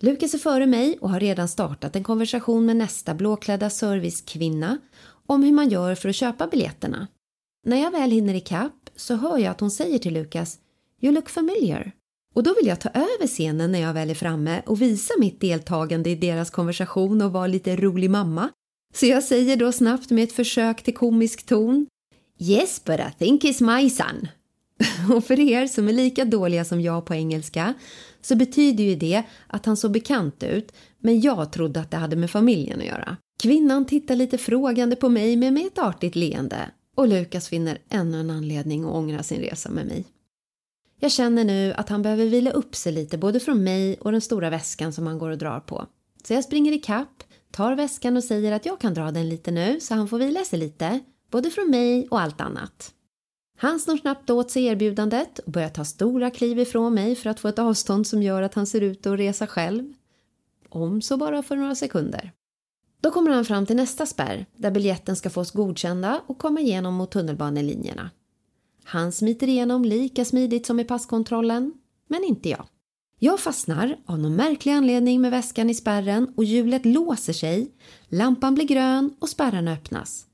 Lukas 0.00 0.34
är 0.34 0.38
före 0.38 0.66
mig 0.66 0.98
och 1.00 1.10
har 1.10 1.20
redan 1.20 1.48
startat 1.48 1.96
en 1.96 2.04
konversation 2.04 2.66
med 2.66 2.76
nästa 2.76 3.14
blåklädda 3.14 3.70
servicekvinna 3.70 4.78
om 5.26 5.42
hur 5.42 5.52
man 5.52 5.68
gör 5.68 5.94
för 5.94 6.08
att 6.08 6.16
köpa 6.16 6.46
biljetterna. 6.46 7.08
När 7.66 7.82
jag 7.82 7.90
väl 7.90 8.10
hinner 8.10 8.34
ikapp 8.34 8.90
så 8.96 9.14
hör 9.14 9.38
jag 9.38 9.50
att 9.50 9.60
hon 9.60 9.70
säger 9.70 9.98
till 9.98 10.14
Lukas 10.14 10.58
“You 11.00 11.14
look 11.14 11.28
familiar” 11.28 11.92
och 12.34 12.42
då 12.42 12.54
vill 12.54 12.66
jag 12.66 12.80
ta 12.80 12.88
över 12.88 13.26
scenen 13.26 13.72
när 13.72 13.80
jag 13.80 13.94
väl 13.94 14.10
är 14.10 14.14
framme 14.14 14.62
och 14.66 14.82
visa 14.82 15.14
mitt 15.18 15.40
deltagande 15.40 16.10
i 16.10 16.14
deras 16.14 16.50
konversation 16.50 17.22
och 17.22 17.32
vara 17.32 17.46
lite 17.46 17.76
rolig 17.76 18.10
mamma. 18.10 18.48
Så 18.94 19.06
jag 19.06 19.22
säger 19.24 19.56
då 19.56 19.72
snabbt 19.72 20.10
med 20.10 20.24
ett 20.24 20.32
försök 20.32 20.82
till 20.82 20.94
komisk 20.94 21.46
ton 21.46 21.86
Yes, 22.42 22.84
but 22.84 23.00
I 23.00 23.10
think 23.18 23.44
he's 23.44 23.80
my 23.82 23.90
son. 23.90 24.28
Och 25.16 25.24
för 25.24 25.40
er 25.40 25.66
som 25.66 25.88
är 25.88 25.92
lika 25.92 26.24
dåliga 26.24 26.64
som 26.64 26.80
jag 26.80 27.06
på 27.06 27.14
engelska 27.14 27.74
så 28.22 28.36
betyder 28.36 28.84
ju 28.84 28.96
det 28.96 29.22
att 29.46 29.66
han 29.66 29.76
såg 29.76 29.92
bekant 29.92 30.42
ut 30.42 30.72
men 30.98 31.20
jag 31.20 31.52
trodde 31.52 31.80
att 31.80 31.90
det 31.90 31.96
hade 31.96 32.16
med 32.16 32.30
familjen 32.30 32.80
att 32.80 32.86
göra. 32.86 33.16
Kvinnan 33.42 33.84
tittar 33.84 34.16
lite 34.16 34.38
frågande 34.38 34.96
på 34.96 35.08
mig 35.08 35.36
men 35.36 35.54
med 35.54 35.66
ett 35.66 35.78
artigt 35.78 36.16
leende 36.16 36.70
och 36.96 37.08
Lukas 37.08 37.48
finner 37.48 37.78
ännu 37.88 38.20
en 38.20 38.30
anledning 38.30 38.84
att 38.84 38.94
ångra 38.94 39.22
sin 39.22 39.40
resa 39.40 39.70
med 39.70 39.86
mig. 39.86 40.04
Jag 41.00 41.12
känner 41.12 41.44
nu 41.44 41.72
att 41.72 41.88
han 41.88 42.02
behöver 42.02 42.26
vila 42.26 42.50
upp 42.50 42.74
sig 42.74 42.92
lite 42.92 43.18
både 43.18 43.40
från 43.40 43.64
mig 43.64 43.96
och 44.00 44.12
den 44.12 44.20
stora 44.20 44.50
väskan 44.50 44.92
som 44.92 45.06
han 45.06 45.18
går 45.18 45.30
och 45.30 45.38
drar 45.38 45.60
på. 45.60 45.86
Så 46.24 46.32
jag 46.32 46.44
springer 46.44 46.72
i 46.72 46.78
kapp, 46.78 47.22
tar 47.50 47.74
väskan 47.74 48.16
och 48.16 48.24
säger 48.24 48.52
att 48.52 48.66
jag 48.66 48.80
kan 48.80 48.94
dra 48.94 49.10
den 49.10 49.28
lite 49.28 49.50
nu 49.50 49.80
så 49.80 49.94
han 49.94 50.08
får 50.08 50.18
vila 50.18 50.44
sig 50.44 50.58
lite 50.58 51.00
både 51.32 51.50
från 51.50 51.70
mig 51.70 52.08
och 52.10 52.20
allt 52.20 52.40
annat. 52.40 52.94
Han 53.58 53.80
snor 53.80 53.96
snabbt 53.96 54.30
åt 54.30 54.50
sig 54.50 54.64
erbjudandet 54.64 55.38
och 55.38 55.52
börjar 55.52 55.68
ta 55.68 55.84
stora 55.84 56.30
kliv 56.30 56.58
ifrån 56.58 56.94
mig 56.94 57.14
för 57.14 57.30
att 57.30 57.40
få 57.40 57.48
ett 57.48 57.58
avstånd 57.58 58.06
som 58.06 58.22
gör 58.22 58.42
att 58.42 58.54
han 58.54 58.66
ser 58.66 58.80
ut 58.80 59.06
att 59.06 59.18
resa 59.18 59.46
själv. 59.46 59.92
Om 60.68 61.02
så 61.02 61.16
bara 61.16 61.42
för 61.42 61.56
några 61.56 61.74
sekunder. 61.74 62.32
Då 63.00 63.10
kommer 63.10 63.30
han 63.30 63.44
fram 63.44 63.66
till 63.66 63.76
nästa 63.76 64.06
spärr 64.06 64.46
där 64.56 64.70
biljetten 64.70 65.16
ska 65.16 65.30
fås 65.30 65.50
godkända 65.50 66.20
och 66.26 66.38
komma 66.38 66.60
igenom 66.60 66.94
mot 66.94 67.10
tunnelbanelinjerna. 67.10 68.10
Han 68.84 69.12
smiter 69.12 69.48
igenom 69.48 69.84
lika 69.84 70.24
smidigt 70.24 70.66
som 70.66 70.80
i 70.80 70.84
passkontrollen, 70.84 71.72
men 72.08 72.24
inte 72.24 72.48
jag. 72.48 72.66
Jag 73.18 73.40
fastnar 73.40 73.96
av 74.06 74.18
någon 74.18 74.36
märklig 74.36 74.72
anledning 74.72 75.20
med 75.20 75.30
väskan 75.30 75.70
i 75.70 75.74
spärren 75.74 76.32
och 76.36 76.44
hjulet 76.44 76.86
låser 76.86 77.32
sig, 77.32 77.70
lampan 78.08 78.54
blir 78.54 78.66
grön 78.66 79.16
och 79.18 79.28
spärrarna 79.28 79.72
öppnas. 79.72 80.26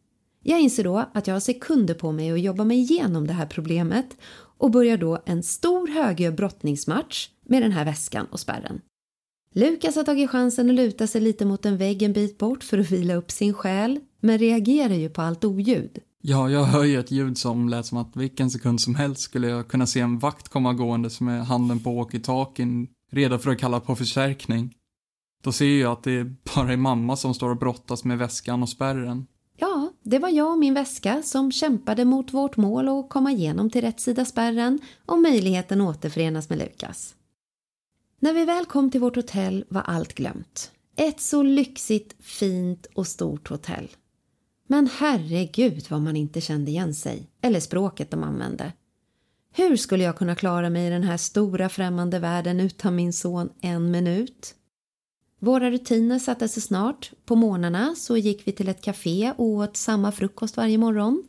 Jag 0.42 0.60
inser 0.60 0.84
då 0.84 1.04
att 1.14 1.26
jag 1.26 1.34
har 1.34 1.40
sekunder 1.40 1.94
på 1.94 2.12
mig 2.12 2.32
att 2.32 2.40
jobba 2.40 2.64
mig 2.64 2.78
igenom 2.78 3.26
det 3.26 3.32
här 3.32 3.46
problemet 3.46 4.16
och 4.58 4.70
börjar 4.70 4.96
då 4.96 5.22
en 5.26 5.42
stor 5.42 5.88
högljudd 5.88 6.34
brottningsmatch 6.34 7.28
med 7.46 7.62
den 7.62 7.72
här 7.72 7.84
väskan 7.84 8.26
och 8.30 8.40
spärren. 8.40 8.80
Lukas 9.54 9.96
har 9.96 10.04
tagit 10.04 10.30
chansen 10.30 10.70
att 10.70 10.76
luta 10.76 11.06
sig 11.06 11.20
lite 11.20 11.44
mot 11.44 11.66
en 11.66 11.76
vägg 11.76 12.02
en 12.02 12.12
bit 12.12 12.38
bort 12.38 12.64
för 12.64 12.78
att 12.78 12.90
vila 12.90 13.14
upp 13.14 13.30
sin 13.30 13.54
själ, 13.54 14.00
men 14.20 14.38
reagerar 14.38 14.94
ju 14.94 15.08
på 15.08 15.22
allt 15.22 15.44
oljud. 15.44 15.98
Ja, 16.22 16.50
jag 16.50 16.64
hör 16.64 16.84
ju 16.84 17.00
ett 17.00 17.10
ljud 17.10 17.38
som 17.38 17.68
lät 17.68 17.86
som 17.86 17.98
att 17.98 18.16
vilken 18.16 18.50
sekund 18.50 18.80
som 18.80 18.94
helst 18.94 19.22
skulle 19.22 19.48
jag 19.48 19.68
kunna 19.68 19.86
se 19.86 20.00
en 20.00 20.18
vakt 20.18 20.48
komma 20.48 20.72
gående 20.72 21.10
som 21.10 21.28
är 21.28 21.38
handen 21.38 21.80
på 21.80 21.90
walkie-talkien, 21.90 22.86
redo 23.10 23.38
för 23.38 23.50
att 23.50 23.58
kalla 23.58 23.80
på 23.80 23.96
förstärkning. 23.96 24.74
Då 25.42 25.52
ser 25.52 25.80
jag 25.80 25.92
att 25.92 26.02
det 26.02 26.24
bara 26.54 26.72
är 26.72 26.76
mamma 26.76 27.16
som 27.16 27.34
står 27.34 27.50
och 27.50 27.58
brottas 27.58 28.04
med 28.04 28.18
väskan 28.18 28.62
och 28.62 28.68
spärren. 28.68 29.26
Ja, 29.56 29.87
det 30.10 30.18
var 30.18 30.28
jag 30.28 30.52
och 30.52 30.58
min 30.58 30.74
väska 30.74 31.22
som 31.22 31.52
kämpade 31.52 32.04
mot 32.04 32.34
vårt 32.34 32.56
mål 32.56 32.88
att 32.88 33.08
komma 33.08 33.32
igenom 33.32 33.70
till 33.70 33.80
rätt 33.80 34.00
sida 34.00 34.24
spärren 34.24 34.78
och 35.06 35.18
möjligheten 35.18 35.80
återförenas 35.80 36.48
med 36.48 36.58
Lukas. 36.58 37.14
När 38.20 38.34
vi 38.34 38.44
väl 38.44 38.64
kom 38.64 38.90
till 38.90 39.00
vårt 39.00 39.16
hotell 39.16 39.64
var 39.68 39.80
allt 39.80 40.14
glömt. 40.14 40.70
Ett 40.96 41.20
så 41.20 41.42
lyxigt, 41.42 42.14
fint 42.20 42.86
och 42.94 43.06
stort 43.06 43.48
hotell. 43.48 43.88
Men 44.66 44.88
herregud 44.98 45.86
vad 45.90 46.02
man 46.02 46.16
inte 46.16 46.40
kände 46.40 46.70
igen 46.70 46.94
sig, 46.94 47.30
eller 47.42 47.60
språket 47.60 48.10
de 48.10 48.22
använde. 48.22 48.72
Hur 49.52 49.76
skulle 49.76 50.04
jag 50.04 50.16
kunna 50.16 50.34
klara 50.34 50.70
mig 50.70 50.86
i 50.86 50.90
den 50.90 51.02
här 51.02 51.16
stora 51.16 51.68
främmande 51.68 52.18
världen 52.18 52.60
utan 52.60 52.96
min 52.96 53.12
son 53.12 53.50
en 53.60 53.90
minut? 53.90 54.54
Våra 55.38 55.70
rutiner 55.70 56.18
satte 56.18 56.48
sig 56.48 56.62
snart. 56.62 57.12
På 57.24 57.36
morgnarna 57.36 57.94
så 57.96 58.16
gick 58.16 58.46
vi 58.46 58.52
till 58.52 58.68
ett 58.68 58.82
café 58.82 59.32
och 59.36 59.46
åt 59.46 59.76
samma 59.76 60.12
frukost 60.12 60.56
varje 60.56 60.78
morgon. 60.78 61.22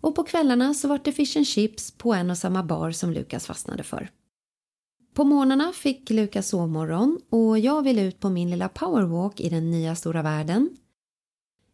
Och 0.00 0.14
på 0.14 0.22
kvällarna 0.22 0.74
så 0.74 0.88
var 0.88 1.00
det 1.04 1.12
fish 1.12 1.36
and 1.36 1.46
chips 1.46 1.90
på 1.90 2.14
en 2.14 2.30
och 2.30 2.38
samma 2.38 2.62
bar 2.62 2.90
som 2.90 3.12
Lukas 3.12 3.46
fastnade 3.46 3.82
för. 3.82 4.10
På 5.14 5.24
morgnarna 5.24 5.72
fick 5.72 6.10
Lukas 6.10 6.48
sovmorgon 6.48 7.18
och 7.30 7.58
jag 7.58 7.82
ville 7.82 8.02
ut 8.02 8.20
på 8.20 8.30
min 8.30 8.50
lilla 8.50 8.68
powerwalk 8.68 9.40
i 9.40 9.48
den 9.48 9.70
nya 9.70 9.96
stora 9.96 10.22
världen. 10.22 10.70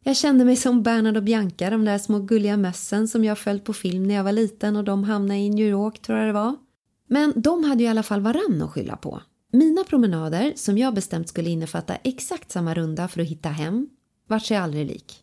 Jag 0.05 0.17
kände 0.17 0.45
mig 0.45 0.57
som 0.57 0.83
Bernard 0.83 1.17
och 1.17 1.23
Bianca, 1.23 1.71
de 1.71 1.85
där 1.85 1.99
små 1.99 2.19
gulliga 2.19 2.57
mössen 2.57 3.09
som 3.09 3.25
jag 3.25 3.39
följt 3.39 3.65
på 3.65 3.73
film 3.73 4.03
när 4.03 4.15
jag 4.15 4.25
var 4.25 4.33
liten 4.33 4.77
och 4.77 4.85
de 4.85 5.05
hamnade 5.05 5.41
i 5.41 5.51
New 5.51 5.67
York 5.67 6.03
tror 6.03 6.19
jag 6.19 6.29
det 6.29 6.33
var. 6.33 6.57
Men 7.09 7.33
de 7.37 7.65
hade 7.65 7.83
ju 7.83 7.87
i 7.87 7.91
alla 7.91 8.03
fall 8.03 8.21
varann 8.21 8.63
att 8.63 8.71
skylla 8.71 8.97
på. 8.97 9.21
Mina 9.55 9.85
promenader, 9.85 10.53
som 10.57 10.79
jag 10.79 10.95
bestämt 10.95 11.29
skulle 11.29 11.51
innefatta 11.51 11.97
exakt 11.97 12.51
samma 12.51 12.75
runda 12.75 13.09
för 13.09 13.21
att 13.21 13.29
hitta 13.29 13.49
hem, 13.49 13.89
vart 14.27 14.45
sig 14.45 14.57
aldrig 14.57 14.87
lik. 14.87 15.23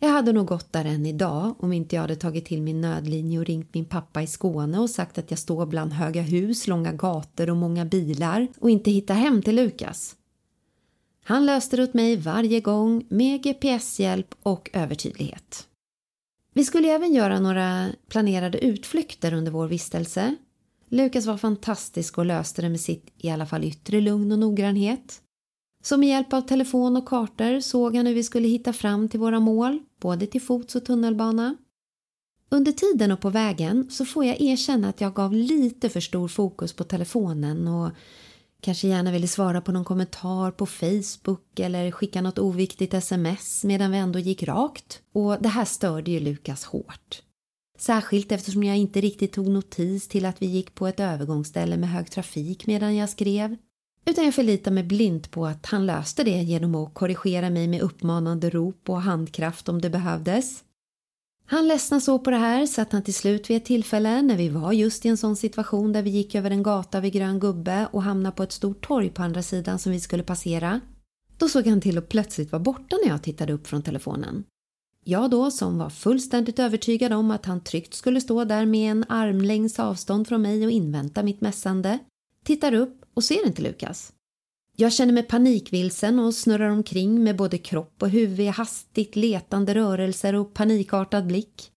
Jag 0.00 0.08
hade 0.08 0.32
nog 0.32 0.46
gått 0.46 0.72
där 0.72 0.84
än 0.84 1.06
idag 1.06 1.54
om 1.58 1.72
inte 1.72 1.96
jag 1.96 2.02
hade 2.02 2.16
tagit 2.16 2.46
till 2.46 2.62
min 2.62 2.80
nödlinje 2.80 3.38
och 3.38 3.44
ringt 3.44 3.74
min 3.74 3.84
pappa 3.84 4.22
i 4.22 4.26
Skåne 4.26 4.78
och 4.78 4.90
sagt 4.90 5.18
att 5.18 5.30
jag 5.30 5.38
står 5.38 5.66
bland 5.66 5.92
höga 5.92 6.22
hus, 6.22 6.66
långa 6.66 6.92
gator 6.92 7.50
och 7.50 7.56
många 7.56 7.84
bilar 7.84 8.48
och 8.58 8.70
inte 8.70 8.90
hittar 8.90 9.14
hem 9.14 9.42
till 9.42 9.56
Lukas. 9.56 10.16
Han 11.24 11.46
löste 11.46 11.76
det 11.76 11.82
åt 11.82 11.94
mig 11.94 12.16
varje 12.16 12.60
gång 12.60 13.06
med 13.08 13.42
GPS-hjälp 13.42 14.34
och 14.42 14.70
övertydlighet. 14.72 15.66
Vi 16.54 16.64
skulle 16.64 16.88
även 16.88 17.12
göra 17.12 17.40
några 17.40 17.88
planerade 18.08 18.64
utflykter 18.64 19.32
under 19.32 19.52
vår 19.52 19.68
vistelse 19.68 20.36
Lukas 20.92 21.26
var 21.26 21.36
fantastisk 21.36 22.18
och 22.18 22.26
löste 22.26 22.62
det 22.62 22.68
med 22.68 22.80
sitt 22.80 23.12
i 23.18 23.30
alla 23.30 23.46
fall 23.46 23.64
yttre 23.64 24.00
lugn 24.00 24.32
och 24.32 24.38
noggrannhet. 24.38 25.20
Så 25.82 25.96
med 25.96 26.08
hjälp 26.08 26.32
av 26.32 26.40
telefon 26.40 26.96
och 26.96 27.08
kartor 27.08 27.60
såg 27.60 27.96
han 27.96 28.06
hur 28.06 28.14
vi 28.14 28.22
skulle 28.22 28.48
hitta 28.48 28.72
fram 28.72 29.08
till 29.08 29.20
våra 29.20 29.40
mål, 29.40 29.78
både 30.00 30.26
till 30.26 30.40
fots 30.40 30.76
och 30.76 30.84
tunnelbana. 30.84 31.56
Under 32.50 32.72
tiden 32.72 33.12
och 33.12 33.20
på 33.20 33.30
vägen 33.30 33.90
så 33.90 34.04
får 34.04 34.24
jag 34.24 34.40
erkänna 34.40 34.88
att 34.88 35.00
jag 35.00 35.14
gav 35.14 35.32
lite 35.32 35.88
för 35.88 36.00
stor 36.00 36.28
fokus 36.28 36.72
på 36.72 36.84
telefonen 36.84 37.68
och 37.68 37.90
kanske 38.60 38.88
gärna 38.88 39.12
ville 39.12 39.28
svara 39.28 39.60
på 39.60 39.72
någon 39.72 39.84
kommentar 39.84 40.50
på 40.50 40.66
Facebook 40.66 41.60
eller 41.60 41.90
skicka 41.90 42.22
något 42.22 42.38
oviktigt 42.38 42.94
sms 42.94 43.64
medan 43.64 43.90
vi 43.90 43.98
ändå 43.98 44.18
gick 44.18 44.42
rakt. 44.42 45.02
Och 45.12 45.42
det 45.42 45.48
här 45.48 45.64
störde 45.64 46.10
ju 46.10 46.20
Lukas 46.20 46.64
hårt. 46.64 47.22
Särskilt 47.82 48.32
eftersom 48.32 48.64
jag 48.64 48.76
inte 48.76 49.00
riktigt 49.00 49.32
tog 49.32 49.48
notis 49.48 50.08
till 50.08 50.24
att 50.24 50.42
vi 50.42 50.46
gick 50.46 50.74
på 50.74 50.86
ett 50.86 51.00
övergångsställe 51.00 51.76
med 51.76 51.88
hög 51.88 52.10
trafik 52.10 52.66
medan 52.66 52.96
jag 52.96 53.08
skrev. 53.08 53.56
Utan 54.04 54.24
jag 54.24 54.34
förlitade 54.34 54.74
mig 54.74 54.84
blint 54.84 55.30
på 55.30 55.46
att 55.46 55.66
han 55.66 55.86
löste 55.86 56.24
det 56.24 56.42
genom 56.42 56.74
att 56.74 56.94
korrigera 56.94 57.50
mig 57.50 57.68
med 57.68 57.80
uppmanande 57.80 58.50
rop 58.50 58.90
och 58.90 59.02
handkraft 59.02 59.68
om 59.68 59.80
det 59.80 59.90
behövdes. 59.90 60.64
Han 61.46 61.68
ledsnade 61.68 62.00
så 62.00 62.18
på 62.18 62.30
det 62.30 62.36
här 62.36 62.66
så 62.66 62.82
att 62.82 62.92
han 62.92 63.02
till 63.02 63.14
slut 63.14 63.50
vid 63.50 63.56
ett 63.56 63.64
tillfälle 63.64 64.22
när 64.22 64.36
vi 64.36 64.48
var 64.48 64.72
just 64.72 65.06
i 65.06 65.08
en 65.08 65.16
sån 65.16 65.36
situation 65.36 65.92
där 65.92 66.02
vi 66.02 66.10
gick 66.10 66.34
över 66.34 66.50
en 66.50 66.62
gata 66.62 67.00
vid 67.00 67.12
grön 67.12 67.40
gubbe 67.40 67.88
och 67.92 68.02
hamnade 68.02 68.36
på 68.36 68.42
ett 68.42 68.52
stort 68.52 68.86
torg 68.86 69.10
på 69.10 69.22
andra 69.22 69.42
sidan 69.42 69.78
som 69.78 69.92
vi 69.92 70.00
skulle 70.00 70.22
passera. 70.22 70.80
Då 71.38 71.48
såg 71.48 71.66
han 71.66 71.80
till 71.80 71.98
att 71.98 72.08
plötsligt 72.08 72.52
vara 72.52 72.62
borta 72.62 72.96
när 73.04 73.12
jag 73.12 73.22
tittade 73.22 73.52
upp 73.52 73.66
från 73.66 73.82
telefonen. 73.82 74.44
Jag 75.04 75.30
då, 75.30 75.50
som 75.50 75.78
var 75.78 75.90
fullständigt 75.90 76.58
övertygad 76.58 77.12
om 77.12 77.30
att 77.30 77.46
han 77.46 77.60
tryggt 77.60 77.94
skulle 77.94 78.20
stå 78.20 78.44
där 78.44 78.66
med 78.66 78.90
en 78.90 79.04
armlängds 79.08 79.78
avstånd 79.78 80.28
från 80.28 80.42
mig 80.42 80.64
och 80.64 80.70
invänta 80.70 81.22
mitt 81.22 81.40
mässande, 81.40 81.98
tittar 82.44 82.74
upp 82.74 83.04
och 83.14 83.24
ser 83.24 83.46
inte 83.46 83.62
Lukas. 83.62 84.12
Jag 84.76 84.92
känner 84.92 85.12
mig 85.12 85.22
panikvilsen 85.22 86.18
och 86.18 86.34
snurrar 86.34 86.68
omkring 86.68 87.24
med 87.24 87.36
både 87.36 87.58
kropp 87.58 88.02
och 88.02 88.10
huvud 88.10 88.40
i 88.40 88.46
hastigt 88.46 89.16
letande 89.16 89.74
rörelser 89.74 90.34
och 90.34 90.54
panikartad 90.54 91.26
blick. 91.26 91.70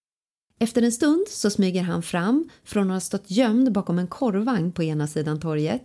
Efter 0.60 0.82
en 0.82 0.92
stund 0.92 1.26
så 1.30 1.50
smyger 1.50 1.82
han 1.82 2.04
fram 2.04 2.50
från 2.64 2.92
att 2.92 2.96
ha 2.96 3.00
stått 3.00 3.32
gömd 3.32 3.72
bakom 3.72 4.00
en 4.00 4.08
korvvagn 4.08 4.72
på 4.72 4.84
ena 4.84 5.08
sidan 5.08 5.40
torget. 5.40 5.84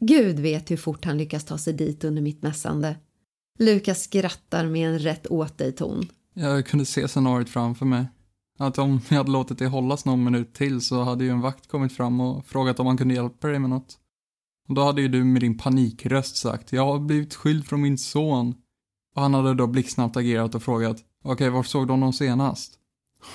Gud 0.00 0.40
vet 0.40 0.70
hur 0.70 0.76
fort 0.76 1.04
han 1.04 1.18
lyckas 1.18 1.44
ta 1.44 1.58
sig 1.58 1.72
dit 1.72 2.04
under 2.04 2.22
mitt 2.22 2.42
mässande. 2.42 2.96
Lukas 3.58 4.02
skrattar 4.02 4.66
med 4.66 4.88
en 4.88 4.98
rätt 4.98 5.26
åt 5.26 5.58
dig-ton. 5.58 6.08
Jag 6.40 6.66
kunde 6.66 6.86
se 6.86 7.08
scenariot 7.08 7.48
framför 7.48 7.86
mig. 7.86 8.06
Att 8.58 8.78
om 8.78 9.00
jag 9.08 9.16
hade 9.16 9.30
låtit 9.30 9.58
det 9.58 9.66
hållas 9.66 10.04
någon 10.04 10.24
minut 10.24 10.54
till 10.54 10.80
så 10.80 11.02
hade 11.02 11.24
ju 11.24 11.30
en 11.30 11.40
vakt 11.40 11.66
kommit 11.66 11.92
fram 11.92 12.20
och 12.20 12.46
frågat 12.46 12.80
om 12.80 12.86
han 12.86 12.96
kunde 12.96 13.14
hjälpa 13.14 13.48
dig 13.48 13.58
med 13.58 13.70
något. 13.70 13.98
Och 14.68 14.74
då 14.74 14.84
hade 14.84 15.02
ju 15.02 15.08
du 15.08 15.24
med 15.24 15.42
din 15.42 15.58
panikröst 15.58 16.36
sagt, 16.36 16.72
jag 16.72 16.86
har 16.86 16.98
blivit 16.98 17.34
skild 17.34 17.66
från 17.66 17.80
min 17.80 17.98
son. 17.98 18.54
Och 19.14 19.22
han 19.22 19.34
hade 19.34 19.54
då 19.54 19.66
blixtsnabbt 19.66 20.16
agerat 20.16 20.54
och 20.54 20.62
frågat, 20.62 20.96
okej, 21.24 21.32
okay, 21.32 21.48
var 21.48 21.62
såg 21.62 21.86
du 21.86 21.92
honom 21.92 22.12
senast? 22.12 22.74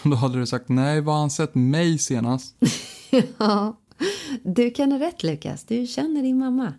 Och 0.03 0.09
då 0.09 0.15
hade 0.15 0.39
du 0.39 0.45
sagt, 0.45 0.69
nej, 0.69 1.01
var 1.01 1.19
han 1.19 1.29
sett 1.29 1.55
mig 1.55 1.97
senast? 1.97 2.55
ja, 3.37 3.79
du 4.43 4.71
kan 4.71 4.91
ha 4.91 4.99
rätt 4.99 5.23
Lukas, 5.23 5.65
du 5.65 5.87
känner 5.87 6.21
din 6.21 6.37
mamma. 6.37 6.73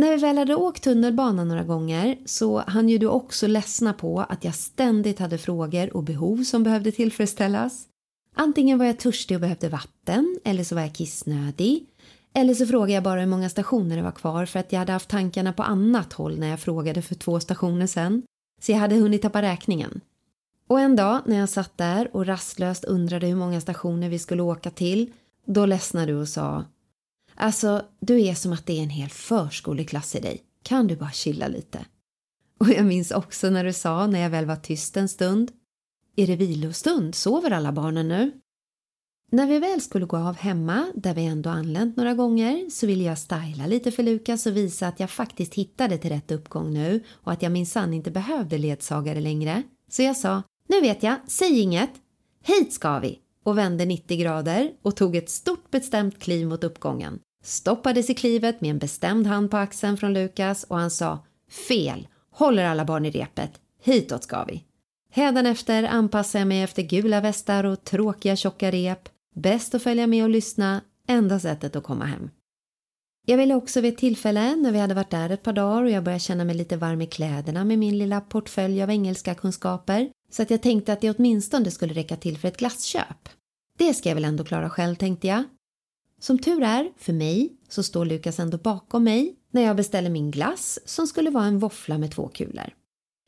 När 0.00 0.10
vi 0.10 0.16
väl 0.16 0.38
hade 0.38 0.54
åkt 0.54 0.82
tunnelbana 0.82 1.44
några 1.44 1.64
gånger 1.64 2.18
så 2.24 2.58
hann 2.58 2.88
ju 2.88 2.98
du 2.98 3.06
också 3.06 3.46
ledsna 3.46 3.92
på 3.92 4.20
att 4.20 4.44
jag 4.44 4.54
ständigt 4.54 5.18
hade 5.18 5.38
frågor 5.38 5.96
och 5.96 6.02
behov 6.02 6.44
som 6.44 6.62
behövde 6.62 6.92
tillfredsställas. 6.92 7.86
Antingen 8.34 8.78
var 8.78 8.86
jag 8.86 8.98
törstig 8.98 9.36
och 9.36 9.40
behövde 9.40 9.68
vatten 9.68 10.38
eller 10.44 10.64
så 10.64 10.74
var 10.74 10.82
jag 10.82 10.94
kissnödig. 10.94 11.86
Eller 12.34 12.54
så 12.54 12.66
frågade 12.66 12.92
jag 12.92 13.02
bara 13.02 13.20
hur 13.20 13.26
många 13.26 13.48
stationer 13.48 13.96
det 13.96 14.02
var 14.02 14.12
kvar 14.12 14.46
för 14.46 14.58
att 14.58 14.72
jag 14.72 14.78
hade 14.78 14.92
haft 14.92 15.08
tankarna 15.08 15.52
på 15.52 15.62
annat 15.62 16.12
håll 16.12 16.38
när 16.38 16.48
jag 16.48 16.60
frågade 16.60 17.02
för 17.02 17.14
två 17.14 17.40
stationer 17.40 17.86
sen. 17.86 18.22
Så 18.62 18.72
jag 18.72 18.78
hade 18.78 18.96
hunnit 18.96 19.22
tappa 19.22 19.42
räkningen. 19.42 20.00
Och 20.68 20.80
en 20.80 20.96
dag 20.96 21.20
när 21.26 21.38
jag 21.38 21.48
satt 21.48 21.78
där 21.78 22.16
och 22.16 22.26
rastlöst 22.26 22.84
undrade 22.84 23.26
hur 23.26 23.36
många 23.36 23.60
stationer 23.60 24.08
vi 24.08 24.18
skulle 24.18 24.42
åka 24.42 24.70
till, 24.70 25.12
då 25.46 25.66
ledsnade 25.66 26.06
du 26.06 26.14
och 26.20 26.28
sa 26.28 26.64
Alltså, 27.34 27.84
du 28.00 28.22
är 28.22 28.34
som 28.34 28.52
att 28.52 28.66
det 28.66 28.78
är 28.78 28.82
en 28.82 28.90
hel 28.90 29.08
förskoleklass 29.08 30.14
i 30.14 30.20
dig. 30.20 30.42
Kan 30.62 30.86
du 30.86 30.96
bara 30.96 31.10
chilla 31.10 31.48
lite? 31.48 31.84
Och 32.60 32.68
jag 32.68 32.86
minns 32.86 33.10
också 33.10 33.50
när 33.50 33.64
du 33.64 33.72
sa, 33.72 34.06
när 34.06 34.20
jag 34.20 34.30
väl 34.30 34.46
var 34.46 34.56
tyst 34.56 34.96
en 34.96 35.08
stund. 35.08 35.52
Är 36.16 36.26
det 36.26 36.36
vilostund? 36.36 37.14
Sover 37.14 37.50
alla 37.50 37.72
barnen 37.72 38.08
nu? 38.08 38.32
När 39.32 39.46
vi 39.46 39.58
väl 39.58 39.80
skulle 39.80 40.06
gå 40.06 40.16
av 40.16 40.36
hemma, 40.36 40.86
där 40.94 41.14
vi 41.14 41.24
ändå 41.24 41.50
anlänt 41.50 41.96
några 41.96 42.14
gånger, 42.14 42.70
så 42.70 42.86
ville 42.86 43.04
jag 43.04 43.18
styla 43.18 43.66
lite 43.66 43.90
för 43.90 44.02
Lukas 44.02 44.46
och 44.46 44.56
visa 44.56 44.88
att 44.88 45.00
jag 45.00 45.10
faktiskt 45.10 45.54
hittade 45.54 45.98
till 45.98 46.10
rätt 46.10 46.30
uppgång 46.30 46.72
nu 46.72 47.04
och 47.10 47.32
att 47.32 47.42
jag 47.42 47.52
minsann 47.52 47.94
inte 47.94 48.10
behövde 48.10 48.58
ledsagare 48.58 49.20
längre. 49.20 49.62
Så 49.88 50.02
jag 50.02 50.16
sa, 50.16 50.42
nu 50.68 50.80
vet 50.80 51.02
jag, 51.02 51.16
säg 51.26 51.60
inget. 51.60 51.90
Hit 52.44 52.72
ska 52.72 52.98
vi! 52.98 53.18
Och 53.44 53.58
vände 53.58 53.84
90 53.84 54.18
grader 54.18 54.72
och 54.82 54.96
tog 54.96 55.16
ett 55.16 55.30
stort 55.30 55.70
bestämt 55.70 56.18
kliv 56.18 56.46
mot 56.46 56.64
uppgången 56.64 57.20
stoppades 57.42 58.10
i 58.10 58.14
klivet 58.14 58.60
med 58.60 58.70
en 58.70 58.78
bestämd 58.78 59.26
hand 59.26 59.50
på 59.50 59.56
axeln 59.56 59.96
från 59.96 60.12
Lukas 60.12 60.64
och 60.64 60.78
han 60.78 60.90
sa 60.90 61.24
Fel! 61.68 62.08
Håller 62.30 62.64
alla 62.64 62.84
barn 62.84 63.06
i 63.06 63.10
repet. 63.10 63.50
Hitåt 63.82 64.24
ska 64.24 64.44
vi. 64.44 64.64
Hädanefter 65.12 65.82
anpassar 65.82 66.38
jag 66.38 66.48
mig 66.48 66.62
efter 66.62 66.82
gula 66.82 67.20
västar 67.20 67.64
och 67.64 67.84
tråkiga 67.84 68.36
tjocka 68.36 68.70
rep. 68.70 69.08
Bäst 69.34 69.74
att 69.74 69.82
följa 69.82 70.06
med 70.06 70.24
och 70.24 70.30
lyssna. 70.30 70.80
Enda 71.08 71.40
sättet 71.40 71.76
att 71.76 71.84
komma 71.84 72.04
hem. 72.04 72.30
Jag 73.26 73.36
ville 73.36 73.54
också 73.54 73.80
vid 73.80 73.92
ett 73.92 73.98
tillfälle 73.98 74.56
när 74.56 74.72
vi 74.72 74.78
hade 74.78 74.94
varit 74.94 75.10
där 75.10 75.30
ett 75.30 75.42
par 75.42 75.52
dagar 75.52 75.82
och 75.82 75.90
jag 75.90 76.04
började 76.04 76.20
känna 76.20 76.44
mig 76.44 76.54
lite 76.54 76.76
varm 76.76 77.00
i 77.00 77.06
kläderna 77.06 77.64
med 77.64 77.78
min 77.78 77.98
lilla 77.98 78.20
portfölj 78.20 78.82
av 78.82 78.90
engelska 78.90 79.34
kunskaper 79.34 80.10
så 80.30 80.42
att 80.42 80.50
jag 80.50 80.62
tänkte 80.62 80.92
att 80.92 81.00
det 81.00 81.10
åtminstone 81.10 81.70
skulle 81.70 81.94
räcka 81.94 82.16
till 82.16 82.38
för 82.38 82.48
ett 82.48 82.56
glassköp. 82.56 83.28
Det 83.78 83.94
ska 83.94 84.08
jag 84.08 84.14
väl 84.14 84.24
ändå 84.24 84.44
klara 84.44 84.70
själv, 84.70 84.94
tänkte 84.94 85.26
jag. 85.26 85.44
Som 86.20 86.38
tur 86.38 86.62
är, 86.62 86.92
för 86.96 87.12
mig, 87.12 87.52
så 87.68 87.82
står 87.82 88.04
Lukas 88.04 88.40
ändå 88.40 88.58
bakom 88.58 89.04
mig 89.04 89.34
när 89.50 89.62
jag 89.62 89.76
beställer 89.76 90.10
min 90.10 90.30
glass 90.30 90.78
som 90.84 91.06
skulle 91.06 91.30
vara 91.30 91.44
en 91.44 91.58
våffla 91.58 91.98
med 91.98 92.12
två 92.12 92.28
kulor. 92.28 92.74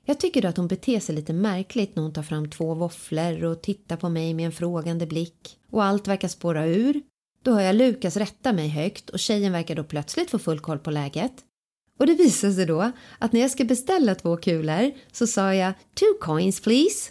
Jag 0.04 0.20
tycker 0.20 0.42
då 0.42 0.48
att 0.48 0.56
hon 0.56 0.68
beter 0.68 1.00
sig 1.00 1.14
lite 1.14 1.32
märkligt 1.32 1.96
när 1.96 2.02
hon 2.02 2.12
tar 2.12 2.22
fram 2.22 2.50
två 2.50 2.74
våfflor 2.74 3.44
och 3.44 3.62
tittar 3.62 3.96
på 3.96 4.08
mig 4.08 4.34
med 4.34 4.46
en 4.46 4.52
frågande 4.52 5.06
blick 5.06 5.58
och 5.70 5.84
allt 5.84 6.08
verkar 6.08 6.28
spåra 6.28 6.66
ur. 6.66 7.02
Då 7.42 7.52
hör 7.52 7.60
jag 7.60 7.76
Lukas 7.76 8.16
rätta 8.16 8.52
mig 8.52 8.68
högt 8.68 9.10
och 9.10 9.18
tjejen 9.18 9.52
verkar 9.52 9.74
då 9.74 9.84
plötsligt 9.84 10.30
få 10.30 10.38
full 10.38 10.60
koll 10.60 10.78
på 10.78 10.90
läget. 10.90 11.32
Och 11.98 12.06
det 12.06 12.14
visar 12.14 12.50
sig 12.50 12.66
då 12.66 12.92
att 13.18 13.32
när 13.32 13.40
jag 13.40 13.50
ska 13.50 13.64
beställa 13.64 14.14
två 14.14 14.36
kulor 14.36 14.92
så 15.12 15.26
sa 15.26 15.54
jag 15.54 15.72
two 15.94 16.20
coins 16.20 16.60
please. 16.60 17.10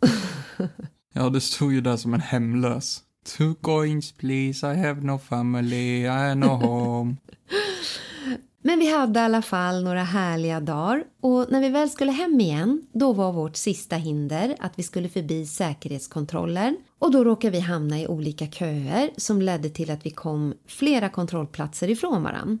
Ja, 1.14 1.30
det 1.30 1.40
stod 1.40 1.72
ju 1.72 1.80
där 1.80 1.96
som 1.96 2.14
en 2.14 2.20
hemlös. 2.20 3.02
Two 3.36 3.54
coins 3.60 4.12
please, 4.12 4.72
I 4.72 4.76
have 4.76 5.00
no 5.00 5.18
family, 5.18 6.02
I 6.02 6.06
have 6.06 6.34
no 6.34 6.46
home. 6.46 7.16
Men 8.62 8.78
vi 8.78 8.92
hade 8.92 9.20
i 9.20 9.22
alla 9.22 9.42
fall 9.42 9.84
några 9.84 10.02
härliga 10.02 10.60
dagar 10.60 11.04
och 11.22 11.46
när 11.50 11.60
vi 11.60 11.68
väl 11.68 11.90
skulle 11.90 12.12
hem 12.12 12.40
igen 12.40 12.82
då 12.92 13.12
var 13.12 13.32
vårt 13.32 13.56
sista 13.56 13.96
hinder 13.96 14.56
att 14.60 14.72
vi 14.76 14.82
skulle 14.82 15.08
förbi 15.08 15.46
säkerhetskontrollen 15.46 16.76
och 16.98 17.10
då 17.12 17.24
råkade 17.24 17.50
vi 17.50 17.60
hamna 17.60 18.00
i 18.00 18.06
olika 18.06 18.46
köer 18.46 19.10
som 19.16 19.42
ledde 19.42 19.70
till 19.70 19.90
att 19.90 20.06
vi 20.06 20.10
kom 20.10 20.54
flera 20.66 21.08
kontrollplatser 21.08 21.90
ifrån 21.90 22.22
varann. 22.22 22.58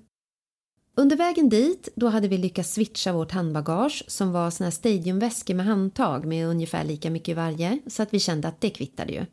Under 0.98 1.16
vägen 1.16 1.48
dit 1.48 1.88
då 1.96 2.08
hade 2.08 2.28
vi 2.28 2.38
lyckats 2.38 2.72
switcha 2.72 3.12
vårt 3.12 3.32
handbagage 3.32 4.04
som 4.06 4.32
var 4.32 4.50
såna 4.50 4.66
här 4.66 4.70
stadiumväskor 4.70 5.54
med 5.54 5.66
handtag 5.66 6.26
med 6.26 6.46
ungefär 6.46 6.84
lika 6.84 7.10
mycket 7.10 7.28
i 7.28 7.34
varje 7.34 7.78
så 7.86 8.02
att 8.02 8.14
vi 8.14 8.20
kände 8.20 8.48
att 8.48 8.60
det 8.60 8.70
kvittade 8.70 9.12
ju. 9.12 9.26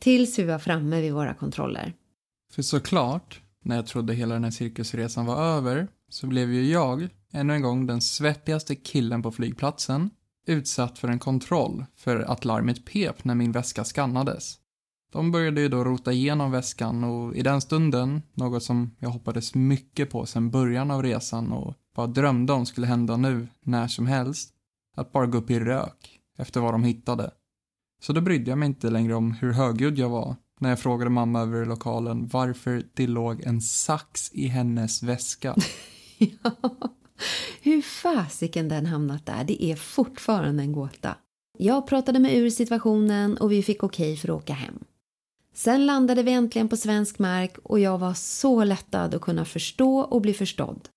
Tills 0.00 0.38
vi 0.38 0.42
var 0.42 0.58
framme 0.58 1.00
vid 1.00 1.12
våra 1.12 1.34
kontroller. 1.34 1.92
För 2.52 2.62
såklart, 2.62 3.40
när 3.62 3.76
jag 3.76 3.86
trodde 3.86 4.14
hela 4.14 4.34
den 4.34 4.44
här 4.44 4.50
cirkusresan 4.50 5.26
var 5.26 5.44
över, 5.44 5.88
så 6.08 6.26
blev 6.26 6.52
ju 6.52 6.70
jag, 6.70 7.08
ännu 7.32 7.54
en 7.54 7.62
gång 7.62 7.86
den 7.86 8.00
svettigaste 8.00 8.74
killen 8.74 9.22
på 9.22 9.32
flygplatsen, 9.32 10.10
utsatt 10.46 10.98
för 10.98 11.08
en 11.08 11.18
kontroll 11.18 11.84
för 11.96 12.20
att 12.20 12.44
larmet 12.44 12.84
pep 12.84 13.24
när 13.24 13.34
min 13.34 13.52
väska 13.52 13.84
skannades. 13.84 14.58
De 15.12 15.32
började 15.32 15.60
ju 15.60 15.68
då 15.68 15.84
rota 15.84 16.12
igenom 16.12 16.50
väskan 16.50 17.04
och 17.04 17.36
i 17.36 17.42
den 17.42 17.60
stunden, 17.60 18.22
något 18.34 18.62
som 18.62 18.94
jag 18.98 19.08
hoppades 19.08 19.54
mycket 19.54 20.10
på 20.10 20.26
sedan 20.26 20.50
början 20.50 20.90
av 20.90 21.02
resan 21.02 21.52
och 21.52 21.74
bara 21.96 22.06
drömde 22.06 22.52
om 22.52 22.66
skulle 22.66 22.86
hända 22.86 23.16
nu, 23.16 23.48
när 23.60 23.88
som 23.88 24.06
helst, 24.06 24.50
att 24.96 25.12
bara 25.12 25.26
gå 25.26 25.38
upp 25.38 25.50
i 25.50 25.60
rök 25.60 26.20
efter 26.38 26.60
vad 26.60 26.74
de 26.74 26.84
hittade. 26.84 27.30
Så 28.00 28.12
då 28.12 28.20
brydde 28.20 28.50
jag 28.50 28.58
mig 28.58 28.66
inte 28.66 28.90
längre 28.90 29.14
om 29.14 29.32
hur 29.32 29.52
högljudd 29.52 29.98
jag 29.98 30.08
var 30.08 30.36
när 30.60 30.68
jag 30.68 30.80
frågade 30.80 31.10
mamma 31.10 31.40
över 31.40 31.66
lokalen 31.66 32.28
varför 32.32 32.82
det 32.94 33.06
låg 33.06 33.42
en 33.42 33.60
sax 33.60 34.32
i 34.32 34.46
hennes 34.46 35.02
väska. 35.02 35.56
Ja, 36.18 36.52
hur 37.60 37.82
fasiken 37.82 38.68
den 38.68 38.86
hamnat 38.86 39.26
där, 39.26 39.44
det 39.44 39.64
är 39.64 39.76
fortfarande 39.76 40.62
en 40.62 40.72
gåta. 40.72 41.16
Jag 41.58 41.86
pratade 41.86 42.18
mig 42.18 42.38
ur 42.38 42.50
situationen 42.50 43.36
och 43.36 43.52
vi 43.52 43.62
fick 43.62 43.82
okej 43.82 44.16
för 44.16 44.28
att 44.28 44.42
åka 44.42 44.52
hem. 44.52 44.84
Sen 45.56 45.86
landade 45.86 46.22
vi 46.22 46.32
äntligen 46.32 46.68
på 46.68 46.76
svensk 46.76 47.18
mark 47.18 47.58
och 47.58 47.80
jag 47.80 47.98
var 47.98 48.14
så 48.14 48.64
lättad 48.64 49.14
att 49.14 49.20
kunna 49.20 49.44
förstå 49.44 49.98
och 49.98 50.20
bli 50.20 50.34
förstådd. 50.34 50.88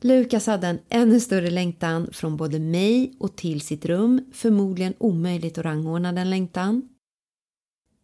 Lukas 0.00 0.46
hade 0.46 0.66
en 0.66 0.78
ännu 0.88 1.20
större 1.20 1.50
längtan 1.50 2.08
från 2.12 2.36
både 2.36 2.58
mig 2.58 3.16
och 3.20 3.36
till 3.36 3.60
sitt 3.60 3.84
rum, 3.84 4.24
förmodligen 4.32 4.94
omöjligt 4.98 5.58
att 5.58 5.64
rangordna 5.64 6.12
den 6.12 6.30
längtan. 6.30 6.88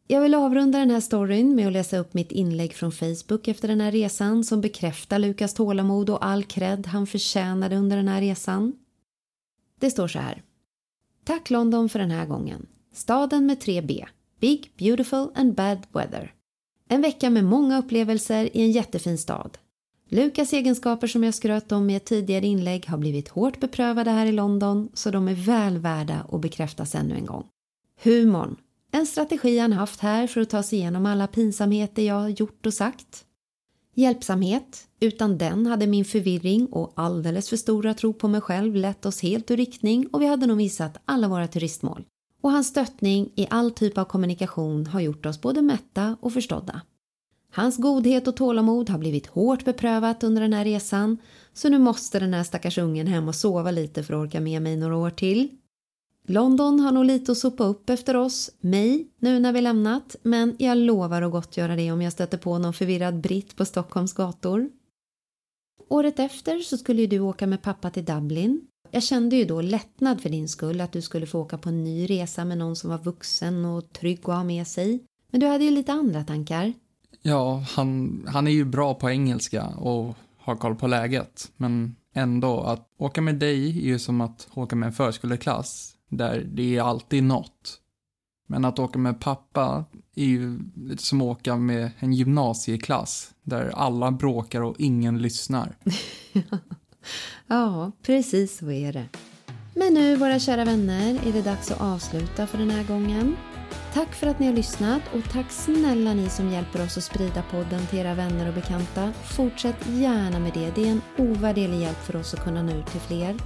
Jag 0.07 0.21
vill 0.21 0.35
avrunda 0.35 0.79
den 0.79 0.91
här 0.91 1.01
storyn 1.01 1.55
med 1.55 1.67
att 1.67 1.73
läsa 1.73 1.99
upp 1.99 2.15
mitt 2.15 2.33
inlägg 2.33 2.75
från 2.75 2.93
Facebook 2.93 3.49
efter 3.49 3.69
den 3.69 3.81
här 3.81 3.93
resan 3.93 4.45
som 4.45 4.61
bekräftar 4.61 5.19
Lukas 5.19 5.55
tålamod 5.55 6.11
och 6.11 6.25
all 6.25 6.45
cred 6.45 6.87
han 6.87 7.07
förtjänade 7.07 7.77
under 7.77 7.97
den 7.97 8.09
här 8.09 8.21
resan. 8.21 8.73
Det 9.81 9.91
står 9.91 10.09
så 10.09 10.19
här. 10.19 10.43
Tack 11.25 11.51
London 11.51 11.89
för 11.89 11.99
den 11.99 12.11
här 12.11 12.27
gången. 12.27 12.67
Staden 12.93 13.47
med 13.47 13.61
3 13.61 13.83
B. 13.83 14.05
Big, 14.45 14.73
beautiful 14.77 15.31
and 15.35 15.55
bad 15.55 15.87
weather. 15.93 16.33
En 16.89 17.03
vecka 17.03 17.31
med 17.31 17.45
många 17.45 17.79
upplevelser 17.79 18.57
i 18.57 18.61
en 18.63 18.71
jättefin 18.71 19.19
stad. 19.19 19.59
Lukas 20.09 20.53
egenskaper 20.53 21.07
som 21.07 21.25
jag 21.25 21.35
skröt 21.35 21.73
om 21.73 21.91
i 21.91 21.95
ett 21.95 22.05
tidigare 22.05 22.47
inlägg 22.47 22.87
har 22.87 22.99
blivit 22.99 23.29
hårt 23.29 23.61
beprövade 23.61 24.11
här 24.11 24.27
i 24.27 24.33
London 24.33 24.89
så 24.95 25.11
de 25.11 25.29
är 25.29 25.35
väl 25.35 25.79
värda 25.79 26.27
att 26.33 26.41
bekräftas 26.41 26.95
ännu 26.95 27.15
en 27.15 27.27
gång. 27.27 27.47
Humorn. 28.03 28.57
En 28.93 29.07
strategi 29.07 29.59
han 29.59 29.73
haft 29.73 30.01
här 30.01 30.27
för 30.27 30.41
att 30.41 30.51
ta 30.51 30.63
sig 30.63 30.79
igenom 30.79 31.07
alla 31.07 31.27
pinsamheter 31.27 32.03
jag 32.03 32.31
gjort 32.31 32.67
och 32.67 32.75
sagt. 32.75 33.25
Hjälpsamhet. 33.95 34.89
Utan 35.01 35.39
den 35.39 35.67
hade 35.67 35.87
min 35.87 36.05
förvirring 36.05 36.67
och 36.67 36.93
alldeles 36.97 37.49
för 37.49 37.57
stora 37.57 37.95
tro 37.95 38.13
på 38.13 38.29
mig 38.29 38.41
själv 38.41 38.75
lett 38.75 39.07
oss 39.07 39.23
helt 39.23 39.51
ur 39.51 39.57
riktning 39.57 40.07
och 40.07 40.23
vi 40.23 40.27
hade 40.27 40.47
nog 40.47 40.57
missat 40.57 41.03
alla 41.05 41.29
våra 41.29 41.49
turistmål. 41.49 42.05
Och 42.45 42.53
hans 42.53 42.67
stöttning 42.67 43.33
i 43.35 43.47
all 43.51 43.71
typ 43.71 43.99
av 43.99 44.05
kommunikation 44.05 44.87
har 44.87 45.01
gjort 45.01 45.27
oss 45.27 45.41
både 45.41 45.63
mätta 45.63 46.17
och 46.21 46.33
förstådda. 46.33 46.81
Hans 47.53 47.77
godhet 47.77 48.29
och 48.29 48.37
tålamod 48.37 48.91
har 48.91 48.99
blivit 48.99 49.27
hårt 49.27 49.65
beprövat 49.65 50.25
under 50.25 50.43
den 50.43 50.53
här 50.53 50.65
resan 50.65 51.19
så 51.53 51.69
nu 51.69 51.79
måste 51.79 52.21
den 52.21 52.35
här 52.35 52.45
stackars 52.45 52.79
ungen 52.79 53.07
hem 53.07 53.29
och 53.29 53.35
sova 53.35 53.71
lite 53.71 54.03
för 54.03 54.15
att 54.15 54.27
orka 54.27 54.41
med 54.41 54.63
mig 54.63 54.77
några 54.77 54.97
år 54.97 55.11
till. 55.11 55.49
London 56.27 56.81
har 56.81 56.93
nog 56.93 57.05
lite 57.05 57.33
att 57.33 57.39
sopa 57.39 57.65
upp 57.65 57.91
efter 57.91 58.17
oss, 58.17 58.51
mig, 58.61 59.09
nu 59.19 59.41
när 59.41 59.53
vi 59.53 59.61
lämnat 59.61 60.17
men 60.23 60.57
jag 60.59 60.79
lovar 60.79 61.23
att 61.23 61.33
gottgöra 61.33 61.77
det 61.77 61.93
om 61.93 62.03
jag 62.03 62.13
stöter 62.13 62.39
på 62.39 62.59
någon 62.59 62.75
förvirrad 62.75 63.21
britt 63.21 63.57
på 63.57 63.65
Stockholms 63.65 64.13
gator. 64.13 64.71
Året 65.89 66.19
efter 66.19 66.59
så 66.59 66.77
skulle 66.77 67.01
ju 67.01 67.07
du 67.07 67.21
åka 67.21 67.47
med 67.47 67.63
pappa 67.63 67.91
till 67.91 68.05
Dublin. 68.05 68.67
Jag 68.95 69.03
kände 69.03 69.37
ju 69.37 69.45
då 69.45 69.61
lättnad 69.61 70.21
för 70.21 70.29
din 70.29 70.49
skull 70.49 70.81
att 70.81 70.93
du 70.93 71.03
skulle 71.03 71.27
få 71.27 71.41
åka 71.41 71.59
på 71.59 71.69
en 71.69 71.85
ny 71.85 72.07
resa 72.07 72.45
med 72.45 72.59
någon 72.59 72.77
som 72.77 72.91
var 72.91 72.99
vuxen 72.99 73.65
och 73.65 73.93
trygg 73.93 74.19
att 74.19 74.35
ha 74.35 74.45
med 74.45 74.67
sig. 74.67 75.05
Men 75.31 75.41
du 75.41 75.47
hade 75.47 75.65
ju 75.65 75.71
lite 75.71 75.93
andra 75.93 76.25
tankar. 76.25 76.73
Ja, 77.23 77.65
han, 77.69 78.25
han 78.29 78.47
är 78.47 78.51
ju 78.51 78.65
bra 78.65 78.95
på 78.95 79.11
engelska 79.11 79.67
och 79.67 80.17
har 80.39 80.57
koll 80.57 80.75
på 80.75 80.87
läget. 80.87 81.53
Men 81.57 81.97
ändå, 82.15 82.61
att 82.61 82.89
åka 82.99 83.21
med 83.21 83.35
dig 83.35 83.69
är 83.69 83.83
ju 83.83 83.99
som 83.99 84.21
att 84.21 84.49
åka 84.55 84.77
med 84.77 84.87
en 84.87 84.93
förskoleklass. 84.93 85.95
Där 86.09 86.47
det 86.55 86.77
är 86.77 86.83
alltid 86.83 87.25
något. 87.25 87.81
Men 88.47 88.65
att 88.65 88.79
åka 88.79 88.99
med 88.99 89.21
pappa 89.21 89.85
är 90.15 90.25
ju 90.25 90.59
lite 90.77 91.03
som 91.03 91.21
att 91.21 91.39
åka 91.39 91.57
med 91.57 91.91
en 91.99 92.13
gymnasieklass. 92.13 93.35
Där 93.43 93.73
alla 93.75 94.11
bråkar 94.11 94.61
och 94.61 94.75
ingen 94.79 95.23
lyssnar. 95.23 95.77
ja, 97.47 97.93
precis 98.03 98.59
så 98.59 98.71
är 98.71 98.93
det. 98.93 99.05
Men 99.75 99.95
nu, 99.95 100.17
våra 100.17 100.39
kära 100.39 100.65
vänner, 100.65 101.19
är 101.27 101.33
det 101.33 101.43
dags 101.43 101.71
att 101.71 101.81
avsluta 101.81 102.47
för 102.47 102.59
den 102.59 102.71
här 102.71 102.85
gången. 102.85 103.37
Tack 103.95 104.15
för 104.15 104.27
att 104.27 104.39
ni 104.39 104.47
har 104.47 104.53
lyssnat 104.53 105.03
och 105.15 105.33
tack 105.33 105.51
snälla 105.51 106.15
ni 106.15 106.29
som 106.29 106.51
hjälper 106.51 106.85
oss 106.85 106.99
att 106.99 107.05
sprida 107.05 107.43
podden 107.51 107.87
till 107.87 107.99
era 107.99 108.15
vänner 108.15 108.49
och 108.49 108.55
bekanta. 108.55 109.13
Fortsätt 109.25 109.87
gärna 109.89 110.39
med 110.39 110.53
det, 110.55 110.71
det 110.75 110.89
är 110.89 110.91
en 110.91 111.03
ovärderlig 111.19 111.81
hjälp 111.81 111.99
för 111.99 112.17
oss 112.17 112.35
att 112.35 112.45
kunna 112.45 112.63
nå 112.63 112.73
ut 112.73 112.87
till 112.87 113.01
fler. 113.01 113.37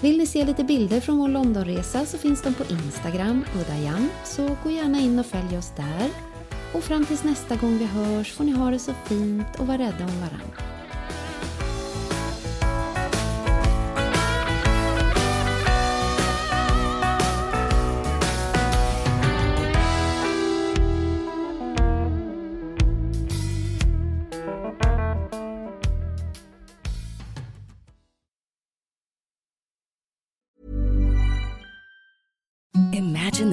Vill 0.00 0.18
ni 0.18 0.26
se 0.26 0.44
lite 0.44 0.64
bilder 0.64 1.00
från 1.00 1.18
vår 1.18 1.28
Londonresa 1.28 2.06
så 2.06 2.18
finns 2.18 2.42
de 2.42 2.54
på 2.54 2.64
Instagram, 2.72 3.44
Udayan, 3.54 4.08
så 4.24 4.56
gå 4.62 4.70
gärna 4.70 4.98
in 4.98 5.18
och 5.18 5.26
följ 5.26 5.58
oss 5.58 5.72
där. 5.76 6.10
Och 6.72 6.84
fram 6.84 7.04
tills 7.04 7.24
nästa 7.24 7.56
gång 7.56 7.78
vi 7.78 7.84
hörs 7.84 8.32
får 8.32 8.44
ni 8.44 8.52
ha 8.52 8.70
det 8.70 8.78
så 8.78 8.92
fint 9.04 9.56
och 9.58 9.66
vara 9.66 9.78
rädda 9.78 10.04
om 10.04 10.20
varandra. 10.20 10.75